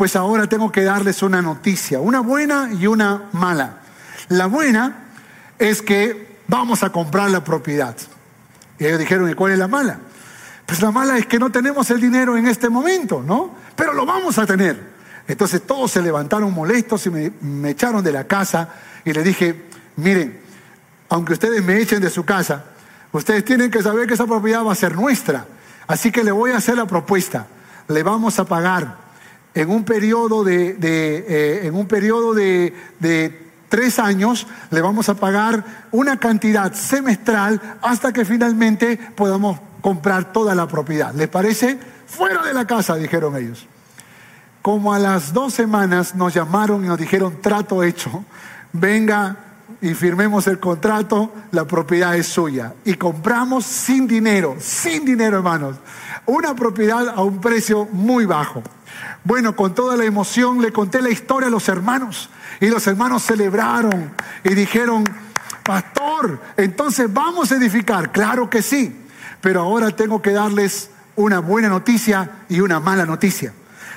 pues 0.00 0.16
ahora 0.16 0.46
tengo 0.46 0.72
que 0.72 0.82
darles 0.82 1.22
una 1.22 1.42
noticia, 1.42 2.00
una 2.00 2.20
buena 2.20 2.70
y 2.72 2.86
una 2.86 3.24
mala. 3.32 3.80
La 4.30 4.46
buena 4.46 4.94
es 5.58 5.82
que 5.82 6.38
vamos 6.48 6.82
a 6.82 6.88
comprar 6.88 7.28
la 7.30 7.44
propiedad. 7.44 7.94
Y 8.78 8.86
ellos 8.86 8.98
dijeron, 8.98 9.28
¿y 9.28 9.34
cuál 9.34 9.52
es 9.52 9.58
la 9.58 9.68
mala? 9.68 9.98
Pues 10.64 10.80
la 10.80 10.90
mala 10.90 11.18
es 11.18 11.26
que 11.26 11.38
no 11.38 11.52
tenemos 11.52 11.90
el 11.90 12.00
dinero 12.00 12.34
en 12.38 12.46
este 12.46 12.70
momento, 12.70 13.22
¿no? 13.22 13.54
Pero 13.76 13.92
lo 13.92 14.06
vamos 14.06 14.38
a 14.38 14.46
tener. 14.46 14.82
Entonces 15.28 15.66
todos 15.66 15.90
se 15.90 16.00
levantaron 16.00 16.50
molestos 16.50 17.04
y 17.04 17.10
me, 17.10 17.68
echaron 17.68 18.02
de 18.02 18.12
la 18.12 18.26
casa 18.26 18.70
y 19.04 19.12
le 19.12 19.22
dije, 19.22 19.66
miren, 19.96 20.40
aunque 21.10 21.34
ustedes 21.34 21.62
me 21.62 21.78
echen 21.78 22.00
de 22.00 22.08
su 22.08 22.24
casa, 22.24 22.64
ustedes 23.12 23.44
tienen 23.44 23.70
que 23.70 23.82
saber 23.82 24.06
que 24.06 24.14
esa 24.14 24.26
propiedad 24.26 24.64
va 24.64 24.72
a 24.72 24.76
ser 24.76 24.96
nuestra. 24.96 25.44
Así 25.86 26.10
que 26.10 26.24
le 26.24 26.32
voy 26.32 26.52
a 26.52 26.56
hacer 26.56 26.78
la 26.78 26.86
propuesta. 26.86 27.48
Le 27.88 28.02
vamos 28.02 28.38
a 28.38 28.46
pagar 28.46 28.99
en 29.54 29.70
un 29.70 29.84
periodo 29.84 30.44
de, 30.44 30.76
eh, 30.80 31.60
en 31.64 31.74
un 31.74 31.86
periodo 31.86 32.34
de, 32.34 32.72
tres 33.68 34.00
años 34.00 34.48
le 34.70 34.80
vamos 34.80 35.08
a 35.08 35.14
pagar 35.14 35.86
una 35.92 36.18
cantidad 36.18 36.72
semestral 36.72 37.78
hasta 37.82 38.12
que 38.12 38.24
finalmente 38.24 38.96
podamos 39.14 39.60
comprar 39.80 40.32
toda 40.32 40.54
la 40.56 40.66
propiedad. 40.66 41.14
¿Les 41.14 41.28
parece? 41.28 41.78
Fuera 42.06 42.42
de 42.42 42.52
la 42.52 42.66
casa, 42.66 42.96
dijeron 42.96 43.36
ellos. 43.36 43.66
Como 44.60 44.92
a 44.92 44.98
las 44.98 45.32
dos 45.32 45.54
semanas 45.54 46.16
nos 46.16 46.34
llamaron 46.34 46.84
y 46.84 46.88
nos 46.88 46.98
dijeron 46.98 47.40
trato 47.40 47.84
hecho, 47.84 48.24
venga 48.72 49.36
y 49.80 49.94
firmemos 49.94 50.46
el 50.48 50.58
contrato, 50.58 51.32
la 51.52 51.64
propiedad 51.64 52.16
es 52.16 52.26
suya. 52.26 52.74
Y 52.84 52.94
compramos 52.94 53.64
sin 53.64 54.06
dinero, 54.06 54.56
sin 54.58 55.04
dinero 55.04 55.38
hermanos, 55.38 55.76
una 56.26 56.54
propiedad 56.54 57.08
a 57.08 57.22
un 57.22 57.40
precio 57.40 57.86
muy 57.92 58.26
bajo. 58.26 58.62
Bueno, 59.24 59.54
con 59.54 59.74
toda 59.74 59.96
la 59.96 60.04
emoción 60.04 60.60
le 60.60 60.72
conté 60.72 61.02
la 61.02 61.10
historia 61.10 61.48
a 61.48 61.50
los 61.50 61.68
hermanos 61.68 62.30
y 62.60 62.68
los 62.68 62.86
hermanos 62.86 63.22
celebraron 63.22 64.12
y 64.44 64.54
dijeron, 64.54 65.04
pastor, 65.64 66.40
entonces 66.56 67.12
vamos 67.12 67.52
a 67.52 67.56
edificar. 67.56 68.12
Claro 68.12 68.48
que 68.48 68.62
sí, 68.62 69.06
pero 69.40 69.60
ahora 69.62 69.90
tengo 69.90 70.20
que 70.22 70.32
darles 70.32 70.90
una 71.16 71.40
buena 71.40 71.68
noticia 71.68 72.30
y 72.48 72.60
una 72.60 72.80
mala 72.80 73.04
noticia. 73.04 73.52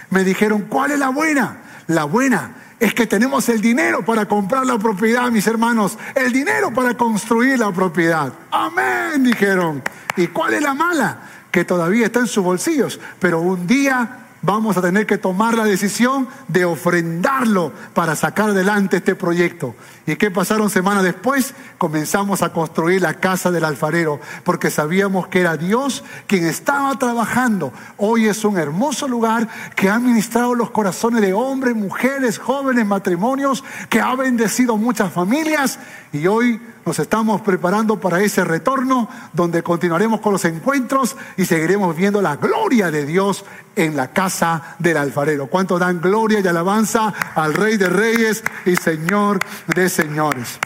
Me 0.09 0.23
dijeron, 0.23 0.65
¿cuál 0.69 0.91
es 0.91 0.99
la 0.99 1.09
buena? 1.09 1.57
La 1.87 2.03
buena 2.03 2.55
es 2.79 2.93
que 2.93 3.07
tenemos 3.07 3.47
el 3.49 3.61
dinero 3.61 4.03
para 4.03 4.25
comprar 4.27 4.65
la 4.65 4.77
propiedad, 4.77 5.31
mis 5.31 5.47
hermanos, 5.47 5.97
el 6.15 6.31
dinero 6.31 6.73
para 6.73 6.95
construir 6.95 7.59
la 7.59 7.71
propiedad. 7.71 8.33
Amén, 8.51 9.23
dijeron. 9.23 9.81
¿Y 10.17 10.27
cuál 10.27 10.53
es 10.53 10.61
la 10.61 10.73
mala? 10.73 11.19
Que 11.49 11.65
todavía 11.65 12.07
está 12.07 12.19
en 12.19 12.27
sus 12.27 12.43
bolsillos, 12.43 12.99
pero 13.19 13.39
un 13.39 13.65
día 13.67 14.22
vamos 14.43 14.77
a 14.77 14.81
tener 14.81 15.07
que 15.07 15.17
tomar 15.17 15.55
la 15.55 15.63
decisión 15.63 16.27
de 16.49 16.65
ofrendarlo 16.65 17.71
para 17.93 18.15
sacar 18.15 18.49
adelante 18.49 18.97
este 18.97 19.15
proyecto. 19.15 19.73
¿Y 20.05 20.17
qué 20.17 20.29
pasaron 20.29 20.69
semanas 20.69 21.03
después? 21.03 21.55
Comenzamos 21.77 22.41
a 22.41 22.51
construir 22.51 23.01
la 23.01 23.15
casa 23.15 23.49
del 23.49 23.63
alfarero, 23.63 24.19
porque 24.43 24.69
sabíamos 24.69 25.27
que 25.27 25.39
era 25.39 25.57
Dios 25.57 26.03
quien 26.27 26.45
estaba 26.45 26.93
trabajando. 26.99 27.71
Hoy 27.97 28.27
es 28.27 28.43
un 28.43 28.57
hermoso 28.57 29.07
lugar 29.07 29.47
que 29.75 29.89
ha 29.89 29.97
ministrado 29.97 30.53
los 30.55 30.71
corazones 30.71 31.21
de 31.21 31.33
hombres, 31.33 31.75
mujeres, 31.75 32.37
jóvenes, 32.37 32.85
matrimonios, 32.85 33.63
que 33.89 34.01
ha 34.01 34.13
bendecido 34.15 34.75
muchas 34.75 35.11
familias 35.11 35.79
y 36.11 36.27
hoy 36.27 36.61
nos 36.85 36.99
estamos 36.99 37.41
preparando 37.41 37.99
para 37.99 38.21
ese 38.21 38.43
retorno 38.43 39.09
donde 39.31 39.63
continuaremos 39.63 40.19
con 40.19 40.33
los 40.33 40.45
encuentros 40.45 41.15
y 41.37 41.45
seguiremos 41.45 41.95
viendo 41.95 42.21
la 42.21 42.35
gloria 42.35 42.91
de 42.91 43.05
Dios 43.05 43.45
en 43.75 43.95
la 43.95 44.09
casa 44.09 44.75
del 44.79 44.97
alfarero. 44.97 45.47
¿Cuánto 45.47 45.79
dan 45.79 46.01
gloria 46.01 46.39
y 46.39 46.47
alabanza 46.47 47.13
al 47.35 47.53
Rey 47.53 47.77
de 47.77 47.89
Reyes 47.89 48.43
y 48.65 48.75
Señor 48.75 49.39
de 49.73 49.89
Señores? 49.89 50.59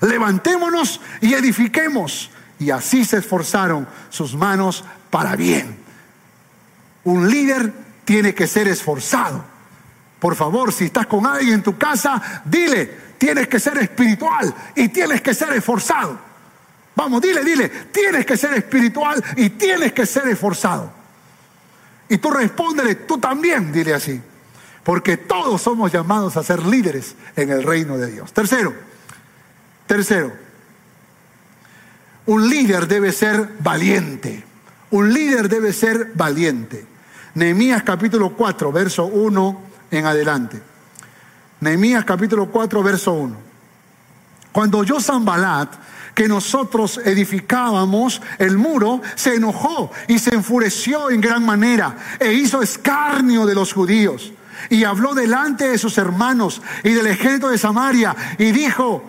Levantémonos 0.00 1.00
y 1.20 1.34
edifiquemos. 1.34 2.30
Y 2.58 2.70
así 2.70 3.04
se 3.04 3.18
esforzaron 3.18 3.86
sus 4.08 4.34
manos 4.34 4.84
para 5.10 5.36
bien. 5.36 5.76
Un 7.04 7.30
líder 7.30 7.72
tiene 8.04 8.34
que 8.34 8.46
ser 8.46 8.68
esforzado. 8.68 9.44
Por 10.18 10.34
favor, 10.34 10.72
si 10.72 10.86
estás 10.86 11.06
con 11.06 11.26
alguien 11.26 11.54
en 11.54 11.62
tu 11.62 11.76
casa, 11.76 12.42
dile, 12.44 12.86
tienes 13.18 13.48
que 13.48 13.60
ser 13.60 13.76
espiritual 13.78 14.54
y 14.74 14.88
tienes 14.88 15.20
que 15.20 15.34
ser 15.34 15.52
esforzado. 15.52 16.18
Vamos, 16.94 17.20
dile, 17.20 17.44
dile, 17.44 17.68
tienes 17.68 18.24
que 18.24 18.38
ser 18.38 18.54
espiritual 18.54 19.22
y 19.36 19.50
tienes 19.50 19.92
que 19.92 20.06
ser 20.06 20.26
esforzado. 20.28 20.95
Y 22.08 22.18
tú 22.18 22.30
respóndele, 22.30 22.94
tú 22.94 23.18
también, 23.18 23.72
dile 23.72 23.94
así. 23.94 24.20
Porque 24.84 25.16
todos 25.16 25.60
somos 25.62 25.92
llamados 25.92 26.36
a 26.36 26.42
ser 26.42 26.64
líderes 26.64 27.16
en 27.34 27.50
el 27.50 27.62
reino 27.62 27.98
de 27.98 28.12
Dios. 28.12 28.32
Tercero, 28.32 28.72
tercero, 29.86 30.32
un 32.26 32.48
líder 32.48 32.86
debe 32.86 33.12
ser 33.12 33.54
valiente. 33.60 34.44
Un 34.90 35.12
líder 35.12 35.48
debe 35.48 35.72
ser 35.72 36.12
valiente. 36.14 36.86
Nehemías 37.34 37.82
capítulo 37.82 38.30
4, 38.30 38.72
verso 38.72 39.06
1 39.06 39.60
en 39.90 40.06
adelante. 40.06 40.60
Nehemías 41.60 42.04
capítulo 42.04 42.46
4, 42.46 42.82
verso 42.82 43.12
1. 43.12 43.36
Cuando 44.52 44.78
oyó 44.78 45.00
Zambalat 45.00 45.72
que 46.16 46.28
nosotros 46.28 46.98
edificábamos 47.04 48.22
el 48.38 48.56
muro, 48.56 49.02
se 49.16 49.34
enojó 49.34 49.92
y 50.08 50.18
se 50.18 50.34
enfureció 50.34 51.10
en 51.10 51.20
gran 51.20 51.44
manera 51.44 51.94
e 52.18 52.32
hizo 52.32 52.62
escarnio 52.62 53.44
de 53.44 53.54
los 53.54 53.74
judíos. 53.74 54.32
Y 54.70 54.84
habló 54.84 55.14
delante 55.14 55.68
de 55.68 55.76
sus 55.76 55.98
hermanos 55.98 56.62
y 56.82 56.92
del 56.92 57.08
ejército 57.08 57.50
de 57.50 57.58
Samaria 57.58 58.16
y 58.38 58.50
dijo, 58.52 59.04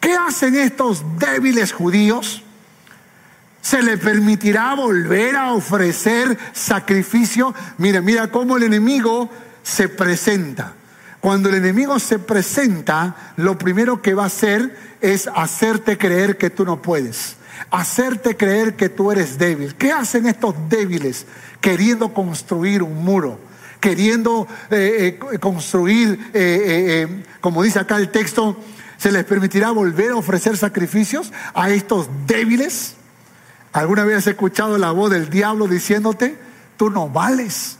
¿qué 0.00 0.14
hacen 0.14 0.56
estos 0.56 1.04
débiles 1.18 1.74
judíos? 1.74 2.42
¿Se 3.60 3.82
le 3.82 3.98
permitirá 3.98 4.74
volver 4.74 5.36
a 5.36 5.52
ofrecer 5.52 6.38
sacrificio? 6.54 7.54
Mira, 7.76 8.00
mira 8.00 8.30
cómo 8.30 8.56
el 8.56 8.62
enemigo 8.62 9.28
se 9.62 9.90
presenta. 9.90 10.72
Cuando 11.20 11.50
el 11.50 11.56
enemigo 11.56 11.98
se 11.98 12.18
presenta, 12.18 13.34
lo 13.36 13.58
primero 13.58 14.00
que 14.00 14.14
va 14.14 14.22
a 14.22 14.28
hacer 14.28 14.89
es 15.00 15.28
hacerte 15.34 15.98
creer 15.98 16.36
que 16.36 16.50
tú 16.50 16.64
no 16.64 16.82
puedes, 16.82 17.36
hacerte 17.70 18.36
creer 18.36 18.76
que 18.76 18.88
tú 18.88 19.10
eres 19.12 19.38
débil. 19.38 19.74
¿Qué 19.74 19.92
hacen 19.92 20.26
estos 20.26 20.54
débiles 20.68 21.26
queriendo 21.60 22.12
construir 22.12 22.82
un 22.82 23.04
muro? 23.04 23.38
Queriendo 23.80 24.46
eh, 24.70 25.18
eh, 25.32 25.38
construir, 25.38 26.30
eh, 26.34 27.24
como 27.40 27.62
dice 27.62 27.78
acá 27.78 27.96
el 27.96 28.10
texto, 28.10 28.58
¿se 28.98 29.10
les 29.10 29.24
permitirá 29.24 29.70
volver 29.70 30.10
a 30.10 30.16
ofrecer 30.16 30.56
sacrificios 30.56 31.32
a 31.54 31.70
estos 31.70 32.08
débiles? 32.26 32.96
¿Alguna 33.72 34.04
vez 34.04 34.18
has 34.18 34.26
escuchado 34.26 34.76
la 34.76 34.90
voz 34.90 35.10
del 35.10 35.30
diablo 35.30 35.66
diciéndote, 35.66 36.36
tú 36.76 36.90
no 36.90 37.08
vales, 37.08 37.78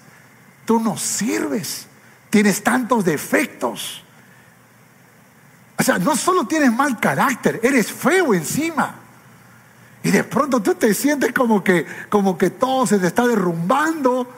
tú 0.64 0.80
no 0.80 0.96
sirves? 0.96 1.86
tienes 2.30 2.62
tantos 2.62 3.04
defectos. 3.04 3.99
O 5.80 5.82
sea, 5.82 5.98
no 5.98 6.14
solo 6.14 6.46
tienes 6.46 6.70
mal 6.70 7.00
carácter, 7.00 7.58
eres 7.62 7.90
feo 7.90 8.34
encima. 8.34 8.96
Y 10.02 10.10
de 10.10 10.24
pronto 10.24 10.60
tú 10.60 10.74
te 10.74 10.92
sientes 10.92 11.32
como 11.32 11.64
que, 11.64 11.86
como 12.10 12.36
que 12.36 12.50
todo 12.50 12.86
se 12.86 12.98
te 12.98 13.06
está 13.06 13.26
derrumbando. 13.26 14.30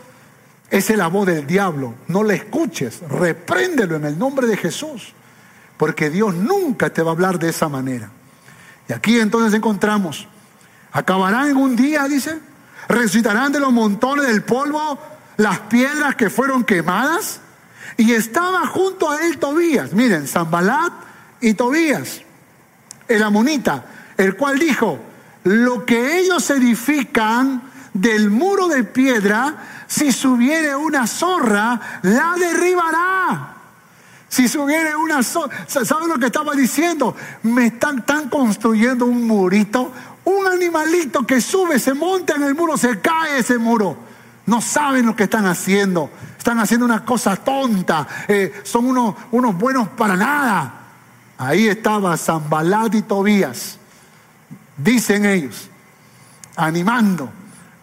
Esa 0.71 0.93
es 0.93 0.99
la 1.01 1.09
voz 1.09 1.27
del 1.27 1.45
diablo. 1.45 1.95
No 2.07 2.23
le 2.23 2.37
escuches, 2.37 3.01
repréndelo 3.09 3.97
en 3.97 4.05
el 4.05 4.17
nombre 4.17 4.47
de 4.47 4.57
Jesús. 4.57 5.15
Porque 5.79 6.11
Dios 6.11 6.33
nunca 6.33 6.91
te 6.91 7.03
va 7.03 7.11
a 7.11 7.15
hablar 7.15 7.41
de 7.41 7.49
esa 7.49 7.69
manera. 7.69 8.09
Y 8.89 8.93
aquí 8.93 9.19
entonces 9.19 9.53
encontramos, 9.53 10.29
acabarán 10.93 11.51
en 11.51 11.57
un 11.57 11.75
día, 11.75 12.05
dice, 12.05 12.39
resucitarán 12.87 13.51
de 13.51 13.59
los 13.59 13.73
montones 13.73 14.29
del 14.29 14.45
polvo 14.45 14.97
las 15.39 15.59
piedras 15.59 16.15
que 16.15 16.31
fueron 16.31 16.63
quemadas. 16.63 17.41
Y 17.97 18.13
estaba 18.13 18.65
junto 18.69 19.11
a 19.11 19.27
él 19.27 19.39
Tobías, 19.39 19.93
miren, 19.93 20.29
Zambalat 20.29 21.11
y 21.43 21.55
Tobías, 21.55 22.23
el 23.09 23.23
amonita, 23.23 23.85
el 24.17 24.37
cual 24.37 24.59
dijo, 24.59 24.99
lo 25.45 25.85
que 25.85 26.21
ellos 26.21 26.49
edifican 26.51 27.63
del 27.93 28.31
muro 28.31 28.69
de 28.69 28.85
piedra, 28.85 29.85
si 29.87 30.13
subiere 30.13 30.75
una 30.75 31.07
zorra, 31.07 31.79
la 32.03 32.35
derribará. 32.39 33.49
Si 34.29 34.49
subiere 34.49 34.97
una 34.97 35.23
zorra, 35.23 35.67
¿saben 35.67 36.09
lo 36.09 36.19
que 36.19 36.27
estaba 36.27 36.55
diciendo? 36.55 37.15
Me 37.43 37.67
están, 37.67 37.99
están 37.99 38.31
construyendo 38.31 39.05
un 39.05 39.27
murito, 39.27 39.93
un 40.25 40.47
animalito 40.47 41.27
que 41.27 41.41
sube, 41.41 41.79
se 41.79 41.93
monta 41.93 42.37
en 42.37 42.45
el 42.45 42.55
muro, 42.55 42.79
se 42.79 43.01
cae 43.01 43.41
ese 43.41 43.59
muro. 43.59 43.97
No 44.47 44.61
saben 44.61 45.07
lo 45.07 45.15
que 45.15 45.25
están 45.25 45.47
haciendo. 45.47 46.11
Están 46.39 46.59
haciendo 46.61 46.87
una 46.87 47.05
cosa 47.05 47.37
tonta. 47.37 48.07
Eh, 48.27 48.63
son 48.65 48.87
unos, 48.87 49.15
unos 49.33 49.57
buenos 49.57 49.89
para 49.89 50.17
nada. 50.17 50.82
Ahí 51.43 51.67
estaba 51.67 52.17
Zambalat 52.17 52.95
y 52.95 53.03
Tobías. 53.03 53.77
Dicen 54.77 55.27
ellos. 55.27 55.69
Animando. 56.55 57.31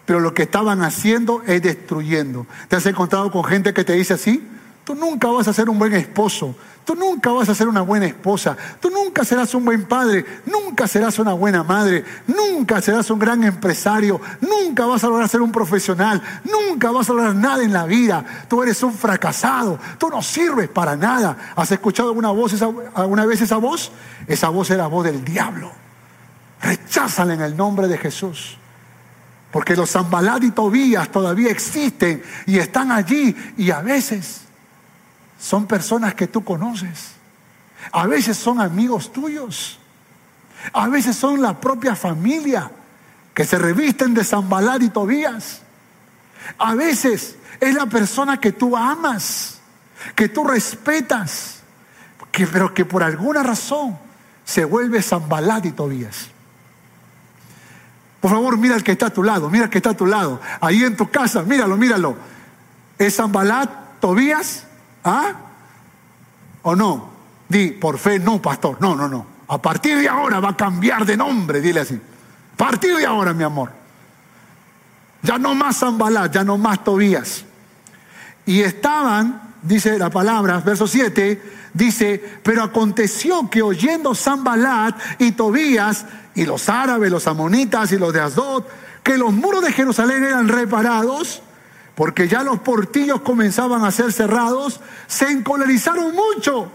Pero 0.06 0.22
lo 0.22 0.34
que 0.34 0.44
estaban 0.44 0.82
haciendo 0.82 1.44
es 1.46 1.62
destruyendo. 1.62 2.48
¿Te 2.70 2.78
has 2.78 2.86
encontrado 2.86 3.30
con 3.30 3.44
gente 3.44 3.74
que 3.74 3.84
te 3.84 3.94
dice 3.94 4.14
así? 4.14 4.48
Tú 4.86 4.96
nunca 4.96 5.28
vas 5.28 5.50
a 5.50 5.54
ser 5.54 5.70
un 5.70 5.78
buen 5.78 5.94
esposo. 5.94 6.56
Tú 6.90 6.96
nunca 6.96 7.30
vas 7.30 7.48
a 7.48 7.54
ser 7.54 7.68
una 7.68 7.82
buena 7.82 8.08
esposa. 8.08 8.58
Tú 8.80 8.90
nunca 8.90 9.24
serás 9.24 9.54
un 9.54 9.64
buen 9.64 9.86
padre. 9.86 10.26
Nunca 10.48 10.88
serás 10.88 11.20
una 11.20 11.34
buena 11.34 11.62
madre. 11.62 12.04
Nunca 12.26 12.82
serás 12.82 13.12
un 13.12 13.20
gran 13.20 13.44
empresario. 13.44 14.20
Nunca 14.42 14.88
vas 14.88 15.04
a 15.04 15.08
lograr 15.08 15.30
ser 15.30 15.44
un 15.44 15.52
profesional. 15.52 16.20
Nunca 16.46 16.90
vas 16.90 17.08
a 17.08 17.14
lograr 17.14 17.36
nada 17.36 17.64
en 17.64 17.74
la 17.74 17.86
vida. 17.86 18.26
Tú 18.48 18.64
eres 18.64 18.82
un 18.82 18.92
fracasado. 18.92 19.78
Tú 20.00 20.10
no 20.10 20.24
sirves 20.24 20.68
para 20.68 20.96
nada. 20.96 21.54
¿Has 21.56 21.72
escuchado 21.72 22.10
alguna, 22.10 22.34
vez 23.28 23.40
esa 23.42 23.58
voz? 23.58 23.92
Esa 24.26 24.50
voz 24.50 24.72
era 24.72 24.82
la 24.82 24.88
voz 24.88 25.06
del 25.06 25.24
diablo. 25.24 25.72
Recházala 26.60 27.36
en 27.36 27.42
el 27.42 27.56
nombre 27.56 27.88
de 27.88 28.00
Jesús. 28.00 28.58
Porque 29.52 29.76
los 29.76 29.92
Zambalad 29.92 30.42
y 30.42 30.50
Tobías 30.50 31.12
todavía 31.12 31.52
existen 31.52 32.24
y 32.48 32.58
están 32.58 32.92
allí 32.92 33.36
y 33.58 33.70
a 33.70 33.82
veces 33.82 34.49
son 35.40 35.66
personas 35.66 36.14
que 36.14 36.28
tú 36.28 36.44
conoces. 36.44 37.12
A 37.92 38.06
veces 38.06 38.38
son 38.38 38.60
amigos 38.60 39.12
tuyos. 39.12 39.80
A 40.74 40.88
veces 40.88 41.16
son 41.16 41.42
la 41.42 41.60
propia 41.60 41.96
familia 41.96 42.70
que 43.34 43.46
se 43.46 43.58
revisten 43.58 44.14
de 44.14 44.24
Zambalat 44.24 44.82
y 44.82 44.90
Tobías. 44.90 45.62
A 46.58 46.76
veces 46.76 47.38
es 47.60 47.74
la 47.74 47.86
persona 47.86 48.40
que 48.40 48.52
tú 48.52 48.76
amas, 48.76 49.60
que 50.16 50.28
tú 50.28 50.44
respetas, 50.44 51.62
pero 52.32 52.74
que 52.74 52.84
por 52.84 53.02
alguna 53.02 53.42
razón 53.44 53.98
se 54.44 54.66
vuelve 54.66 55.02
Zambalat 55.02 55.66
y 55.66 55.72
Tobías. 55.72 56.28
Por 58.20 58.32
favor, 58.32 58.58
mira 58.58 58.76
el 58.76 58.84
que 58.84 58.92
está 58.92 59.08
a 59.08 59.14
tu 59.14 59.24
lado, 59.24 59.50
mira 59.50 59.66
el 59.66 59.70
que 59.70 59.78
está 59.78 59.92
a 59.92 59.98
tu 59.98 60.06
lado. 60.06 60.42
Ahí 60.60 60.84
en 60.84 60.98
tu 60.98 61.10
casa, 61.10 61.44
míralo, 61.44 61.78
míralo. 61.78 62.18
¿Es 62.98 63.16
Zambalat, 63.16 63.70
Tobías? 64.02 64.66
¿Ah? 65.04 65.34
¿O 66.64 66.76
no? 66.76 67.10
Di, 67.48 67.72
por 67.72 67.98
fe, 67.98 68.20
no, 68.20 68.42
pastor. 68.42 68.78
No, 68.80 68.96
no, 68.96 69.08
no. 69.08 69.26
A 69.48 69.60
partir 69.60 69.98
de 69.98 70.08
ahora 70.08 70.40
va 70.40 70.50
a 70.50 70.58
cambiar 70.58 71.06
de 71.06 71.18
nombre, 71.18 71.62
dile 71.62 71.82
así. 71.82 71.96
A 71.96 72.58
partir 72.58 72.96
de 72.96 73.06
ahora, 73.06 73.34
mi 73.34 73.44
amor. 73.44 73.72
Ya 75.22 75.38
no 75.38 75.56
más 75.56 75.80
Zambalat, 75.80 76.34
ya 76.34 76.44
no 76.44 76.58
más 76.58 76.84
Tobías. 76.84 77.46
Y 78.46 78.62
estaban, 78.62 79.56
dice 79.62 79.98
la 79.98 80.10
palabra, 80.10 80.60
verso 80.60 80.88
7, 80.88 81.42
dice, 81.74 82.40
pero 82.44 82.64
aconteció 82.64 83.50
que 83.50 83.62
oyendo 83.62 84.16
Zambalat 84.16 84.96
y 85.20 85.32
Tobías 85.32 86.06
y 86.36 86.46
los 86.46 86.70
árabes, 86.70 87.12
los 87.12 87.28
amonitas 87.28 87.92
y 87.92 87.98
los 87.98 88.14
de 88.14 88.22
Asdod, 88.22 88.64
que 89.04 89.18
los 89.18 89.34
muros 89.34 89.64
de 89.64 89.72
Jerusalén 89.72 90.24
eran 90.24 90.48
reparados, 90.48 91.42
porque 92.00 92.30
ya 92.30 92.44
los 92.44 92.60
portillos 92.60 93.20
comenzaban 93.20 93.84
a 93.84 93.92
ser 93.92 94.14
cerrados, 94.14 94.80
se 95.06 95.30
encolerizaron 95.30 96.16
mucho 96.16 96.72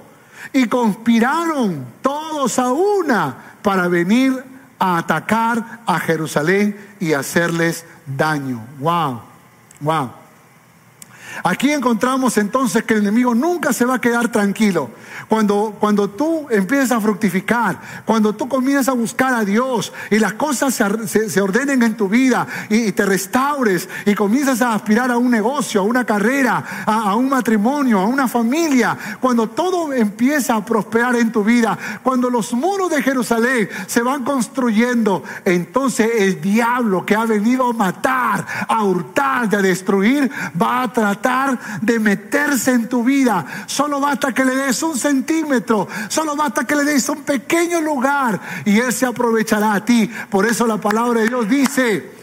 y 0.53 0.67
conspiraron 0.67 1.83
todos 2.03 2.59
a 2.59 2.71
una 2.71 3.35
para 3.63 3.89
venir 3.89 4.45
a 4.79 4.99
atacar 4.99 5.81
a 5.87 5.99
Jerusalén 5.99 6.77
y 7.01 7.15
hacerles 7.15 7.87
daño. 8.05 8.67
Wow, 8.79 9.23
wow. 9.81 10.11
Aquí 11.43 11.73
encontramos 11.73 12.39
entonces 12.39 12.85
que 12.85 12.95
el 12.95 13.01
enemigo 13.01 13.35
nunca 13.35 13.73
se 13.73 13.85
va 13.85 13.97
a 13.97 14.01
quedar 14.01 14.29
tranquilo. 14.29 14.91
Cuando, 15.29 15.77
cuando 15.81 16.11
tú 16.11 16.47
empiezas 16.51 16.93
a 16.93 17.01
fructificar, 17.01 17.81
cuando 18.05 18.35
tú 18.35 18.49
comienzas 18.49 18.89
a 18.89 18.93
buscar 18.93 19.35
a 19.35 19.45
Dios 19.45 19.93
y 20.11 20.19
las 20.19 20.35
cosas 20.35 20.75
se, 20.75 21.29
se, 21.29 21.41
ordenen 21.41 21.83
en 21.83 21.97
tu 21.97 22.09
vida 22.09 22.47
y, 22.69 22.93
te 22.93 23.05
restaures 23.05 23.89
y 24.07 24.15
comienzas 24.15 24.63
a 24.63 24.75
aspirar 24.75 25.11
a 25.11 25.19
un 25.19 25.31
negocio, 25.31 25.81
a 25.81 25.85
una 25.85 26.05
carrera, 26.05 26.85
a, 26.87 27.11
a 27.11 27.15
un 27.17 27.29
matrimonio, 27.29 27.99
a 27.99 28.07
una 28.07 28.29
familia, 28.29 28.97
cuando 29.21 29.49
todo 29.49 29.93
empieza 29.93 30.57
a 30.57 30.65
prosperar 30.65 31.17
en 31.17 31.33
tu 31.33 31.43
vida, 31.43 31.77
cuando 32.03 32.31
los 32.31 32.53
muros 32.53 32.91
de 32.91 33.03
Jerusalén 33.03 33.69
se 33.87 34.03
van 34.03 34.25
construyendo, 34.25 35.25
entonces 35.45 36.11
el 36.19 36.41
diablo 36.41 37.05
que 37.05 37.17
ha 37.17 37.25
venido 37.25 37.69
a 37.69 37.73
matar, 37.73 38.47
a 38.69 38.85
hurtar, 38.85 39.55
a 39.55 39.63
destruir, 39.63 40.31
va 40.61 40.83
a 40.83 40.93
tratar 40.93 41.24
de 41.81 41.99
meterse 41.99 42.73
en 42.73 42.89
tu 42.89 43.03
vida. 43.03 43.45
Solo 43.67 44.01
basta 44.01 44.33
que 44.33 44.45
le 44.45 44.55
des 44.55 44.83
un 44.83 44.99
centímetro, 44.99 45.89
solo 46.09 46.37
basta 46.37 46.65
que 46.65 46.77
le 46.77 46.85
des 46.85 47.09
un 47.09 47.23
pequeño 47.23 47.81
lugar 47.81 48.41
y 48.65 48.79
Él 48.79 48.93
se 48.93 49.07
aprovechará 49.07 49.75
a 49.75 49.85
ti. 49.85 50.11
Por 50.29 50.47
eso 50.47 50.67
la 50.67 50.77
palabra 50.77 51.21
de 51.21 51.29
Dios 51.29 51.49
dice, 51.49 52.15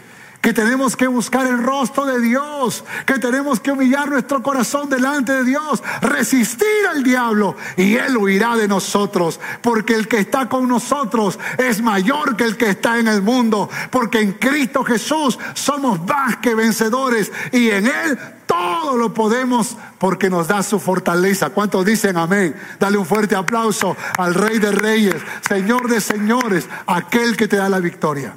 que 0.41 0.53
tenemos 0.53 0.95
que 0.95 1.07
buscar 1.07 1.45
el 1.45 1.61
rostro 1.61 2.05
de 2.05 2.19
Dios, 2.19 2.83
que 3.05 3.19
tenemos 3.19 3.59
que 3.59 3.71
humillar 3.71 4.09
nuestro 4.09 4.41
corazón 4.41 4.89
delante 4.89 5.31
de 5.33 5.43
Dios, 5.43 5.83
resistir 6.01 6.67
al 6.89 7.03
diablo 7.03 7.55
y 7.77 7.95
Él 7.95 8.17
huirá 8.17 8.55
de 8.55 8.67
nosotros, 8.67 9.39
porque 9.61 9.93
el 9.93 10.07
que 10.07 10.17
está 10.17 10.49
con 10.49 10.67
nosotros 10.67 11.39
es 11.57 11.81
mayor 11.81 12.35
que 12.35 12.43
el 12.43 12.57
que 12.57 12.71
está 12.71 12.97
en 12.97 13.07
el 13.07 13.21
mundo, 13.21 13.69
porque 13.91 14.19
en 14.19 14.33
Cristo 14.33 14.83
Jesús 14.83 15.37
somos 15.53 16.03
más 16.07 16.37
que 16.37 16.55
vencedores 16.55 17.31
y 17.51 17.69
en 17.69 17.85
Él 17.85 18.19
todo 18.51 18.97
lo 18.97 19.13
podemos 19.13 19.77
porque 19.97 20.29
nos 20.29 20.49
da 20.49 20.61
su 20.61 20.77
fortaleza. 20.77 21.51
¿Cuántos 21.51 21.85
dicen 21.85 22.17
amén? 22.17 22.53
Dale 22.77 22.97
un 22.97 23.05
fuerte 23.05 23.33
aplauso 23.33 23.95
al 24.17 24.33
Rey 24.33 24.59
de 24.59 24.73
Reyes, 24.73 25.15
Señor 25.47 25.87
de 25.87 26.01
Señores, 26.01 26.67
aquel 26.85 27.37
que 27.37 27.47
te 27.47 27.55
da 27.55 27.69
la 27.69 27.79
victoria. 27.79 28.33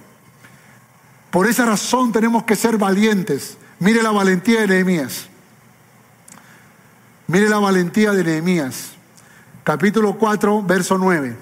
Por 1.33 1.49
esa 1.49 1.65
razón 1.65 2.12
tenemos 2.12 2.45
que 2.45 2.55
ser 2.55 2.79
valientes. 2.79 3.59
Mire 3.81 4.05
la 4.05 4.12
valentía 4.12 4.61
de 4.61 4.69
Nehemías. 4.69 5.27
Mire 7.27 7.49
la 7.49 7.59
valentía 7.59 8.12
de 8.12 8.23
Nehemías. 8.23 8.93
Capítulo 9.65 10.17
4, 10.17 10.62
verso 10.62 10.97
9. 10.97 11.37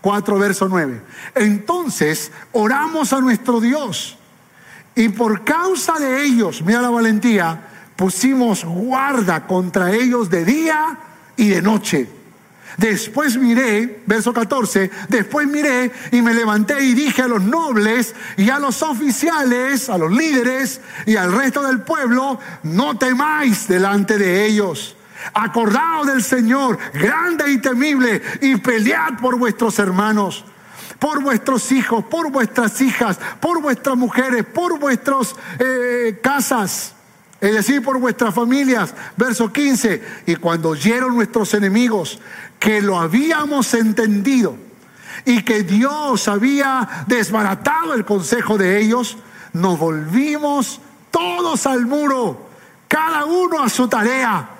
4, 0.00 0.38
verso 0.38 0.68
9. 0.68 1.02
Entonces 1.34 2.30
oramos 2.52 3.12
a 3.12 3.20
nuestro 3.20 3.60
Dios 3.60 4.16
y 4.94 5.08
por 5.08 5.42
causa 5.44 5.98
de 5.98 6.24
ellos, 6.24 6.62
mira 6.62 6.80
la 6.80 6.90
valentía, 6.90 7.72
pusimos 7.96 8.64
guarda 8.64 9.46
contra 9.46 9.92
ellos 9.92 10.30
de 10.30 10.44
día 10.44 10.98
y 11.36 11.48
de 11.48 11.62
noche 11.62 12.08
Después 12.76 13.38
miré, 13.38 14.02
verso 14.06 14.34
14, 14.34 14.90
después 15.08 15.46
miré 15.46 15.90
y 16.12 16.20
me 16.20 16.34
levanté 16.34 16.84
y 16.84 16.92
dije 16.92 17.22
a 17.22 17.28
los 17.28 17.42
nobles 17.42 18.14
y 18.36 18.50
a 18.50 18.58
los 18.58 18.82
oficiales, 18.82 19.88
a 19.88 19.96
los 19.96 20.12
líderes 20.12 20.80
y 21.06 21.16
al 21.16 21.32
resto 21.32 21.62
del 21.62 21.80
pueblo, 21.80 22.38
no 22.64 22.98
temáis 22.98 23.66
delante 23.66 24.18
de 24.18 24.44
ellos. 24.46 24.94
Acordaos 25.32 26.06
del 26.06 26.22
Señor, 26.22 26.78
grande 26.92 27.50
y 27.50 27.58
temible, 27.58 28.20
y 28.42 28.56
pelead 28.56 29.18
por 29.20 29.38
vuestros 29.38 29.78
hermanos 29.78 30.44
por 30.98 31.22
vuestros 31.22 31.72
hijos, 31.72 32.06
por 32.06 32.30
vuestras 32.30 32.80
hijas, 32.80 33.18
por 33.38 33.60
vuestras 33.60 33.96
mujeres, 33.96 34.46
por 34.46 34.78
vuestras 34.78 35.36
eh, 35.58 36.18
casas, 36.22 36.95
es 37.40 37.52
decir, 37.52 37.82
por 37.82 37.98
vuestras 37.98 38.34
familias. 38.34 38.94
Verso 39.16 39.52
15, 39.52 40.02
y 40.26 40.36
cuando 40.36 40.70
oyeron 40.70 41.14
nuestros 41.14 41.52
enemigos 41.54 42.18
que 42.58 42.80
lo 42.80 42.98
habíamos 42.98 43.74
entendido 43.74 44.56
y 45.24 45.42
que 45.42 45.62
Dios 45.62 46.28
había 46.28 47.04
desbaratado 47.06 47.94
el 47.94 48.04
consejo 48.04 48.56
de 48.56 48.80
ellos, 48.80 49.18
nos 49.52 49.78
volvimos 49.78 50.80
todos 51.10 51.66
al 51.66 51.86
muro, 51.86 52.48
cada 52.88 53.24
uno 53.24 53.62
a 53.62 53.68
su 53.68 53.88
tarea. 53.88 54.50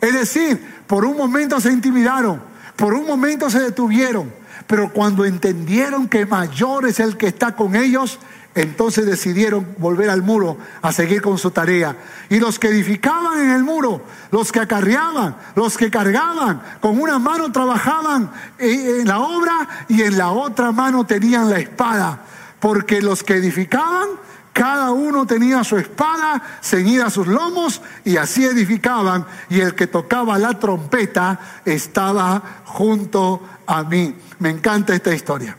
Es 0.00 0.12
decir, 0.12 0.82
por 0.86 1.04
un 1.04 1.16
momento 1.16 1.60
se 1.60 1.72
intimidaron, 1.72 2.42
por 2.76 2.94
un 2.94 3.06
momento 3.06 3.48
se 3.50 3.60
detuvieron, 3.60 4.32
pero 4.66 4.92
cuando 4.92 5.24
entendieron 5.24 6.08
que 6.08 6.26
mayor 6.26 6.86
es 6.86 7.00
el 7.00 7.16
que 7.16 7.28
está 7.28 7.54
con 7.54 7.74
ellos, 7.76 8.18
entonces 8.54 9.06
decidieron 9.06 9.74
volver 9.78 10.10
al 10.10 10.22
muro 10.22 10.56
a 10.80 10.92
seguir 10.92 11.20
con 11.20 11.38
su 11.38 11.50
tarea. 11.50 11.96
Y 12.28 12.38
los 12.38 12.58
que 12.58 12.68
edificaban 12.68 13.40
en 13.40 13.50
el 13.50 13.64
muro, 13.64 14.02
los 14.30 14.52
que 14.52 14.60
acarreaban, 14.60 15.36
los 15.56 15.76
que 15.76 15.90
cargaban, 15.90 16.62
con 16.80 17.00
una 17.00 17.18
mano 17.18 17.50
trabajaban 17.50 18.30
en 18.58 19.06
la 19.06 19.18
obra 19.18 19.86
y 19.88 20.02
en 20.02 20.16
la 20.16 20.30
otra 20.30 20.70
mano 20.70 21.04
tenían 21.04 21.50
la 21.50 21.58
espada. 21.58 22.20
Porque 22.60 23.02
los 23.02 23.24
que 23.24 23.34
edificaban, 23.34 24.08
cada 24.52 24.92
uno 24.92 25.26
tenía 25.26 25.64
su 25.64 25.76
espada 25.76 26.40
ceñida 26.62 27.06
a 27.06 27.10
sus 27.10 27.26
lomos 27.26 27.82
y 28.04 28.16
así 28.18 28.44
edificaban. 28.44 29.26
Y 29.50 29.60
el 29.60 29.74
que 29.74 29.88
tocaba 29.88 30.38
la 30.38 30.60
trompeta 30.60 31.40
estaba 31.64 32.40
junto 32.64 33.42
a 33.66 33.82
mí. 33.82 34.14
Me 34.38 34.50
encanta 34.50 34.94
esta 34.94 35.12
historia. 35.12 35.56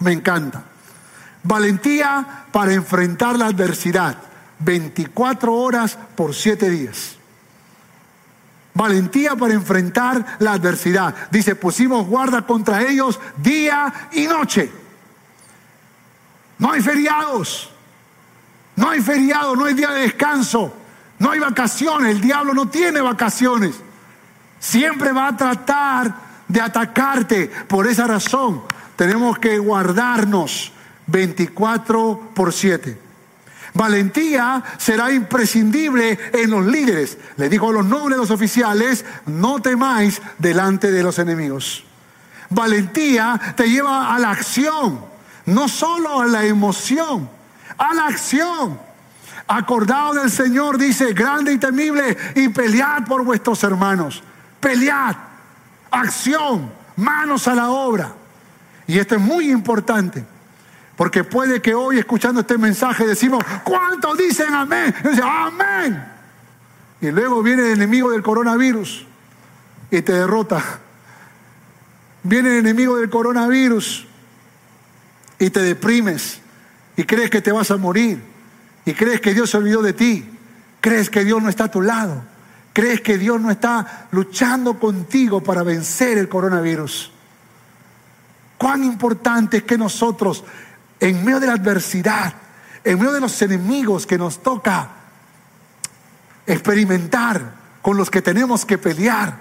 Me 0.00 0.12
encanta. 0.12 0.73
Valentía 1.44 2.46
para 2.50 2.72
enfrentar 2.72 3.38
la 3.38 3.46
adversidad. 3.46 4.16
24 4.58 5.52
horas 5.52 5.96
por 6.16 6.34
7 6.34 6.70
días. 6.70 7.16
Valentía 8.72 9.36
para 9.36 9.54
enfrentar 9.54 10.36
la 10.40 10.52
adversidad. 10.52 11.14
Dice, 11.30 11.54
pusimos 11.54 12.06
guarda 12.06 12.42
contra 12.42 12.82
ellos 12.82 13.20
día 13.36 14.08
y 14.12 14.26
noche. 14.26 14.72
No 16.58 16.72
hay 16.72 16.80
feriados. 16.80 17.70
No 18.76 18.90
hay 18.90 19.00
feriado, 19.00 19.54
no 19.54 19.66
hay 19.66 19.74
día 19.74 19.90
de 19.90 20.00
descanso. 20.00 20.74
No 21.18 21.30
hay 21.30 21.38
vacaciones. 21.38 22.16
El 22.16 22.20
diablo 22.20 22.54
no 22.54 22.68
tiene 22.68 23.00
vacaciones. 23.00 23.76
Siempre 24.58 25.12
va 25.12 25.28
a 25.28 25.36
tratar 25.36 26.14
de 26.48 26.60
atacarte. 26.60 27.46
Por 27.68 27.86
esa 27.86 28.06
razón 28.06 28.62
tenemos 28.96 29.38
que 29.38 29.58
guardarnos 29.58 30.73
24 31.06 32.30
por 32.34 32.52
7. 32.52 33.04
Valentía 33.74 34.62
será 34.78 35.10
imprescindible 35.12 36.18
en 36.32 36.50
los 36.50 36.64
líderes. 36.64 37.18
Le 37.36 37.48
dijo 37.48 37.70
a 37.70 37.72
los 37.72 37.84
nobles, 37.84 38.16
los 38.16 38.30
oficiales, 38.30 39.04
no 39.26 39.60
temáis 39.60 40.22
delante 40.38 40.92
de 40.92 41.02
los 41.02 41.18
enemigos. 41.18 41.84
Valentía 42.50 43.40
te 43.56 43.68
lleva 43.68 44.14
a 44.14 44.18
la 44.20 44.30
acción, 44.30 45.00
no 45.46 45.68
solo 45.68 46.20
a 46.20 46.26
la 46.26 46.44
emoción, 46.44 47.28
a 47.76 47.94
la 47.94 48.06
acción. 48.06 48.78
Acordado 49.48 50.14
del 50.14 50.30
Señor, 50.30 50.78
dice, 50.78 51.12
grande 51.12 51.52
y 51.52 51.58
temible, 51.58 52.16
y 52.36 52.48
pelead 52.48 53.04
por 53.06 53.24
vuestros 53.24 53.62
hermanos. 53.64 54.22
Pelead, 54.60 55.16
acción, 55.90 56.70
manos 56.96 57.48
a 57.48 57.56
la 57.56 57.70
obra. 57.70 58.12
Y 58.86 58.98
esto 59.00 59.16
es 59.16 59.20
muy 59.20 59.50
importante. 59.50 60.24
Porque 60.96 61.24
puede 61.24 61.60
que 61.60 61.74
hoy 61.74 61.98
escuchando 61.98 62.40
este 62.40 62.56
mensaje 62.56 63.06
decimos, 63.06 63.42
¿cuántos 63.64 64.16
dicen 64.16 64.54
amén? 64.54 64.94
Y 65.04 65.08
dice, 65.08 65.22
amén. 65.24 66.04
Y 67.00 67.10
luego 67.10 67.42
viene 67.42 67.62
el 67.62 67.72
enemigo 67.72 68.10
del 68.10 68.22
coronavirus 68.22 69.06
y 69.90 70.02
te 70.02 70.12
derrota. 70.12 70.62
Viene 72.22 72.50
el 72.50 72.58
enemigo 72.58 72.96
del 72.96 73.10
coronavirus 73.10 74.06
y 75.38 75.50
te 75.50 75.60
deprimes 75.60 76.40
y 76.96 77.04
crees 77.04 77.28
que 77.28 77.42
te 77.42 77.52
vas 77.52 77.70
a 77.70 77.76
morir 77.76 78.22
y 78.84 78.94
crees 78.94 79.20
que 79.20 79.34
Dios 79.34 79.50
se 79.50 79.56
olvidó 79.56 79.82
de 79.82 79.92
ti. 79.92 80.30
Crees 80.80 81.10
que 81.10 81.24
Dios 81.24 81.42
no 81.42 81.48
está 81.48 81.64
a 81.64 81.70
tu 81.70 81.82
lado. 81.82 82.22
Crees 82.72 83.00
que 83.00 83.18
Dios 83.18 83.40
no 83.40 83.50
está 83.50 84.08
luchando 84.10 84.78
contigo 84.78 85.42
para 85.42 85.62
vencer 85.62 86.18
el 86.18 86.28
coronavirus. 86.28 87.10
Cuán 88.58 88.84
importante 88.84 89.58
es 89.58 89.62
que 89.64 89.78
nosotros 89.78 90.44
en 91.00 91.24
medio 91.24 91.40
de 91.40 91.46
la 91.46 91.54
adversidad, 91.54 92.34
en 92.82 92.98
medio 92.98 93.12
de 93.12 93.20
los 93.20 93.40
enemigos 93.42 94.06
que 94.06 94.18
nos 94.18 94.42
toca 94.42 94.90
experimentar, 96.46 97.64
con 97.84 97.98
los 97.98 98.10
que 98.10 98.22
tenemos 98.22 98.64
que 98.64 98.78
pelear, 98.78 99.36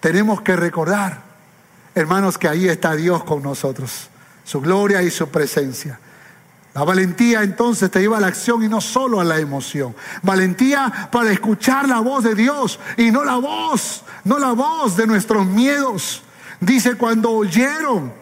tenemos 0.00 0.40
que 0.40 0.56
recordar, 0.56 1.22
hermanos, 1.94 2.36
que 2.36 2.48
ahí 2.48 2.68
está 2.68 2.96
Dios 2.96 3.22
con 3.22 3.40
nosotros, 3.40 4.08
su 4.42 4.60
gloria 4.60 5.00
y 5.02 5.12
su 5.12 5.28
presencia. 5.28 6.00
La 6.74 6.82
valentía 6.82 7.42
entonces 7.42 7.90
te 7.90 8.00
lleva 8.00 8.18
a 8.18 8.20
la 8.20 8.26
acción 8.26 8.64
y 8.64 8.68
no 8.68 8.80
solo 8.80 9.20
a 9.20 9.24
la 9.24 9.38
emoción. 9.38 9.94
Valentía 10.22 11.08
para 11.12 11.30
escuchar 11.30 11.88
la 11.88 12.00
voz 12.00 12.24
de 12.24 12.34
Dios 12.34 12.80
y 12.96 13.12
no 13.12 13.24
la 13.24 13.36
voz, 13.36 14.02
no 14.24 14.38
la 14.38 14.52
voz 14.52 14.96
de 14.96 15.06
nuestros 15.06 15.46
miedos. 15.46 16.22
Dice 16.60 16.96
cuando 16.96 17.30
oyeron 17.30 18.12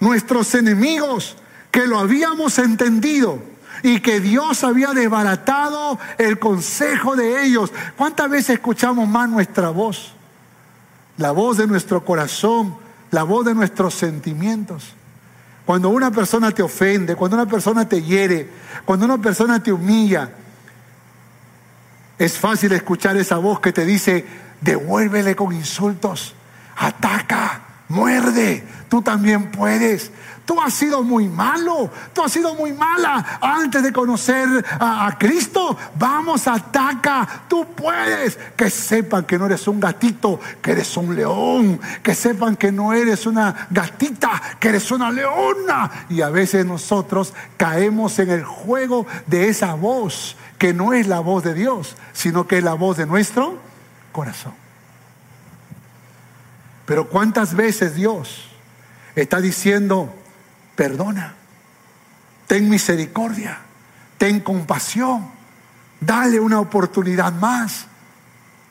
nuestros 0.00 0.54
enemigos 0.54 1.36
que 1.72 1.86
lo 1.86 1.98
habíamos 1.98 2.58
entendido 2.58 3.42
y 3.82 4.00
que 4.00 4.20
Dios 4.20 4.62
había 4.62 4.92
desbaratado 4.92 5.98
el 6.18 6.38
consejo 6.38 7.16
de 7.16 7.44
ellos. 7.44 7.72
¿Cuántas 7.96 8.30
veces 8.30 8.50
escuchamos 8.50 9.08
más 9.08 9.28
nuestra 9.28 9.70
voz? 9.70 10.12
La 11.16 11.32
voz 11.32 11.56
de 11.56 11.66
nuestro 11.66 12.04
corazón, 12.04 12.76
la 13.10 13.24
voz 13.24 13.46
de 13.46 13.54
nuestros 13.54 13.94
sentimientos. 13.94 14.94
Cuando 15.64 15.88
una 15.88 16.10
persona 16.10 16.52
te 16.52 16.62
ofende, 16.62 17.16
cuando 17.16 17.36
una 17.36 17.46
persona 17.46 17.88
te 17.88 18.02
hiere, 18.02 18.48
cuando 18.84 19.06
una 19.06 19.18
persona 19.18 19.62
te 19.62 19.72
humilla, 19.72 20.30
es 22.18 22.38
fácil 22.38 22.72
escuchar 22.72 23.16
esa 23.16 23.38
voz 23.38 23.60
que 23.60 23.72
te 23.72 23.86
dice, 23.86 24.26
devuélvele 24.60 25.34
con 25.34 25.52
insultos, 25.52 26.34
ataca, 26.76 27.62
muerde, 27.88 28.64
tú 28.88 29.02
también 29.02 29.50
puedes. 29.50 30.10
Tú 30.44 30.60
has 30.60 30.74
sido 30.74 31.04
muy 31.04 31.28
malo, 31.28 31.88
tú 32.12 32.22
has 32.22 32.32
sido 32.32 32.54
muy 32.54 32.72
mala 32.72 33.38
antes 33.40 33.82
de 33.82 33.92
conocer 33.92 34.48
a, 34.80 35.16
Cristo. 35.18 35.76
Vamos, 35.94 36.48
ataca, 36.48 37.44
tú 37.48 37.64
puedes. 37.76 38.36
Que 38.56 38.68
sepan 38.68 39.24
que 39.24 39.38
no 39.38 39.46
eres 39.46 39.68
un 39.68 39.78
gatito, 39.78 40.40
que 40.60 40.72
eres 40.72 40.96
un 40.96 41.14
león. 41.14 41.80
Que 42.02 42.14
sepan 42.14 42.56
que 42.56 42.72
no 42.72 42.92
eres 42.92 43.24
una 43.26 43.68
gatita, 43.70 44.42
que 44.58 44.70
eres 44.70 44.90
una 44.90 45.12
leona. 45.12 46.06
Y 46.08 46.22
a 46.22 46.30
veces 46.30 46.66
nosotros 46.66 47.32
caemos 47.56 48.18
en 48.18 48.30
el 48.30 48.44
juego 48.44 49.06
de 49.26 49.48
esa 49.48 49.74
voz, 49.74 50.36
que 50.58 50.74
no 50.74 50.92
es 50.92 51.06
la 51.06 51.20
voz 51.20 51.44
de 51.44 51.54
Dios, 51.54 51.96
sino 52.12 52.48
que 52.48 52.58
es 52.58 52.64
la 52.64 52.74
voz 52.74 52.96
de 52.96 53.06
nuestro 53.06 53.58
corazón. 54.10 54.54
Pero 56.84 57.08
¿cuántas 57.08 57.54
veces 57.54 57.94
Dios 57.94 58.48
está 59.14 59.40
diciendo, 59.40 60.12
perdona, 60.82 61.32
ten 62.48 62.68
misericordia, 62.68 63.56
ten 64.18 64.40
compasión, 64.40 65.30
dale 66.00 66.40
una 66.40 66.58
oportunidad 66.58 67.32
más, 67.34 67.86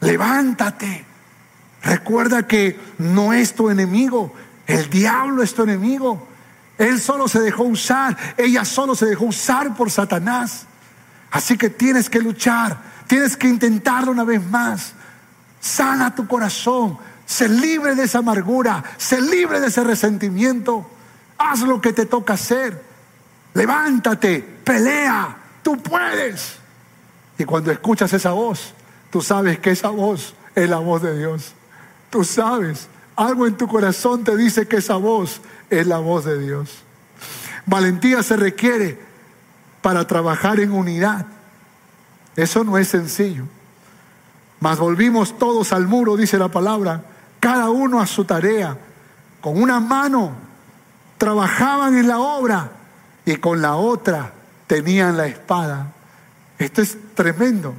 levántate. 0.01 1.05
Recuerda 1.82 2.45
que 2.45 2.78
no 2.97 3.32
es 3.32 3.55
tu 3.55 3.70
enemigo, 3.70 4.34
el 4.68 4.89
diablo 4.89 5.41
es 5.41 5.53
tu 5.53 5.64
enemigo. 5.64 6.28
Él 6.78 6.99
solo 6.99 7.30
se 7.30 7.39
dejó 7.39 7.64
usar, 7.64 8.18
ella 8.36 8.66
solo 8.66 8.93
se 8.93 9.05
dejó 9.05 9.28
usar 9.28 9.74
por 9.78 9.89
Satanás. 9.89 10.66
Así 11.32 11.57
que 11.57 11.70
tienes 11.70 12.09
que 12.09 12.20
luchar, 12.20 12.78
tienes 13.07 13.38
que 13.38 13.47
intentarlo 13.47 14.12
una 14.12 14.26
vez 14.26 14.45
más. 14.49 14.95
Sana 15.62 16.14
tu 16.14 16.28
corazón, 16.28 16.97
se 17.26 17.47
libre 17.47 17.95
de 17.95 18.03
esa 18.03 18.18
amargura, 18.18 18.84
se 18.97 19.22
libre 19.22 19.62
de 19.62 19.68
ese 19.68 19.82
resentimiento. 19.82 20.91
Haz 21.44 21.62
lo 21.62 21.82
que 21.82 21.92
te 21.92 22.06
toca 22.06 22.34
hacer. 22.34 22.80
Levántate, 23.56 24.39
pelea, 24.64 25.36
tú 25.64 25.82
puedes. 25.82 26.58
Y 27.38 27.46
cuando 27.46 27.72
escuchas 27.72 28.14
esa 28.14 28.32
voz, 28.32 28.74
tú 29.10 29.22
sabes 29.22 29.58
que 29.60 29.72
esa 29.72 29.89
voz 29.89 30.36
es 30.54 30.70
la 30.70 30.78
voz 30.78 31.02
de 31.02 31.18
Dios. 31.18 31.54
Tú 32.12 32.24
sabes, 32.24 32.88
algo 33.16 33.48
en 33.48 33.58
tu 33.58 33.68
corazón 33.68 34.24
te 34.24 34.38
dice 34.38 34.68
que 34.68 34.78
esa 34.78 34.98
voz 34.98 35.42
es 35.70 35.88
la 35.88 35.98
voz 35.98 36.26
de 36.26 36.39
Dios. 36.39 36.84
Valentía 37.66 38.22
se 38.22 38.38
requiere 38.38 39.00
para 39.82 40.06
trabajar 40.06 40.60
en 40.60 40.72
unidad. 40.72 41.26
Eso 42.36 42.64
no 42.64 42.78
es 42.78 42.89
sencillo. 42.89 43.46
Mas 44.60 44.78
volvimos 44.78 45.38
todos 45.39 45.74
al 45.74 45.88
muro, 45.88 46.16
dice 46.16 46.38
la 46.38 46.50
palabra, 46.50 47.04
cada 47.39 47.72
uno 47.72 48.00
a 48.00 48.06
su 48.06 48.26
tarea. 48.26 48.78
Con 49.42 49.60
una 49.60 49.80
mano 49.80 50.51
trabajaban 51.22 51.96
en 52.00 52.08
la 52.08 52.18
obra 52.18 52.72
y 53.28 53.36
con 53.36 53.62
la 53.62 53.76
otra 53.76 54.34
tenían 54.66 55.18
la 55.18 55.28
espada. 55.28 55.92
Esto 56.58 56.82
es 56.82 56.98
tremendo, 57.14 57.76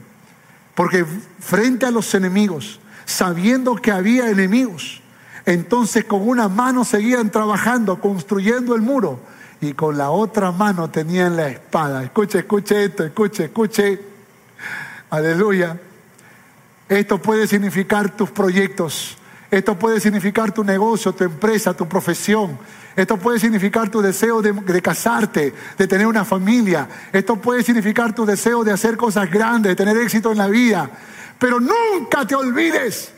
porque 0.76 1.04
frente 1.40 1.84
a 1.84 1.90
los 1.90 2.14
enemigos, 2.14 2.78
sabiendo 3.04 3.74
que 3.74 3.90
había 3.90 4.30
enemigos, 4.30 5.02
entonces 5.44 6.04
con 6.04 6.28
una 6.28 6.48
mano 6.48 6.84
seguían 6.84 7.32
trabajando, 7.32 8.00
construyendo 8.00 8.76
el 8.76 8.82
muro, 8.82 9.18
y 9.60 9.72
con 9.72 9.98
la 9.98 10.10
otra 10.10 10.52
mano 10.52 10.88
tenían 10.90 11.36
la 11.36 11.48
espada. 11.48 12.04
Escuche, 12.04 12.38
escuche 12.38 12.84
esto, 12.84 13.02
escuche, 13.02 13.46
escuche. 13.46 14.00
Aleluya. 15.10 15.80
Esto 16.88 17.20
puede 17.20 17.48
significar 17.48 18.16
tus 18.16 18.30
proyectos. 18.30 19.16
Esto 19.50 19.76
puede 19.76 19.98
significar 19.98 20.52
tu 20.52 20.62
negocio, 20.62 21.12
tu 21.12 21.24
empresa, 21.24 21.74
tu 21.74 21.88
profesión. 21.88 22.56
Esto 22.94 23.16
puede 23.16 23.38
significar 23.38 23.88
tu 23.88 24.02
deseo 24.02 24.42
de, 24.42 24.82
casarte, 24.82 25.54
de 25.78 25.88
tener 25.88 26.06
una 26.06 26.24
familia. 26.24 26.88
Esto 27.12 27.36
puede 27.36 27.62
significar 27.62 28.14
tu 28.14 28.26
deseo 28.26 28.64
de 28.64 28.72
hacer 28.72 28.96
cosas 28.96 29.30
grandes, 29.30 29.70
de 29.70 29.76
tener 29.76 29.96
éxito 29.96 30.32
en 30.32 30.38
la 30.38 30.48
vida. 30.48 30.90
Pero 31.38 31.58
nunca 31.58 32.26
te 32.26 32.34
olvides 32.34 33.12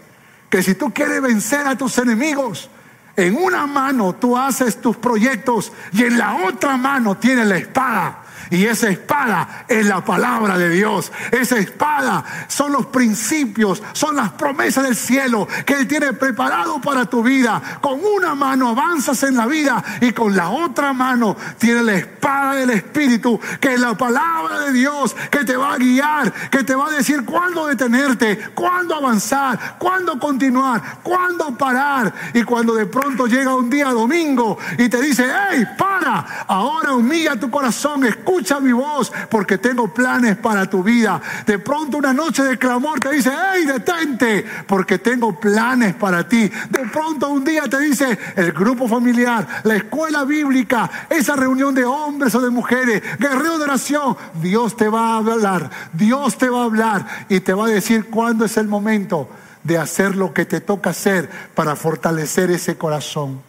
que 0.49 0.63
si 0.63 0.75
tú 0.75 0.93
quieres 0.93 1.21
vencer 1.21 1.67
a 1.67 1.77
tus 1.77 1.99
enemigos, 1.99 2.71
en 3.17 3.37
una 3.37 3.67
mano 3.67 4.15
tú 4.15 4.37
haces 4.37 4.81
tus 4.81 4.97
proyectos 4.97 5.73
y 5.93 6.05
en 6.05 6.19
la 6.19 6.35
otra 6.47 6.77
mano 6.77 7.17
tienes 7.17 7.47
la 7.47 7.57
espada. 7.57 8.24
Y 8.51 8.65
esa 8.67 8.89
espada 8.89 9.65
es 9.69 9.87
la 9.87 10.05
palabra 10.05 10.59
de 10.59 10.71
Dios. 10.71 11.11
Esa 11.31 11.59
espada 11.59 12.25
son 12.49 12.73
los 12.73 12.87
principios, 12.87 13.83
son 13.93 14.17
las 14.17 14.33
promesas 14.33 14.85
del 14.85 14.97
cielo 14.97 15.49
que 15.65 15.75
Él 15.75 15.89
tiene 15.89 16.13
preparado 16.13 16.81
para 16.81 17.07
tu 17.07 17.23
vida. 17.23 17.61
Con 17.81 18.01
una 18.05 18.35
mano 18.35 18.71
avanzas 18.71 19.23
en 19.23 19.37
la 19.37 19.47
vida 19.47 19.83
y 20.01 20.13
con 20.13 20.37
la 20.37 20.51
otra 20.51 20.93
mano 20.93 21.37
tiene 21.59 21.83
la 21.83 21.95
espada 21.95 22.55
del 22.55 22.71
Espíritu, 22.71 23.41
que 23.61 23.75
es 23.75 23.81
la 23.81 23.97
palabra 23.97 24.61
de 24.61 24.73
Dios, 24.73 25.17
que 25.31 25.45
te 25.45 25.57
va 25.57 25.75
a 25.75 25.79
guiar, 25.79 26.33
que 26.51 26.65
te 26.65 26.75
va 26.75 26.89
a 26.89 26.91
decir 26.91 27.25
cuándo 27.25 27.67
detenerte, 27.67 28.39
cuándo 28.55 28.95
avanzar, 28.95 29.77
cuándo 29.79 30.19
continuar, 30.19 31.01
cuándo 31.03 31.57
parar. 31.57 32.13
Y 32.35 32.43
cuando 32.43 32.75
de 32.75 32.87
pronto 32.87 33.27
llega 33.27 33.55
un 33.55 33.71
día 33.71 33.91
domingo 33.91 34.59
y 34.79 34.89
te 34.89 35.01
dice, 35.01 35.27
hey, 35.51 35.65
para, 35.79 36.45
ahora 36.47 36.93
humilla 36.93 37.37
tu 37.37 37.51
corazón, 37.51 38.05
escucha 38.05 38.34
escucha 38.35 38.59
mi 38.59 38.73
voz 38.73 39.13
porque 39.31 39.59
tengo 39.59 39.95
planes 39.95 40.37
para 40.37 40.69
tu 40.69 40.83
vida. 40.83 41.21
De 41.47 41.61
pronto 41.61 41.99
una 41.99 42.13
noche 42.13 42.43
de 42.43 42.59
clamor 42.59 42.99
te 42.99 43.13
dice, 43.13 43.31
hey, 43.33 43.65
detente 43.65 44.45
porque 44.67 44.99
tengo 44.99 45.39
planes 45.39 45.95
para 45.95 46.29
ti. 46.29 46.51
De 46.69 46.81
pronto 46.93 47.29
un 47.29 47.45
día 47.45 47.63
te 47.63 47.79
dice 47.79 48.19
el 48.35 48.51
grupo 48.51 48.89
familiar, 48.89 49.47
la 49.63 49.77
escuela 49.77 50.25
bíblica, 50.25 50.91
esa 51.09 51.37
reunión 51.37 51.77
de 51.77 51.85
hombres 51.85 52.35
o 52.35 52.41
de 52.41 52.51
mujeres, 52.51 53.03
guerrero 53.21 53.59
de 53.59 53.65
oración. 53.65 54.17
Dios 54.43 54.77
te 54.77 54.89
va 54.89 55.15
a 55.15 55.19
hablar, 55.19 55.71
Dios 55.93 56.37
te 56.37 56.49
va 56.49 56.63
a 56.63 56.65
hablar 56.65 57.07
y 57.29 57.39
te 57.39 57.55
va 57.55 57.67
a 57.67 57.69
decir 57.69 58.11
cuándo 58.11 58.47
es 58.47 58.57
el 58.57 58.67
momento 58.67 59.29
de 59.63 59.79
hacer 59.79 60.17
lo 60.17 60.35
que 60.35 60.45
te 60.45 60.61
toca 60.61 60.91
hacer 60.91 61.31
para 61.55 61.77
fortalecer 61.77 62.51
ese 62.51 62.77
corazón. 62.77 63.41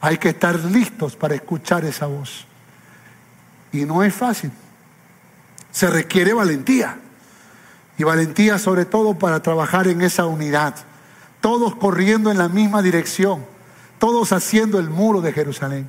Hay 0.00 0.16
que 0.16 0.30
estar 0.30 0.58
listos 0.64 1.14
para 1.14 1.34
escuchar 1.34 1.84
esa 1.84 2.06
voz. 2.06 2.47
Y 3.72 3.84
no 3.84 4.02
es 4.02 4.14
fácil. 4.14 4.50
Se 5.70 5.88
requiere 5.88 6.32
valentía. 6.32 6.98
Y 7.98 8.04
valentía 8.04 8.58
sobre 8.58 8.84
todo 8.84 9.18
para 9.18 9.42
trabajar 9.42 9.88
en 9.88 10.02
esa 10.02 10.26
unidad. 10.26 10.74
Todos 11.40 11.74
corriendo 11.76 12.30
en 12.30 12.38
la 12.38 12.48
misma 12.48 12.82
dirección. 12.82 13.44
Todos 13.98 14.32
haciendo 14.32 14.78
el 14.78 14.88
muro 14.88 15.20
de 15.20 15.32
Jerusalén. 15.32 15.88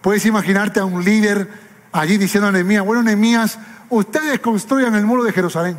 Puedes 0.00 0.26
imaginarte 0.26 0.80
a 0.80 0.84
un 0.84 1.04
líder 1.04 1.48
allí 1.92 2.18
diciendo 2.18 2.48
a 2.48 2.52
Nehemías, 2.52 2.84
bueno 2.84 3.02
Nehemías, 3.02 3.58
ustedes 3.88 4.40
construyan 4.40 4.94
el 4.94 5.06
muro 5.06 5.24
de 5.24 5.32
Jerusalén. 5.32 5.76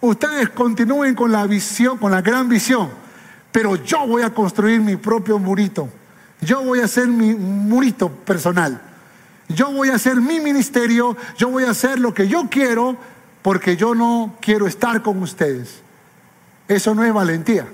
Ustedes 0.00 0.48
continúen 0.50 1.14
con 1.14 1.30
la 1.32 1.46
visión, 1.46 1.98
con 1.98 2.10
la 2.10 2.22
gran 2.22 2.48
visión. 2.48 2.88
Pero 3.52 3.76
yo 3.76 4.06
voy 4.06 4.22
a 4.22 4.32
construir 4.32 4.80
mi 4.80 4.96
propio 4.96 5.38
murito. 5.38 5.88
Yo 6.40 6.62
voy 6.62 6.80
a 6.80 6.84
hacer 6.84 7.08
mi 7.08 7.34
murito 7.34 8.08
personal. 8.08 8.80
Yo 9.50 9.72
voy 9.72 9.88
a 9.88 9.96
hacer 9.96 10.16
mi 10.16 10.38
ministerio, 10.38 11.16
yo 11.36 11.48
voy 11.48 11.64
a 11.64 11.70
hacer 11.70 11.98
lo 11.98 12.14
que 12.14 12.28
yo 12.28 12.48
quiero 12.48 12.96
porque 13.42 13.76
yo 13.76 13.94
no 13.94 14.36
quiero 14.40 14.66
estar 14.66 15.02
con 15.02 15.20
ustedes. 15.22 15.80
Eso 16.68 16.94
no 16.94 17.04
es 17.04 17.12
valentía, 17.12 17.66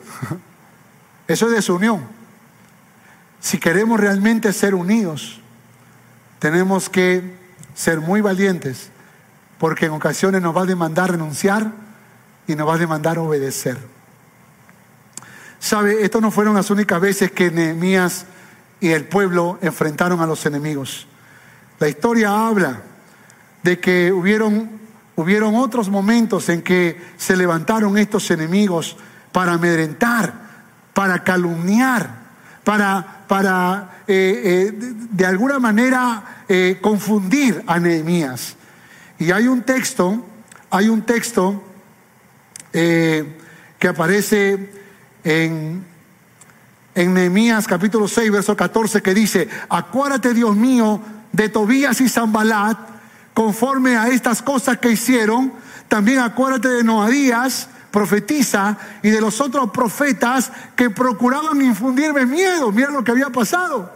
eso 1.29 1.47
es 1.47 1.53
desunión. 1.53 2.07
Si 3.41 3.59
queremos 3.59 4.01
realmente 4.01 4.53
ser 4.55 4.74
unidos, 4.74 5.41
tenemos 6.39 6.89
que 6.89 7.37
ser 7.74 8.01
muy 8.01 8.22
valientes 8.22 8.91
porque 9.59 9.87
en 9.87 9.93
ocasiones 9.93 10.41
nos 10.41 10.57
va 10.57 10.62
a 10.62 10.66
demandar 10.66 11.11
renunciar 11.11 11.72
y 12.47 12.55
nos 12.55 12.66
va 12.66 12.74
a 12.74 12.79
demandar 12.79 13.18
obedecer. 13.18 13.79
¿Sabe? 15.59 16.03
Estas 16.05 16.22
no 16.22 16.31
fueron 16.31 16.55
las 16.55 16.70
únicas 16.70 17.01
veces 17.03 17.31
que 17.33 17.51
Nehemías 17.51 18.24
y 18.81 18.91
el 18.91 19.05
pueblo 19.05 19.59
enfrentaron 19.61 20.20
a 20.20 20.27
los 20.27 20.47
enemigos. 20.47 21.07
La 21.79 21.89
historia 21.89 22.47
habla 22.47 22.81
de 23.62 23.79
que 23.79 24.12
hubieron, 24.12 24.70
hubieron 25.16 25.57
otros 25.57 25.91
momentos 25.91 26.49
en 26.49 26.62
que 26.62 27.01
se 27.16 27.37
levantaron 27.37 27.99
estos 27.99 28.31
enemigos 28.31 28.97
para 29.31 29.53
amedrentar, 29.53 30.33
para 30.95 31.22
calumniar, 31.22 32.09
para, 32.64 33.24
para 33.29 34.03
eh, 34.07 34.72
eh, 34.72 34.72
de, 35.11 35.27
alguna 35.27 35.59
manera 35.59 36.45
eh, 36.49 36.79
confundir 36.81 37.62
a 37.66 37.79
Nehemías. 37.79 38.57
Y 39.18 39.31
hay 39.31 39.47
un 39.47 39.62
texto, 39.62 40.24
hay 40.70 40.89
un 40.89 41.03
texto 41.03 41.62
que 42.72 43.89
aparece 43.89 44.70
en, 45.24 45.83
en 46.95 47.14
Nehemías 47.14 47.66
capítulo 47.66 48.07
6, 48.07 48.31
verso 48.31 48.55
14, 48.55 49.01
que 49.01 49.14
dice, 49.14 49.49
acuérdate 49.70 50.35
Dios 50.35 50.55
mío 50.55 51.01
de 51.37 51.51
Tobías 51.51 52.01
y 52.01 52.09
Zambalat, 52.09 52.78
conforme 53.34 53.99
a 53.99 54.09
estas 54.09 54.41
cosas 54.41 54.78
que 54.78 54.91
hicieron, 54.91 55.53
también 55.87 56.20
acuérdate 56.20 56.68
de 56.68 56.82
Noadías, 56.82 57.68
profetiza, 57.91 58.78
y 59.03 59.11
de 59.11 59.20
los 59.20 59.43
otros 59.43 59.70
profetas 59.70 60.51
que 60.74 60.89
procuraban 60.89 61.61
infundirme 61.61 62.24
miedo, 62.24 62.72
mira 62.72 62.91
lo 62.91 63.05
que 63.05 63.11
había 63.11 63.28
pasado. 63.28 63.93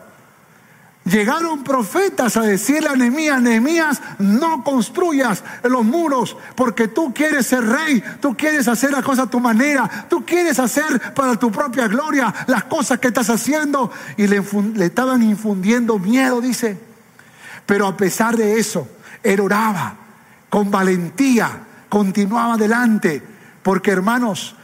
Llegaron 1.04 1.64
profetas 1.64 2.36
a 2.36 2.42
decirle 2.42 2.90
a 2.90 2.94
Nehemías, 2.94 3.40
Nehemías, 3.40 4.02
no 4.18 4.62
construyas 4.62 5.42
los 5.62 5.82
muros 5.82 6.36
porque 6.54 6.88
tú 6.88 7.14
quieres 7.14 7.46
ser 7.46 7.64
rey, 7.64 8.04
tú 8.20 8.36
quieres 8.36 8.68
hacer 8.68 8.90
las 8.90 9.02
cosas 9.02 9.26
a 9.26 9.30
tu 9.30 9.40
manera, 9.40 10.06
tú 10.10 10.26
quieres 10.26 10.58
hacer 10.58 11.14
para 11.14 11.36
tu 11.36 11.50
propia 11.50 11.88
gloria 11.88 12.32
las 12.46 12.64
cosas 12.64 12.98
que 12.98 13.08
estás 13.08 13.30
haciendo. 13.30 13.90
Y 14.18 14.26
le, 14.26 14.42
le 14.74 14.84
estaban 14.84 15.22
infundiendo 15.22 15.98
miedo, 15.98 16.42
dice. 16.42 16.89
Pero 17.70 17.86
a 17.86 17.96
pesar 17.96 18.36
de 18.36 18.58
eso, 18.58 18.88
él 19.22 19.38
oraba 19.38 19.94
con 20.48 20.72
valentía, 20.72 21.60
continuaba 21.88 22.54
adelante, 22.54 23.22
porque 23.62 23.92
hermanos, 23.92 24.56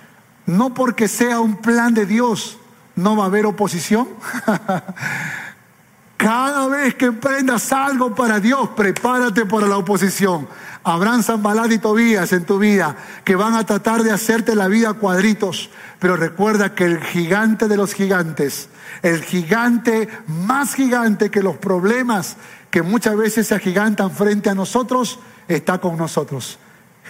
no 0.46 0.74
porque 0.74 1.06
sea 1.06 1.38
un 1.38 1.58
plan 1.58 1.94
de 1.94 2.04
Dios, 2.04 2.58
no 2.96 3.14
va 3.14 3.22
a 3.22 3.26
haber 3.28 3.46
oposición. 3.46 4.08
Cada 6.16 6.66
vez 6.66 6.96
que 6.96 7.04
emprendas 7.04 7.72
algo 7.72 8.12
para 8.12 8.40
Dios, 8.40 8.70
prepárate 8.70 9.46
para 9.46 9.68
la 9.68 9.76
oposición. 9.76 10.48
Habrán 10.82 11.22
Zambalad 11.22 11.70
y 11.70 11.78
Tobías 11.78 12.32
en 12.32 12.44
tu 12.44 12.58
vida 12.58 12.96
que 13.22 13.36
van 13.36 13.54
a 13.54 13.64
tratar 13.64 14.02
de 14.02 14.10
hacerte 14.10 14.56
la 14.56 14.66
vida 14.66 14.94
cuadritos. 14.94 15.70
Pero 16.00 16.16
recuerda 16.16 16.74
que 16.74 16.84
el 16.84 17.00
gigante 17.04 17.68
de 17.68 17.76
los 17.76 17.94
gigantes, 17.94 18.68
el 19.02 19.22
gigante 19.22 20.08
más 20.26 20.74
gigante 20.74 21.30
que 21.30 21.42
los 21.42 21.56
problemas 21.56 22.36
que 22.76 22.82
muchas 22.82 23.16
veces 23.16 23.46
se 23.46 23.54
agigantan 23.54 24.10
frente 24.10 24.50
a 24.50 24.54
nosotros, 24.54 25.18
está 25.48 25.78
con 25.78 25.96
nosotros. 25.96 26.58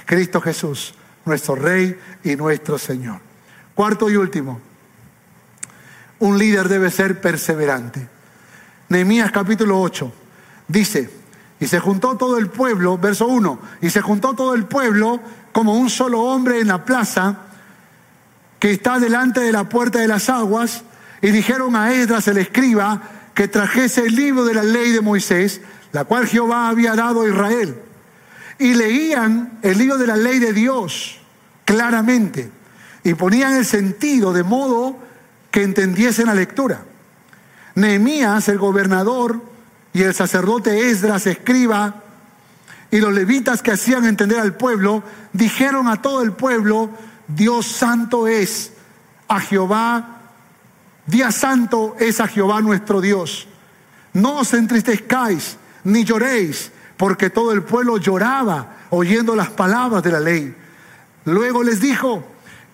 Cristo 0.05 0.41
Jesús, 0.41 0.95
nuestro 1.25 1.57
Rey 1.57 1.99
y 2.23 2.37
nuestro 2.37 2.79
Señor. 2.79 3.19
Cuarto 3.75 4.09
y 4.09 4.15
último, 4.15 4.61
un 6.21 6.39
líder 6.39 6.69
debe 6.69 6.89
ser 6.93 7.21
perseverante. 7.21 8.09
Nehemías 8.91 9.33
capítulo 9.33 9.81
8 9.81 10.13
dice, 10.69 11.11
y 11.59 11.67
se 11.67 11.81
juntó 11.81 12.17
todo 12.17 12.39
el 12.39 12.49
pueblo, 12.49 12.97
verso 12.97 13.27
1, 13.27 13.59
y 13.81 13.91
se 13.91 14.03
juntó 14.03 14.35
todo 14.35 14.55
el 14.55 14.67
pueblo 14.67 15.21
como 15.51 15.75
un 15.75 15.91
solo 15.91 16.21
hombre 16.21 16.61
en 16.61 16.69
la 16.69 16.85
plaza 16.85 17.39
que 18.61 18.71
está 18.71 19.01
delante 19.01 19.41
de 19.41 19.51
la 19.51 19.69
puerta 19.69 19.99
de 19.99 20.07
las 20.07 20.31
aguas, 20.31 20.85
y 21.23 21.33
dijeron 21.33 21.75
a 21.75 21.93
Esdras 21.93 22.29
el 22.29 22.39
escriba 22.39 23.16
que 23.37 23.49
trajese 23.49 24.01
el 24.01 24.17
libro 24.17 24.47
de 24.47 24.55
la 24.55 24.63
ley 24.63 24.93
de 24.93 25.03
Moisés, 25.03 25.61
la 25.93 26.05
cual 26.05 26.27
Jehová 26.27 26.71
había 26.71 26.95
dado 26.95 27.21
a 27.21 27.29
Israel. 27.29 27.79
Y 28.59 28.73
leían 28.73 29.59
el 29.61 29.77
libro 29.77 29.99
de 29.99 30.07
la 30.07 30.17
ley 30.17 30.39
de 30.39 30.55
Dios 30.55 31.19
claramente, 31.67 32.51
y 33.05 33.13
ponían 33.13 33.53
el 33.53 33.67
sentido 33.67 34.33
de 34.33 34.43
modo 34.43 34.97
que 35.51 35.63
entendiesen 35.63 36.29
la 36.29 36.35
lectura. 36.35 36.85
Nehemías, 37.75 38.49
el 38.49 38.57
gobernador, 38.57 39.43
y 39.93 40.03
el 40.03 40.15
sacerdote 40.15 40.89
Esdras, 40.89 41.27
escriba, 41.27 42.05
y 42.91 43.01
los 43.01 43.13
levitas 43.13 43.61
que 43.61 43.73
hacían 43.73 44.07
entender 44.07 44.41
al 44.41 44.55
pueblo, 44.55 45.03
dijeron 45.35 45.89
a 45.89 46.01
todo 46.01 46.23
el 46.23 46.33
pueblo, 46.33 46.89
Dios 47.29 47.67
santo 47.67 48.29
es 48.29 48.73
a 49.29 49.41
Jehová, 49.41 50.16
día 51.07 51.31
santo 51.31 51.97
es 51.99 52.21
a 52.21 52.29
Jehová 52.29 52.61
nuestro 52.61 53.01
Dios. 53.01 53.49
No 54.13 54.39
os 54.39 54.55
entristezcáis 54.55 55.57
ni 55.85 56.05
lloréis, 56.05 56.73
porque 56.97 57.31
todo 57.31 57.53
el 57.53 57.63
pueblo 57.63 57.99
lloraba 57.99 58.77
oyendo 58.91 59.37
las 59.37 59.51
palabras 59.51 60.03
de 60.03 60.13
la 60.13 60.21
ley. 60.21 60.55
Luego 61.25 61.63
les 61.63 61.81
dijo, 61.81 62.25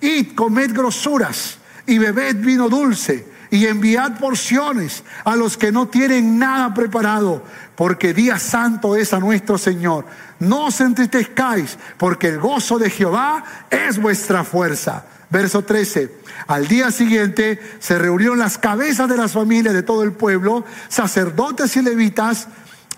id, 0.01 0.35
comed 0.35 0.73
grosuras 0.73 1.59
y 1.87 1.99
bebed 1.99 2.37
vino 2.37 2.69
dulce 2.69 3.27
y 3.51 3.67
enviad 3.67 4.19
porciones 4.19 5.05
a 5.25 5.37
los 5.37 5.59
que 5.59 5.73
no 5.73 5.89
tienen 5.89 6.39
nada 6.39 6.73
preparado, 6.73 7.43
porque 7.77 8.15
día 8.15 8.39
santo 8.39 8.97
es 8.97 9.13
a 9.13 9.21
nuestro 9.21 9.59
Señor. 9.59 10.07
No 10.39 10.67
os 10.67 10.81
entristezcáis, 10.81 11.77
porque 11.99 12.29
el 12.29 12.39
gozo 12.39 12.79
de 12.79 12.89
Jehová 12.89 13.45
es 13.69 14.01
vuestra 14.01 14.43
fuerza. 14.43 15.05
Verso 15.33 15.63
13. 15.63 16.15
Al 16.47 16.69
día 16.69 16.91
siguiente 16.91 17.59
se 17.79 17.99
reunieron 17.99 18.39
las 18.39 18.59
cabezas 18.59 19.09
de 19.09 19.17
las 19.17 19.33
familias 19.33 19.73
de 19.73 19.83
todo 19.83 20.03
el 20.03 20.13
pueblo, 20.13 20.63
sacerdotes 20.91 21.75
y 21.77 21.83
levitas, 21.83 22.49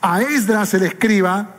a 0.02 0.20
Esdras 0.20 0.74
el 0.74 0.82
escriba, 0.82 1.54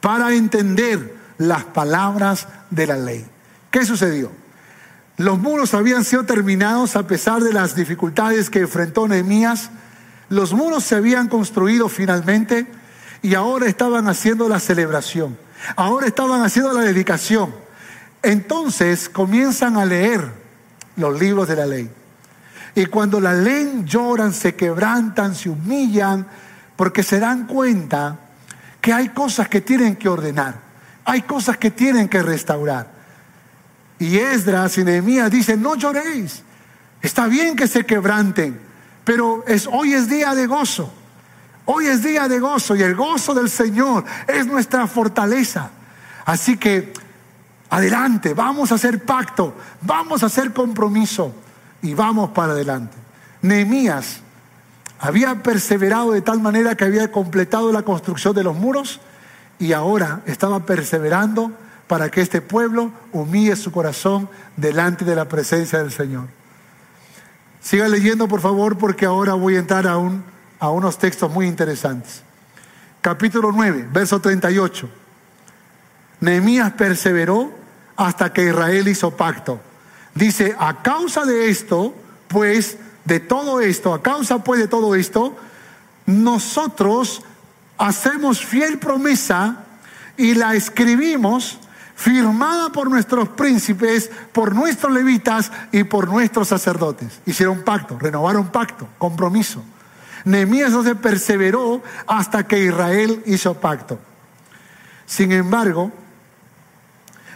para 0.00 0.32
entender 0.32 1.16
las 1.38 1.64
palabras 1.64 2.46
de 2.70 2.86
la 2.86 2.96
ley. 2.96 3.26
¿Qué 3.72 3.84
sucedió? 3.84 4.30
Los 5.16 5.40
muros 5.40 5.74
habían 5.74 6.04
sido 6.04 6.24
terminados 6.24 6.94
a 6.94 7.08
pesar 7.08 7.42
de 7.42 7.52
las 7.52 7.74
dificultades 7.74 8.48
que 8.48 8.60
enfrentó 8.60 9.08
Nehemías. 9.08 9.70
Los 10.28 10.52
muros 10.52 10.84
se 10.84 10.94
habían 10.94 11.26
construido 11.26 11.88
finalmente 11.88 12.68
y 13.22 13.34
ahora 13.34 13.66
estaban 13.66 14.06
haciendo 14.06 14.48
la 14.48 14.60
celebración. 14.60 15.36
Ahora 15.74 16.06
estaban 16.06 16.42
haciendo 16.42 16.72
la 16.72 16.82
dedicación. 16.82 17.61
Entonces 18.22 19.08
comienzan 19.08 19.76
a 19.76 19.84
leer 19.84 20.32
los 20.96 21.18
libros 21.18 21.48
de 21.48 21.56
la 21.56 21.66
ley. 21.66 21.90
Y 22.74 22.86
cuando 22.86 23.20
la 23.20 23.34
ley 23.34 23.82
lloran, 23.84 24.32
se 24.32 24.54
quebrantan, 24.54 25.34
se 25.34 25.50
humillan, 25.50 26.26
porque 26.76 27.02
se 27.02 27.18
dan 27.18 27.46
cuenta 27.46 28.18
que 28.80 28.92
hay 28.92 29.10
cosas 29.10 29.48
que 29.48 29.60
tienen 29.60 29.96
que 29.96 30.08
ordenar, 30.08 30.54
hay 31.04 31.22
cosas 31.22 31.56
que 31.56 31.70
tienen 31.70 32.08
que 32.08 32.22
restaurar. 32.22 32.90
Y 33.98 34.18
Esdras 34.18 34.78
y 34.78 34.84
Nehemías 34.84 35.30
dicen, 35.30 35.62
no 35.62 35.76
lloréis. 35.76 36.42
Está 37.00 37.26
bien 37.26 37.56
que 37.56 37.66
se 37.66 37.84
quebranten, 37.84 38.58
pero 39.04 39.44
es, 39.46 39.68
hoy 39.70 39.92
es 39.94 40.08
día 40.08 40.34
de 40.34 40.46
gozo. 40.46 40.92
Hoy 41.64 41.86
es 41.86 42.02
día 42.02 42.26
de 42.26 42.40
gozo 42.40 42.74
y 42.74 42.82
el 42.82 42.96
gozo 42.96 43.34
del 43.34 43.48
Señor 43.48 44.04
es 44.26 44.46
nuestra 44.46 44.86
fortaleza. 44.86 45.70
Así 46.24 46.56
que 46.56 46.92
adelante, 47.72 48.34
vamos 48.34 48.70
a 48.70 48.74
hacer 48.74 49.02
pacto, 49.02 49.54
vamos 49.80 50.22
a 50.22 50.26
hacer 50.26 50.52
compromiso 50.52 51.34
y 51.80 51.94
vamos 51.94 52.30
para 52.32 52.52
adelante. 52.52 52.94
Nehemías 53.40 54.20
había 55.00 55.42
perseverado 55.42 56.12
de 56.12 56.20
tal 56.20 56.38
manera 56.40 56.76
que 56.76 56.84
había 56.84 57.10
completado 57.10 57.72
la 57.72 57.80
construcción 57.80 58.34
de 58.34 58.44
los 58.44 58.54
muros 58.54 59.00
y 59.58 59.72
ahora 59.72 60.20
estaba 60.26 60.66
perseverando 60.66 61.50
para 61.86 62.10
que 62.10 62.20
este 62.20 62.42
pueblo 62.42 62.92
humille 63.10 63.56
su 63.56 63.72
corazón 63.72 64.28
delante 64.58 65.06
de 65.06 65.16
la 65.16 65.26
presencia 65.26 65.78
del 65.78 65.92
Señor. 65.92 66.26
Siga 67.62 67.88
leyendo, 67.88 68.28
por 68.28 68.42
favor, 68.42 68.76
porque 68.76 69.06
ahora 69.06 69.32
voy 69.32 69.56
a 69.56 69.60
entrar 69.60 69.86
a, 69.86 69.96
un, 69.96 70.22
a 70.60 70.68
unos 70.68 70.98
textos 70.98 71.32
muy 71.32 71.46
interesantes. 71.46 72.22
Capítulo 73.00 73.50
9, 73.50 73.88
verso 73.90 74.20
38. 74.20 74.90
Nehemías 76.20 76.72
perseveró 76.72 77.61
hasta 77.96 78.32
que 78.32 78.46
Israel 78.46 78.88
hizo 78.88 79.10
pacto. 79.12 79.60
Dice, 80.14 80.54
a 80.58 80.82
causa 80.82 81.24
de 81.24 81.48
esto, 81.48 81.94
pues, 82.28 82.78
de 83.04 83.20
todo 83.20 83.60
esto, 83.60 83.94
a 83.94 84.02
causa 84.02 84.42
pues 84.44 84.60
de 84.60 84.68
todo 84.68 84.94
esto, 84.94 85.36
nosotros 86.06 87.22
hacemos 87.78 88.44
fiel 88.44 88.78
promesa 88.78 89.64
y 90.16 90.34
la 90.34 90.54
escribimos 90.54 91.58
firmada 91.94 92.70
por 92.70 92.90
nuestros 92.90 93.28
príncipes, 93.30 94.10
por 94.32 94.54
nuestros 94.54 94.92
levitas 94.92 95.52
y 95.70 95.84
por 95.84 96.08
nuestros 96.08 96.48
sacerdotes. 96.48 97.20
Hicieron 97.26 97.62
pacto, 97.62 97.98
renovaron 97.98 98.48
pacto, 98.48 98.88
compromiso. 98.98 99.62
Nehemías 100.24 100.72
se 100.84 100.94
perseveró 100.94 101.82
hasta 102.06 102.46
que 102.46 102.64
Israel 102.64 103.22
hizo 103.26 103.54
pacto. 103.54 103.98
Sin 105.06 105.32
embargo, 105.32 105.92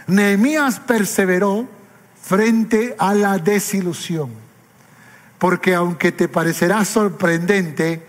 Nehemías 0.07 0.79
perseveró 0.79 1.67
frente 2.21 2.95
a 2.97 3.13
la 3.13 3.37
desilusión. 3.37 4.31
Porque 5.37 5.75
aunque 5.75 6.11
te 6.11 6.27
parecerá 6.27 6.83
sorprendente, 6.83 8.03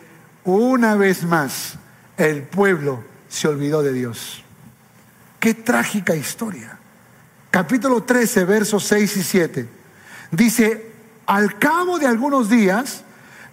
una 0.45 0.95
vez 0.95 1.25
más 1.25 1.75
el 2.17 2.43
pueblo 2.43 3.05
se 3.29 3.49
olvidó 3.49 3.83
de 3.83 3.93
Dios. 3.93 4.43
Qué 5.39 5.55
trágica 5.55 6.17
historia. 6.17 6.79
Capítulo 7.51 8.03
13, 8.03 8.45
versos 8.45 8.85
6 8.85 9.17
y 9.17 9.23
7. 9.23 9.69
Dice, 10.31 10.91
al 11.27 11.59
cabo 11.59 11.99
de 11.99 12.07
algunos 12.07 12.49
días, 12.49 13.05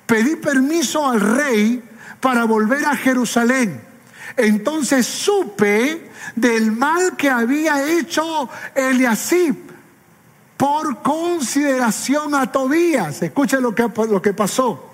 pedí 0.06 0.36
permiso 0.36 1.06
al 1.10 1.20
rey 1.20 1.84
para 2.22 2.46
volver 2.46 2.86
a 2.86 2.96
Jerusalén. 2.96 3.82
Entonces 4.38 5.06
supe 5.06 6.12
del 6.36 6.72
mal 6.72 7.16
que 7.16 7.30
había 7.30 7.88
hecho 7.88 8.50
Eliasib 8.74 9.56
por 10.58 11.02
consideración 11.02 12.36
a 12.36 12.52
Tobías. 12.52 13.22
Escuchen 13.22 13.62
lo 13.62 13.74
que, 13.74 13.90
lo 14.10 14.22
que 14.22 14.34
pasó. 14.34 14.92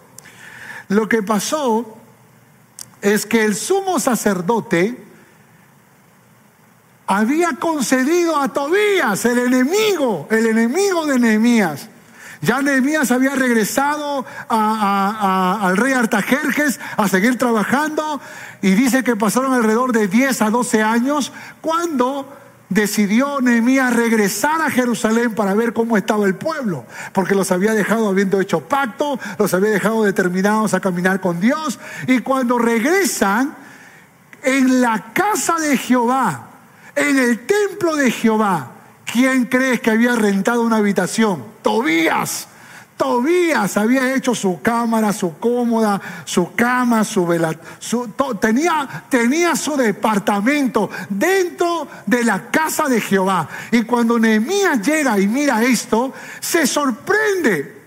Lo 0.89 1.07
que 1.07 1.23
pasó 1.23 1.97
es 3.01 3.25
que 3.25 3.43
el 3.43 3.55
sumo 3.55 3.99
sacerdote 3.99 5.03
había 7.07 7.57
concedido 7.59 8.37
a 8.37 8.53
Tobías, 8.53 9.25
el 9.25 9.39
enemigo, 9.39 10.27
el 10.29 10.47
enemigo 10.47 11.05
de 11.05 11.19
Nehemías. 11.19 11.89
Ya 12.41 12.61
Nehemías 12.61 13.11
había 13.11 13.35
regresado 13.35 14.25
al 14.49 15.77
rey 15.77 15.93
Artajerjes 15.93 16.79
a 16.97 17.07
seguir 17.07 17.37
trabajando 17.37 18.19
y 18.61 18.71
dice 18.71 19.03
que 19.03 19.15
pasaron 19.15 19.53
alrededor 19.53 19.91
de 19.91 20.07
10 20.07 20.41
a 20.41 20.49
12 20.49 20.81
años 20.81 21.31
cuando 21.61 22.27
decidió 22.69 23.41
Nehemías 23.41 23.93
regresar 23.93 24.61
a 24.61 24.71
Jerusalén 24.71 25.35
para 25.35 25.53
ver 25.53 25.73
cómo 25.73 25.97
estaba 25.97 26.25
el 26.25 26.35
pueblo, 26.35 26.85
porque 27.11 27.35
los 27.35 27.51
había 27.51 27.73
dejado 27.73 28.07
habiendo 28.07 28.39
hecho 28.39 28.61
pacto, 28.61 29.19
los 29.37 29.53
había 29.53 29.71
dejado 29.71 30.03
determinados 30.03 30.73
a 30.73 30.79
caminar 30.79 31.19
con 31.19 31.39
Dios, 31.39 31.79
y 32.07 32.19
cuando 32.19 32.57
regresan 32.57 33.55
en 34.41 34.81
la 34.81 35.11
casa 35.13 35.59
de 35.59 35.77
Jehová, 35.77 36.47
en 36.95 37.19
el 37.19 37.45
templo 37.45 37.97
de 37.97 38.09
Jehová, 38.09 38.71
¿quién 39.11 39.45
crees 39.45 39.81
que 39.81 39.91
había 39.91 40.15
rentado 40.15 40.61
una 40.61 40.77
habitación? 40.77 41.43
Tobías, 41.61 42.47
Tobías 42.97 43.77
había 43.77 44.13
hecho 44.13 44.35
su 44.35 44.61
cámara, 44.61 45.11
su 45.11 45.37
cómoda, 45.37 45.99
su 46.23 46.53
cama, 46.53 47.03
su 47.03 47.25
vela, 47.25 47.55
tenía, 48.39 49.05
tenía 49.09 49.55
su 49.55 49.75
departamento 49.75 50.89
dentro 51.09 51.87
de 52.05 52.23
la 52.23 52.49
casa 52.49 52.87
de 52.87 53.01
Jehová. 53.01 53.49
Y 53.71 53.83
cuando 53.83 54.19
Nehemías 54.19 54.81
llega 54.81 55.19
y 55.19 55.27
mira 55.27 55.63
esto, 55.63 56.13
se 56.39 56.67
sorprende 56.67 57.81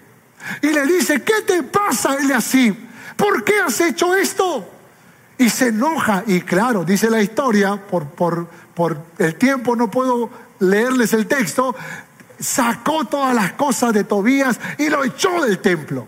y 0.63 0.69
le 0.69 0.87
dice, 0.87 1.23
¿qué 1.23 1.43
te 1.47 1.63
pasa, 1.63 2.17
él 2.17 2.33
así? 2.33 2.77
¿Por 3.17 3.45
qué 3.45 3.61
has 3.65 3.81
hecho 3.81 4.15
esto? 4.17 4.69
Y 5.39 5.49
se 5.49 5.69
enoja. 5.69 6.25
Y 6.27 6.41
claro, 6.41 6.85
dice 6.85 7.09
la 7.09 7.23
historia, 7.23 7.77
por, 7.77 8.07
por, 8.07 8.49
por 8.75 8.99
el 9.19 9.37
tiempo 9.37 9.77
no 9.77 9.91
puedo 9.91 10.44
leerles 10.71 11.13
el 11.13 11.27
texto, 11.27 11.75
sacó 12.39 13.05
todas 13.05 13.35
las 13.35 13.53
cosas 13.53 13.93
de 13.93 14.05
Tobías 14.05 14.59
y 14.79 14.89
lo 14.89 15.05
echó 15.05 15.45
del 15.45 15.59
templo. 15.59 16.07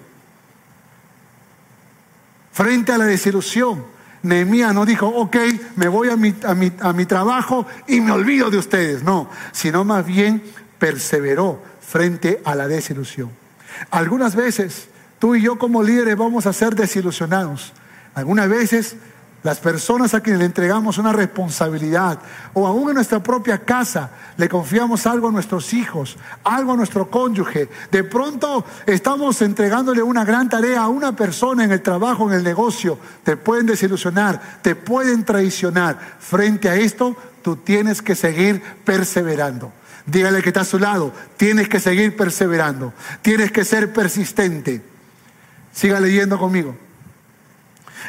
Frente 2.52 2.92
a 2.92 2.98
la 2.98 3.04
desilusión, 3.04 3.84
Nehemías 4.22 4.74
no 4.74 4.86
dijo, 4.86 5.06
ok, 5.06 5.36
me 5.76 5.88
voy 5.88 6.08
a 6.10 6.16
mi, 6.16 6.34
a, 6.44 6.54
mi, 6.54 6.72
a 6.80 6.92
mi 6.92 7.06
trabajo 7.06 7.66
y 7.86 8.00
me 8.00 8.12
olvido 8.12 8.50
de 8.50 8.58
ustedes. 8.58 9.02
No, 9.02 9.30
sino 9.52 9.84
más 9.84 10.06
bien 10.06 10.42
perseveró 10.78 11.62
frente 11.80 12.40
a 12.44 12.54
la 12.54 12.66
desilusión. 12.66 13.30
Algunas 13.90 14.34
veces 14.34 14.88
tú 15.18 15.34
y 15.34 15.42
yo 15.42 15.58
como 15.58 15.82
líderes 15.82 16.16
vamos 16.16 16.46
a 16.46 16.52
ser 16.52 16.74
desilusionados. 16.74 17.72
Algunas 18.14 18.48
veces 18.48 18.96
las 19.46 19.60
personas 19.60 20.12
a 20.12 20.20
quienes 20.20 20.40
le 20.40 20.46
entregamos 20.46 20.98
una 20.98 21.12
responsabilidad 21.12 22.18
o 22.52 22.66
aún 22.66 22.88
en 22.88 22.96
nuestra 22.96 23.22
propia 23.22 23.58
casa 23.58 24.10
le 24.36 24.48
confiamos 24.48 25.06
algo 25.06 25.28
a 25.28 25.30
nuestros 25.30 25.72
hijos, 25.72 26.16
algo 26.42 26.72
a 26.72 26.76
nuestro 26.76 27.08
cónyuge. 27.08 27.68
De 27.92 28.02
pronto 28.02 28.64
estamos 28.86 29.40
entregándole 29.42 30.02
una 30.02 30.24
gran 30.24 30.48
tarea 30.48 30.82
a 30.82 30.88
una 30.88 31.14
persona 31.14 31.62
en 31.62 31.70
el 31.70 31.80
trabajo, 31.80 32.28
en 32.28 32.36
el 32.36 32.42
negocio. 32.42 32.98
Te 33.22 33.36
pueden 33.36 33.66
desilusionar, 33.66 34.58
te 34.62 34.74
pueden 34.74 35.24
traicionar. 35.24 35.96
Frente 36.18 36.68
a 36.68 36.74
esto, 36.74 37.16
tú 37.40 37.54
tienes 37.54 38.02
que 38.02 38.16
seguir 38.16 38.60
perseverando. 38.84 39.72
Dígale 40.06 40.42
que 40.42 40.48
está 40.48 40.62
a 40.62 40.64
su 40.64 40.80
lado, 40.80 41.12
tienes 41.36 41.68
que 41.68 41.78
seguir 41.78 42.16
perseverando, 42.16 42.92
tienes 43.22 43.52
que 43.52 43.64
ser 43.64 43.92
persistente. 43.92 44.82
Siga 45.72 46.00
leyendo 46.00 46.36
conmigo. 46.36 46.85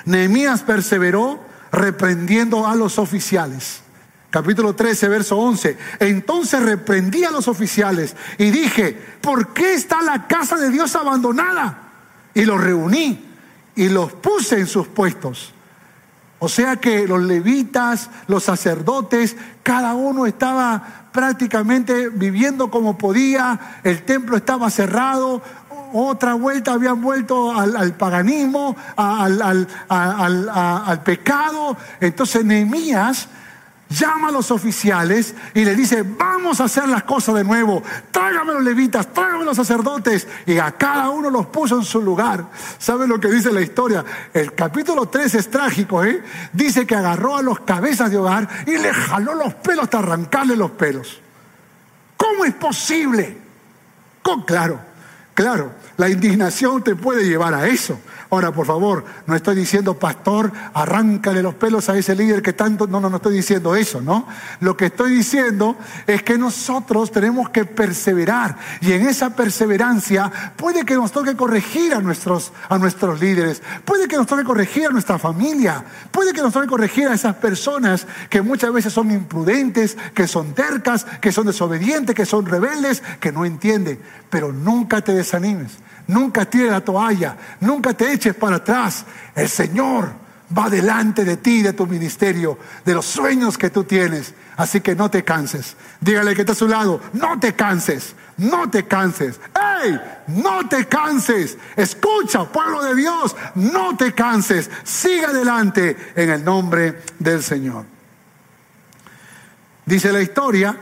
Nehemías 0.07 0.63
perseveró 0.63 1.39
reprendiendo 1.71 2.65
a 2.65 2.75
los 2.75 2.97
oficiales. 2.97 3.81
Capítulo 4.29 4.73
13, 4.73 5.09
verso 5.09 5.37
11. 5.37 5.77
Entonces 5.99 6.63
reprendí 6.63 7.25
a 7.25 7.31
los 7.31 7.49
oficiales 7.49 8.15
y 8.37 8.49
dije, 8.49 8.97
¿por 9.21 9.53
qué 9.53 9.73
está 9.73 10.01
la 10.01 10.25
casa 10.27 10.55
de 10.55 10.69
Dios 10.69 10.95
abandonada? 10.95 11.89
Y 12.33 12.45
los 12.45 12.63
reuní 12.63 13.25
y 13.75 13.89
los 13.89 14.13
puse 14.13 14.59
en 14.59 14.67
sus 14.67 14.87
puestos. 14.87 15.53
O 16.39 16.47
sea 16.47 16.77
que 16.77 17.05
los 17.05 17.21
levitas, 17.23 18.09
los 18.27 18.43
sacerdotes, 18.43 19.35
cada 19.63 19.93
uno 19.93 20.25
estaba 20.25 21.09
prácticamente 21.11 22.09
viviendo 22.09 22.69
como 22.69 22.97
podía, 22.97 23.79
el 23.83 24.03
templo 24.03 24.37
estaba 24.37 24.69
cerrado, 24.69 25.41
otra 25.93 26.33
vuelta 26.33 26.73
habían 26.73 27.01
vuelto 27.01 27.51
al, 27.51 27.93
paganismo, 27.93 28.75
al, 28.95 29.67
pecado. 31.03 31.77
Entonces 31.99 32.45
Nehemías 32.45 33.27
llama 33.89 34.29
a 34.29 34.31
los 34.31 34.51
oficiales 34.51 35.33
y 35.53 35.63
le 35.63 35.75
dice, 35.75 36.03
vamos 36.03 36.59
a 36.59 36.65
hacer 36.65 36.87
las 36.89 37.03
cosas 37.03 37.35
de 37.35 37.43
nuevo, 37.43 37.81
tráigame 38.11 38.53
los 38.53 38.63
levitas, 38.63 39.13
tráigame 39.13 39.45
los 39.45 39.55
sacerdotes, 39.55 40.27
y 40.45 40.57
a 40.57 40.71
cada 40.71 41.09
uno 41.09 41.29
los 41.29 41.47
puso 41.47 41.77
en 41.77 41.83
su 41.83 42.01
lugar. 42.01 42.45
¿Saben 42.77 43.09
lo 43.09 43.19
que 43.19 43.29
dice 43.29 43.51
la 43.51 43.61
historia? 43.61 44.03
El 44.33 44.53
capítulo 44.53 45.07
3 45.07 45.35
es 45.35 45.49
trágico, 45.49 46.03
¿eh? 46.03 46.23
Dice 46.53 46.85
que 46.85 46.95
agarró 46.95 47.37
a 47.37 47.41
los 47.41 47.61
cabezas 47.61 48.11
de 48.11 48.17
hogar 48.17 48.47
y 48.65 48.77
le 48.77 48.93
jaló 48.93 49.35
los 49.35 49.53
pelos 49.55 49.85
hasta 49.85 49.99
arrancarle 49.99 50.55
los 50.55 50.71
pelos. 50.71 51.21
¿Cómo 52.17 52.45
es 52.45 52.53
posible? 52.53 53.37
Con 54.21 54.41
claro, 54.41 54.79
Claro, 55.37 55.71
la 55.97 56.09
indignación 56.09 56.83
te 56.83 56.95
puede 56.95 57.23
llevar 57.23 57.53
a 57.53 57.67
eso. 57.67 57.99
Ahora, 58.29 58.51
por 58.51 58.65
favor, 58.65 59.05
no 59.25 59.35
estoy 59.35 59.55
diciendo, 59.55 59.93
pastor, 59.93 60.51
arráncale 60.73 61.41
los 61.41 61.55
pelos 61.55 61.87
a 61.89 61.97
ese 61.97 62.15
líder 62.15 62.41
que 62.41 62.53
tanto... 62.53 62.85
No, 62.87 62.99
no, 62.99 63.09
no 63.09 63.17
estoy 63.17 63.35
diciendo 63.35 63.75
eso, 63.75 64.01
¿no? 64.01 64.27
Lo 64.59 64.75
que 64.75 64.87
estoy 64.87 65.11
diciendo 65.11 65.77
es 66.05 66.23
que 66.23 66.37
nosotros 66.37 67.11
tenemos 67.11 67.49
que 67.49 67.65
perseverar 67.65 68.57
y 68.81 68.91
en 68.91 69.07
esa 69.07 69.35
perseverancia 69.35 70.31
puede 70.55 70.83
que 70.85 70.95
nos 70.95 71.11
toque 71.11 71.35
corregir 71.35 71.93
a 71.93 72.01
nuestros, 72.01 72.51
a 72.67 72.77
nuestros 72.77 73.21
líderes, 73.21 73.61
puede 73.85 74.07
que 74.07 74.17
nos 74.17 74.27
toque 74.27 74.43
corregir 74.43 74.87
a 74.87 74.91
nuestra 74.91 75.17
familia, 75.17 75.83
puede 76.11 76.33
que 76.33 76.41
nos 76.41 76.53
toque 76.53 76.67
corregir 76.67 77.07
a 77.07 77.13
esas 77.13 77.35
personas 77.35 78.07
que 78.29 78.41
muchas 78.41 78.73
veces 78.73 78.91
son 78.91 79.11
imprudentes, 79.11 79.97
que 80.13 80.27
son 80.27 80.53
tercas, 80.53 81.05
que 81.21 81.31
son 81.31 81.47
desobedientes, 81.47 82.15
que 82.15 82.25
son 82.25 82.45
rebeldes, 82.45 83.01
que 83.19 83.31
no 83.31 83.45
entienden, 83.45 83.99
pero 84.29 84.51
nunca 84.51 85.01
te 85.01 85.13
desanimes. 85.13 85.77
Nunca 86.07 86.45
tires 86.45 86.71
la 86.71 86.81
toalla, 86.81 87.35
nunca 87.59 87.93
te 87.93 88.13
eches 88.13 88.33
para 88.35 88.57
atrás. 88.57 89.05
El 89.35 89.49
Señor 89.49 90.09
va 90.57 90.69
delante 90.69 91.25
de 91.25 91.37
ti, 91.37 91.61
de 91.61 91.73
tu 91.73 91.85
ministerio, 91.85 92.57
de 92.85 92.93
los 92.93 93.05
sueños 93.05 93.57
que 93.57 93.69
tú 93.69 93.83
tienes. 93.83 94.33
Así 94.55 94.81
que 94.81 94.95
no 94.95 95.11
te 95.11 95.23
canses. 95.23 95.75
Dígale 95.99 96.33
que 96.33 96.41
está 96.41 96.53
a 96.53 96.55
su 96.55 96.67
lado, 96.67 97.01
no 97.13 97.39
te 97.39 97.53
canses, 97.53 98.15
no 98.37 98.69
te 98.69 98.87
canses. 98.87 99.39
¡Ey! 99.83 99.99
No 100.27 100.67
te 100.67 100.85
canses. 100.85 101.57
Escucha, 101.75 102.45
pueblo 102.45 102.83
de 102.83 102.95
Dios, 102.95 103.35
no 103.55 103.95
te 103.97 104.13
canses. 104.13 104.69
Sigue 104.83 105.25
adelante 105.25 106.13
en 106.15 106.29
el 106.29 106.43
nombre 106.43 107.01
del 107.19 107.43
Señor. 107.43 107.85
Dice 109.85 110.11
la 110.11 110.21
historia 110.21 110.77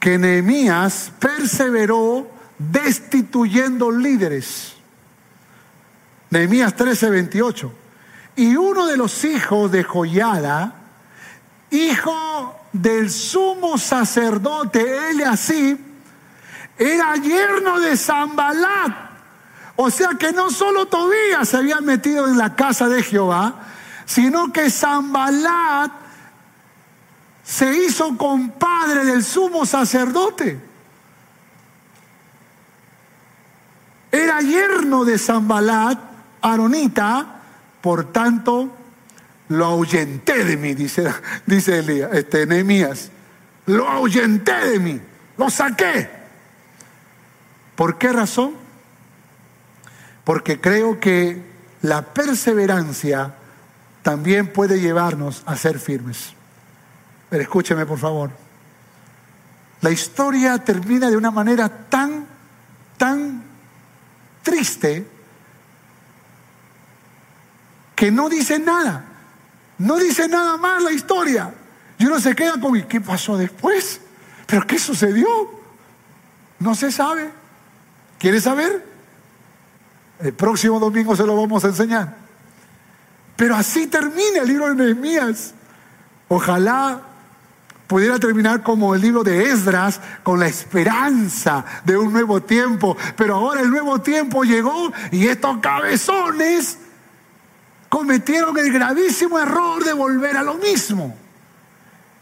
que 0.00 0.18
Nehemías 0.18 1.12
perseveró 1.18 2.33
destituyendo 2.58 3.90
líderes. 3.90 4.74
Nehemías 6.30 6.74
13, 6.74 7.10
28. 7.10 7.72
Y 8.36 8.56
uno 8.56 8.86
de 8.86 8.96
los 8.96 9.24
hijos 9.24 9.70
de 9.70 9.84
Joyada, 9.84 10.74
hijo 11.70 12.56
del 12.72 13.10
sumo 13.10 13.78
sacerdote 13.78 15.24
así 15.24 15.78
era 16.76 17.14
yerno 17.16 17.78
de 17.80 17.96
Zambalat. 17.96 18.92
O 19.76 19.90
sea 19.90 20.10
que 20.18 20.32
no 20.32 20.50
solo 20.50 20.86
Tobías 20.86 21.48
se 21.48 21.56
había 21.56 21.80
metido 21.80 22.28
en 22.28 22.38
la 22.38 22.54
casa 22.54 22.88
de 22.88 23.02
Jehová, 23.02 23.54
sino 24.04 24.52
que 24.52 24.70
Zambalat 24.70 25.92
se 27.44 27.76
hizo 27.76 28.16
compadre 28.16 29.04
del 29.04 29.24
sumo 29.24 29.66
sacerdote. 29.66 30.73
Era 34.14 34.40
yerno 34.42 35.04
de 35.04 35.18
Zambalat, 35.18 35.98
Aronita, 36.40 37.40
por 37.80 38.12
tanto, 38.12 38.70
lo 39.48 39.64
ahuyenté 39.64 40.44
de 40.44 40.56
mí, 40.56 40.72
dice, 40.72 41.12
dice 41.46 42.08
este, 42.12 42.46
Nehemías. 42.46 43.10
Lo 43.66 43.88
ahuyenté 43.88 44.52
de 44.70 44.78
mí, 44.78 45.00
lo 45.36 45.50
saqué. 45.50 46.08
¿Por 47.74 47.98
qué 47.98 48.12
razón? 48.12 48.52
Porque 50.22 50.60
creo 50.60 51.00
que 51.00 51.42
la 51.82 52.14
perseverancia 52.14 53.34
también 54.02 54.46
puede 54.46 54.80
llevarnos 54.80 55.42
a 55.44 55.56
ser 55.56 55.80
firmes. 55.80 56.34
Pero 57.30 57.42
escúcheme, 57.42 57.84
por 57.84 57.98
favor. 57.98 58.30
La 59.80 59.90
historia 59.90 60.58
termina 60.58 61.10
de 61.10 61.16
una 61.16 61.32
manera 61.32 61.68
tan, 61.68 62.26
tan 62.96 63.43
triste 64.44 65.04
que 67.96 68.12
no 68.12 68.28
dice 68.28 68.60
nada. 68.60 69.04
No 69.78 69.96
dice 69.96 70.28
nada 70.28 70.56
más 70.56 70.80
la 70.82 70.92
historia. 70.92 71.52
Y 71.98 72.06
uno 72.06 72.20
se 72.20 72.36
queda 72.36 72.60
con, 72.60 72.76
¿y 72.76 72.84
qué 72.84 73.00
pasó 73.00 73.36
después? 73.36 74.00
¿Pero 74.46 74.66
qué 74.66 74.78
sucedió? 74.78 75.26
No 76.60 76.74
se 76.76 76.92
sabe. 76.92 77.30
¿Quiere 78.18 78.40
saber? 78.40 78.84
El 80.20 80.32
próximo 80.32 80.78
domingo 80.78 81.16
se 81.16 81.24
lo 81.24 81.36
vamos 81.36 81.64
a 81.64 81.68
enseñar. 81.68 82.16
Pero 83.36 83.56
así 83.56 83.86
termina 83.88 84.40
el 84.42 84.48
libro 84.48 84.68
de 84.68 84.74
Nehemías. 84.76 85.54
Ojalá 86.28 87.00
pudiera 87.94 88.18
terminar 88.18 88.64
como 88.64 88.92
el 88.96 89.00
libro 89.00 89.22
de 89.22 89.50
Esdras, 89.50 90.00
con 90.24 90.40
la 90.40 90.48
esperanza 90.48 91.64
de 91.84 91.96
un 91.96 92.12
nuevo 92.12 92.42
tiempo. 92.42 92.96
Pero 93.16 93.36
ahora 93.36 93.60
el 93.60 93.70
nuevo 93.70 94.00
tiempo 94.00 94.42
llegó 94.42 94.92
y 95.12 95.28
estos 95.28 95.58
cabezones 95.58 96.76
cometieron 97.88 98.58
el 98.58 98.72
gravísimo 98.72 99.38
error 99.38 99.84
de 99.84 99.92
volver 99.92 100.36
a 100.36 100.42
lo 100.42 100.54
mismo. 100.54 101.16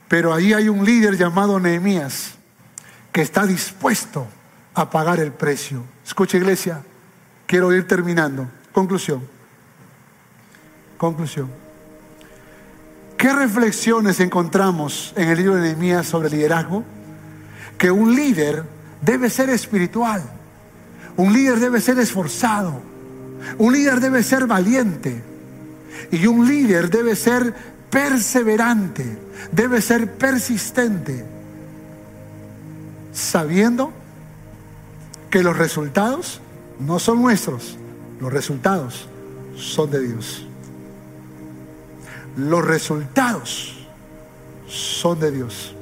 Pero 0.09 0.35
ahí 0.35 0.53
hay 0.53 0.69
un 0.69 0.85
líder 0.85 1.17
llamado 1.17 1.59
Nehemías 1.59 2.35
que 3.11 3.23
está 3.23 3.47
dispuesto 3.47 4.27
a 4.75 4.91
pagar 4.91 5.21
el 5.21 5.33
precio. 5.33 5.83
Escucha 6.05 6.37
iglesia, 6.37 6.83
quiero 7.47 7.73
ir 7.73 7.89
terminando. 7.89 8.47
Conclusión. 8.75 9.27
Conclusión. 10.99 11.62
¿Qué 13.23 13.33
reflexiones 13.33 14.19
encontramos 14.19 15.13
en 15.15 15.29
el 15.29 15.39
libro 15.39 15.55
de 15.55 15.61
Nehemías 15.61 16.09
sobre 16.09 16.29
liderazgo? 16.29 16.83
Que 17.79 17.89
un 17.89 18.17
líder 18.17 18.65
debe 19.01 19.31
ser 19.31 19.49
espiritual. 19.49 20.25
Un 21.17 21.33
líder 21.33 21.61
debe 21.61 21.81
ser 21.81 22.01
esforzado. 22.01 22.83
Un 23.59 23.75
líder 23.75 24.01
debe 24.01 24.25
ser 24.25 24.49
valiente. 24.49 25.23
Y 26.11 26.27
un 26.27 26.49
líder 26.49 26.91
debe 26.91 27.15
ser 27.15 27.55
perseverante, 27.91 29.17
debe 29.53 29.81
ser 29.81 30.15
persistente, 30.15 31.25
sabiendo 33.13 33.93
que 35.31 35.45
los 35.45 35.57
resultados 35.57 36.41
no 36.81 36.99
son 36.99 37.23
nuestros, 37.23 37.79
los 38.21 38.33
resultados 38.33 39.09
son 39.55 39.93
de 39.93 40.09
Dios. 40.09 40.49
Los 42.37 42.65
resultados 42.65 43.75
son 44.67 45.21
de 45.21 45.31
Dios. 45.31 45.75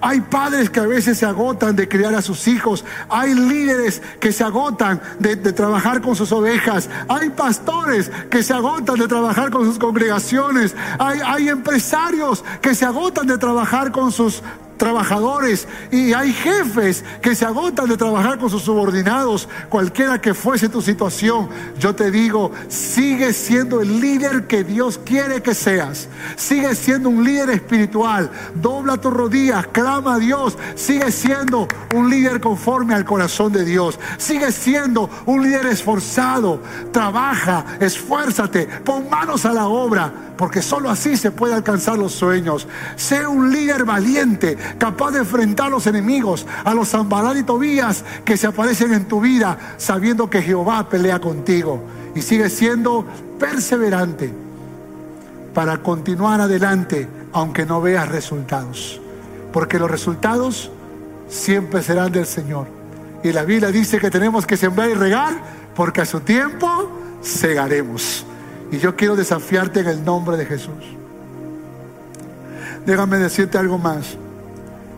Hay 0.00 0.20
padres 0.20 0.70
que 0.70 0.80
a 0.80 0.86
veces 0.86 1.18
se 1.18 1.26
agotan 1.26 1.74
de 1.76 1.88
criar 1.88 2.14
a 2.14 2.22
sus 2.22 2.48
hijos. 2.48 2.84
Hay 3.08 3.34
líderes 3.34 4.02
que 4.20 4.32
se 4.32 4.44
agotan 4.44 5.00
de, 5.18 5.36
trabajar 5.36 6.00
con 6.00 6.14
sus 6.16 6.32
ovejas. 6.32 6.88
Hay 7.08 7.30
pastores 7.30 8.10
que 8.30 8.42
se 8.42 8.52
agotan 8.52 8.98
de 8.98 9.08
trabajar 9.08 9.50
con 9.50 9.64
sus 9.64 9.78
congregaciones. 9.78 10.74
Hay, 10.98 11.48
empresarios 11.48 12.44
que 12.60 12.74
se 12.74 12.84
agotan 12.84 13.26
de 13.26 13.38
trabajar 13.38 13.92
con 13.92 14.12
sus 14.12 14.42
trabajadores 14.76 15.66
y 15.90 16.12
hay 16.12 16.32
jefes 16.32 17.04
que 17.20 17.34
se 17.34 17.44
agotan 17.44 17.88
de 17.88 17.96
trabajar 17.96 18.38
con 18.38 18.50
sus 18.50 18.62
subordinados, 18.62 19.48
cualquiera 19.68 20.20
que 20.20 20.34
fuese 20.34 20.68
tu 20.68 20.82
situación, 20.82 21.48
yo 21.78 21.94
te 21.94 22.10
digo, 22.10 22.50
sigue 22.68 23.32
siendo 23.32 23.80
el 23.80 24.00
líder 24.00 24.46
que 24.46 24.64
Dios 24.64 25.00
quiere 25.04 25.42
que 25.42 25.54
seas, 25.54 26.08
sigue 26.36 26.74
siendo 26.74 27.08
un 27.08 27.24
líder 27.24 27.50
espiritual, 27.50 28.30
dobla 28.54 28.96
tus 28.96 29.12
rodillas, 29.12 29.66
clama 29.68 30.14
a 30.14 30.18
Dios, 30.18 30.56
sigue 30.74 31.10
siendo 31.10 31.68
un 31.94 32.10
líder 32.10 32.40
conforme 32.40 32.94
al 32.94 33.04
corazón 33.04 33.52
de 33.52 33.64
Dios, 33.64 33.98
sigue 34.18 34.52
siendo 34.52 35.08
un 35.26 35.42
líder 35.42 35.66
esforzado, 35.66 36.60
trabaja, 36.92 37.64
esfuérzate, 37.80 38.66
pon 38.84 39.08
manos 39.08 39.44
a 39.44 39.52
la 39.52 39.66
obra, 39.66 40.12
porque 40.36 40.62
solo 40.62 40.90
así 40.90 41.16
se 41.16 41.30
puede 41.30 41.54
alcanzar 41.54 41.98
los 41.98 42.12
sueños. 42.12 42.66
Sé 42.96 43.26
un 43.26 43.52
líder 43.52 43.84
valiente, 43.84 44.56
capaz 44.78 45.12
de 45.12 45.20
enfrentar 45.20 45.66
a 45.66 45.70
los 45.70 45.86
enemigos, 45.86 46.46
a 46.64 46.74
los 46.74 46.90
Zambalar 46.90 47.36
y 47.36 47.42
Tobías 47.42 48.04
que 48.24 48.36
se 48.36 48.46
aparecen 48.46 48.92
en 48.92 49.06
tu 49.06 49.20
vida, 49.20 49.58
sabiendo 49.76 50.28
que 50.30 50.42
Jehová 50.42 50.88
pelea 50.88 51.20
contigo. 51.20 51.82
Y 52.14 52.22
sigue 52.22 52.48
siendo 52.48 53.04
perseverante 53.38 54.32
para 55.54 55.78
continuar 55.78 56.40
adelante, 56.40 57.08
aunque 57.32 57.66
no 57.66 57.80
veas 57.80 58.08
resultados. 58.08 59.00
Porque 59.52 59.78
los 59.78 59.90
resultados 59.90 60.70
siempre 61.28 61.82
serán 61.82 62.12
del 62.12 62.26
Señor. 62.26 62.66
Y 63.22 63.32
la 63.32 63.44
Biblia 63.44 63.70
dice 63.70 63.98
que 63.98 64.10
tenemos 64.10 64.46
que 64.46 64.56
sembrar 64.56 64.90
y 64.90 64.94
regar, 64.94 65.34
porque 65.74 66.00
a 66.02 66.06
su 66.06 66.20
tiempo 66.20 66.90
segaremos. 67.22 68.24
Y 68.70 68.78
yo 68.78 68.96
quiero 68.96 69.16
desafiarte 69.16 69.80
en 69.80 69.88
el 69.88 70.04
nombre 70.04 70.36
de 70.36 70.46
Jesús. 70.46 70.84
Déjame 72.84 73.18
decirte 73.18 73.58
algo 73.58 73.78
más. 73.78 74.16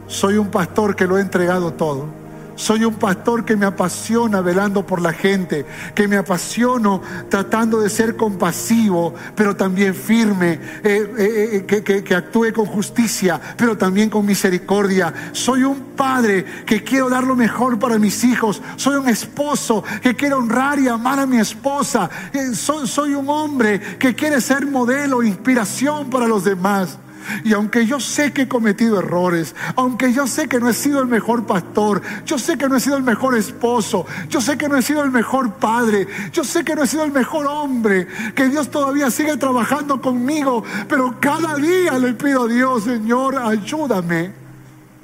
Soy 0.09 0.39
un 0.39 0.51
pastor 0.51 0.97
que 0.97 1.07
lo 1.07 1.19
he 1.19 1.21
entregado 1.21 1.73
todo. 1.75 2.19
Soy 2.59 2.85
un 2.85 2.95
pastor 2.95 3.45
que 3.45 3.57
me 3.57 3.67
apasiona 3.67 4.41
velando 4.41 4.85
por 4.85 5.01
la 5.01 5.13
gente, 5.13 5.65
que 5.95 6.09
me 6.09 6.17
apasiono 6.17 7.01
tratando 7.29 7.79
de 7.79 7.89
ser 7.89 8.17
compasivo, 8.17 9.15
pero 9.37 9.55
también 9.55 9.95
firme, 9.95 10.55
eh, 10.83 11.15
eh, 11.17 11.65
eh, 11.69 11.83
que, 11.85 12.03
que 12.03 12.15
actúe 12.17 12.53
con 12.53 12.67
justicia, 12.67 13.41
pero 13.57 13.79
también 13.79 14.11
con 14.11 14.27
misericordia. 14.27 15.15
Soy 15.31 15.63
un 15.63 15.95
padre 15.95 16.45
que 16.67 16.83
quiero 16.83 17.09
dar 17.09 17.23
lo 17.23 17.37
mejor 17.37 17.79
para 17.79 17.97
mis 17.97 18.25
hijos. 18.25 18.61
Soy 18.75 18.97
un 18.97 19.09
esposo 19.09 19.85
que 20.03 20.17
quiere 20.17 20.35
honrar 20.35 20.81
y 20.81 20.89
amar 20.89 21.21
a 21.21 21.27
mi 21.27 21.39
esposa. 21.39 22.11
Soy, 22.55 22.89
soy 22.89 23.15
un 23.15 23.29
hombre 23.29 23.81
que 24.01 24.17
quiere 24.17 24.41
ser 24.41 24.67
modelo, 24.67 25.23
inspiración 25.23 26.11
para 26.11 26.27
los 26.27 26.43
demás. 26.43 26.99
Y 27.45 27.53
aunque 27.53 27.87
yo 27.87 28.01
sé 28.01 28.33
que 28.33 28.43
he 28.43 28.49
cometido 28.49 28.99
errores, 28.99 29.55
aunque 29.77 30.13
yo 30.13 30.27
sé 30.27 30.49
que 30.49 30.61
no 30.61 30.69
he 30.69 30.75
sido 30.75 31.01
el 31.01 31.09
mejor 31.09 31.47
pastor, 31.47 32.03
yo 32.25 32.39
sé 32.39 32.57
que 32.57 32.69
no 32.69 32.77
he 32.77 32.81
sido 32.81 32.97
el 32.97 33.03
mejor 33.03 33.37
esposo, 33.37 34.07
yo 34.29 34.41
sé 34.41 34.57
que 34.57 34.69
no 34.69 34.77
he 34.77 34.83
sido 34.83 35.03
el 35.03 35.11
mejor 35.11 35.55
padre, 35.55 36.07
yo 36.33 36.45
sé 36.45 36.65
que 36.65 36.75
no 36.75 36.83
he 36.83 36.87
sido 36.87 37.05
el 37.05 37.13
mejor 37.13 37.47
hombre, 37.47 38.07
que 38.35 38.49
Dios 38.49 38.71
todavía 38.71 39.11
sigue 39.11 39.37
trabajando 39.37 40.01
conmigo, 40.01 40.65
pero 40.89 41.17
cada 41.21 41.57
día 41.57 41.99
le 41.99 42.15
pido 42.15 42.45
a 42.45 42.49
Dios, 42.49 42.85
Señor, 42.85 43.37
ayúdame 43.37 44.33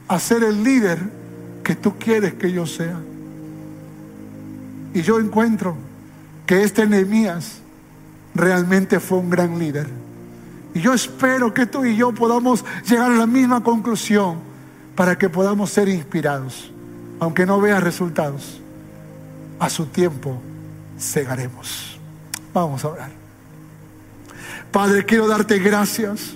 a 0.08 0.18
ser 0.18 0.44
el 0.44 0.62
líder 0.62 0.98
que 1.62 1.74
tú 1.74 1.94
quieres 1.98 2.34
que 2.34 2.52
yo 2.52 2.66
sea. 2.66 3.00
Y 4.92 5.02
yo 5.02 5.18
encuentro 5.18 5.76
que 6.46 6.62
este 6.62 6.86
Nehemías 6.86 7.58
realmente 8.34 9.00
fue 9.00 9.18
un 9.18 9.30
gran 9.30 9.58
líder 9.58 10.03
y 10.74 10.80
yo 10.80 10.92
espero 10.92 11.54
que 11.54 11.66
tú 11.66 11.84
y 11.84 11.96
yo 11.96 12.12
podamos 12.12 12.64
llegar 12.84 13.12
a 13.12 13.16
la 13.16 13.26
misma 13.26 13.62
conclusión 13.62 14.38
para 14.96 15.16
que 15.16 15.28
podamos 15.28 15.70
ser 15.70 15.88
inspirados. 15.88 16.72
Aunque 17.20 17.46
no 17.46 17.60
veas 17.60 17.82
resultados, 17.82 18.60
a 19.60 19.70
su 19.70 19.86
tiempo 19.86 20.42
cegaremos. 20.98 21.98
Vamos 22.52 22.84
a 22.84 22.88
orar. 22.88 23.10
Padre, 24.72 25.04
quiero 25.04 25.28
darte 25.28 25.60
gracias. 25.60 26.34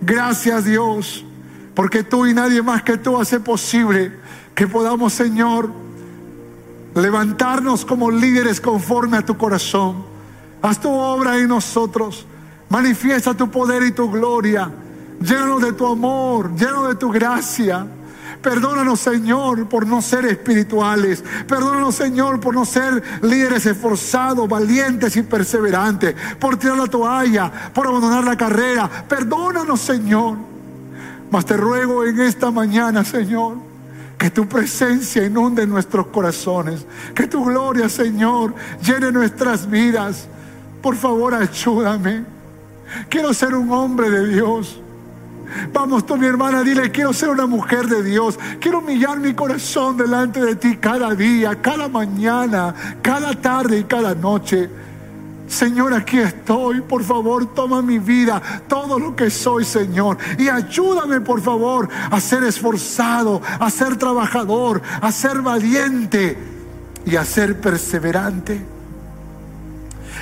Gracias 0.00 0.64
Dios, 0.64 1.24
porque 1.74 2.02
tú 2.02 2.26
y 2.26 2.32
nadie 2.32 2.62
más 2.62 2.82
que 2.82 2.96
tú 2.96 3.20
hace 3.20 3.38
posible 3.38 4.12
que 4.54 4.66
podamos, 4.66 5.12
Señor, 5.12 5.70
levantarnos 6.94 7.84
como 7.84 8.10
líderes 8.10 8.60
conforme 8.60 9.18
a 9.18 9.24
tu 9.24 9.36
corazón. 9.36 10.04
Haz 10.62 10.80
tu 10.80 10.90
obra 10.90 11.38
en 11.38 11.48
nosotros. 11.48 12.26
Manifiesta 12.68 13.34
tu 13.34 13.50
poder 13.50 13.82
y 13.82 13.92
tu 13.92 14.10
gloria. 14.10 14.70
Llénanos 15.20 15.62
de 15.62 15.72
tu 15.72 15.86
amor, 15.86 16.54
lleno 16.54 16.88
de 16.88 16.94
tu 16.94 17.10
gracia. 17.10 17.86
Perdónanos, 18.42 19.00
Señor, 19.00 19.68
por 19.68 19.86
no 19.86 20.00
ser 20.00 20.24
espirituales. 20.26 21.24
Perdónanos, 21.46 21.94
Señor, 21.94 22.38
por 22.38 22.54
no 22.54 22.64
ser 22.64 23.02
líderes 23.22 23.66
esforzados, 23.66 24.48
valientes 24.48 25.16
y 25.16 25.22
perseverantes. 25.22 26.14
Por 26.38 26.56
tirar 26.56 26.78
la 26.78 26.86
toalla, 26.86 27.50
por 27.74 27.86
abandonar 27.86 28.24
la 28.24 28.36
carrera. 28.36 28.88
Perdónanos, 29.08 29.80
Señor. 29.80 30.36
Mas 31.30 31.44
te 31.44 31.56
ruego 31.56 32.04
en 32.04 32.20
esta 32.20 32.50
mañana, 32.50 33.04
Señor, 33.04 33.56
que 34.16 34.30
tu 34.30 34.46
presencia 34.46 35.24
inunde 35.24 35.66
nuestros 35.66 36.06
corazones. 36.06 36.86
Que 37.14 37.26
tu 37.26 37.44
gloria, 37.44 37.88
Señor, 37.88 38.54
llene 38.82 39.10
nuestras 39.10 39.68
vidas. 39.68 40.28
Por 40.80 40.94
favor, 40.94 41.34
ayúdame. 41.34 42.37
Quiero 43.08 43.32
ser 43.34 43.54
un 43.54 43.70
hombre 43.72 44.10
de 44.10 44.28
Dios. 44.28 44.80
Vamos 45.72 46.04
tú, 46.04 46.16
mi 46.16 46.26
hermana, 46.26 46.62
dile, 46.62 46.90
quiero 46.90 47.12
ser 47.12 47.30
una 47.30 47.46
mujer 47.46 47.86
de 47.86 48.02
Dios. 48.02 48.38
Quiero 48.60 48.80
humillar 48.80 49.18
mi 49.18 49.34
corazón 49.34 49.96
delante 49.96 50.40
de 50.40 50.56
ti 50.56 50.76
cada 50.76 51.14
día, 51.14 51.60
cada 51.60 51.88
mañana, 51.88 52.74
cada 53.02 53.32
tarde 53.34 53.80
y 53.80 53.84
cada 53.84 54.14
noche. 54.14 54.68
Señor, 55.48 55.94
aquí 55.94 56.18
estoy. 56.18 56.82
Por 56.82 57.02
favor, 57.02 57.54
toma 57.54 57.80
mi 57.80 57.98
vida, 57.98 58.40
todo 58.68 58.98
lo 58.98 59.16
que 59.16 59.30
soy, 59.30 59.64
Señor. 59.64 60.18
Y 60.38 60.48
ayúdame, 60.48 61.20
por 61.22 61.40
favor, 61.40 61.88
a 62.10 62.20
ser 62.20 62.44
esforzado, 62.44 63.40
a 63.58 63.70
ser 63.70 63.96
trabajador, 63.96 64.82
a 65.00 65.10
ser 65.10 65.40
valiente 65.40 66.36
y 67.06 67.16
a 67.16 67.24
ser 67.24 67.58
perseverante. 67.58 68.77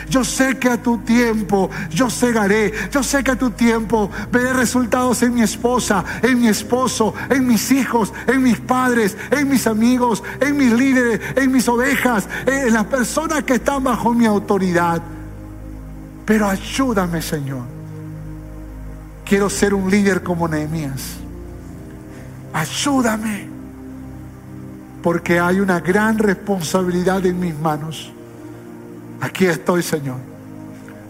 Yo 0.09 0.25
sé 0.25 0.57
que 0.59 0.69
a 0.69 0.81
tu 0.81 0.99
tiempo 0.99 1.71
yo 1.91 2.09
cegaré. 2.09 2.73
Yo 2.91 3.03
sé 3.03 3.25
que 3.25 3.33
a 3.33 3.37
tu 3.37 3.51
tiempo 3.51 4.11
veré 4.31 4.53
resultados 4.53 5.23
en 5.23 5.35
mi 5.35 5.43
esposa, 5.43 6.05
en 6.23 6.41
mi 6.41 6.49
esposo, 6.49 7.15
en 7.29 7.47
mis 7.47 7.71
hijos, 7.73 8.13
en 8.27 8.43
mis 8.43 8.59
padres, 8.61 9.17
en 9.31 9.49
mis 9.49 9.67
amigos, 9.67 10.23
en 10.41 10.57
mis 10.57 10.73
líderes, 10.73 11.21
en 11.37 11.51
mis 11.51 11.69
ovejas, 11.69 12.29
en 12.47 12.73
las 12.73 12.85
personas 12.85 13.43
que 13.43 13.55
están 13.55 13.83
bajo 13.83 14.15
mi 14.15 14.27
autoridad. 14.27 15.03
Pero 16.25 16.49
ayúdame, 16.49 17.21
Señor. 17.21 17.63
Quiero 19.25 19.51
ser 19.51 19.75
un 19.75 19.91
líder 19.91 20.23
como 20.23 20.47
Nehemías. 20.47 21.17
Ayúdame. 22.53 23.49
Porque 25.03 25.39
hay 25.39 25.61
una 25.61 25.81
gran 25.81 26.19
responsabilidad 26.19 27.25
en 27.27 27.39
mis 27.39 27.59
manos. 27.59 28.13
Aquí 29.21 29.47
estoy, 29.47 29.83
Señor, 29.83 30.19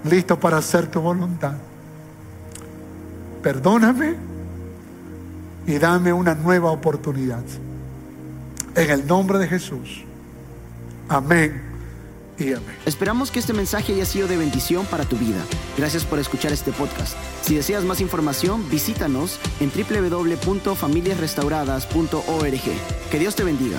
listo 0.05 0.39
para 0.39 0.59
hacer 0.59 0.91
tu 0.91 1.01
voluntad. 1.01 1.55
Perdóname 3.43 4.15
y 5.67 5.79
dame 5.79 6.13
una 6.13 6.35
nueva 6.35 6.71
oportunidad. 6.71 7.43
En 8.75 8.91
el 8.91 9.07
nombre 9.07 9.39
de 9.39 9.49
Jesús. 9.49 10.05
Amén. 11.09 11.63
Y 12.39 12.53
amén. 12.53 12.77
Esperamos 12.85 13.31
que 13.31 13.39
este 13.39 13.55
mensaje 13.55 13.95
haya 13.95 14.05
sido 14.05 14.29
de 14.29 14.37
bendición 14.37 14.85
para 14.87 15.05
tu 15.05 15.17
vida. 15.17 15.43
Gracias 15.79 16.05
por 16.05 16.19
escuchar 16.19 16.53
este 16.53 16.73
podcast. 16.73 17.17
Si 17.43 17.55
deseas 17.55 17.85
más 17.85 18.01
información, 18.01 18.69
visítanos 18.69 19.39
en 19.61 19.71
www.familiasrestauradas.org. 19.71 22.61
Que 23.11 23.19
Dios 23.19 23.35
te 23.35 23.45
bendiga. 23.45 23.79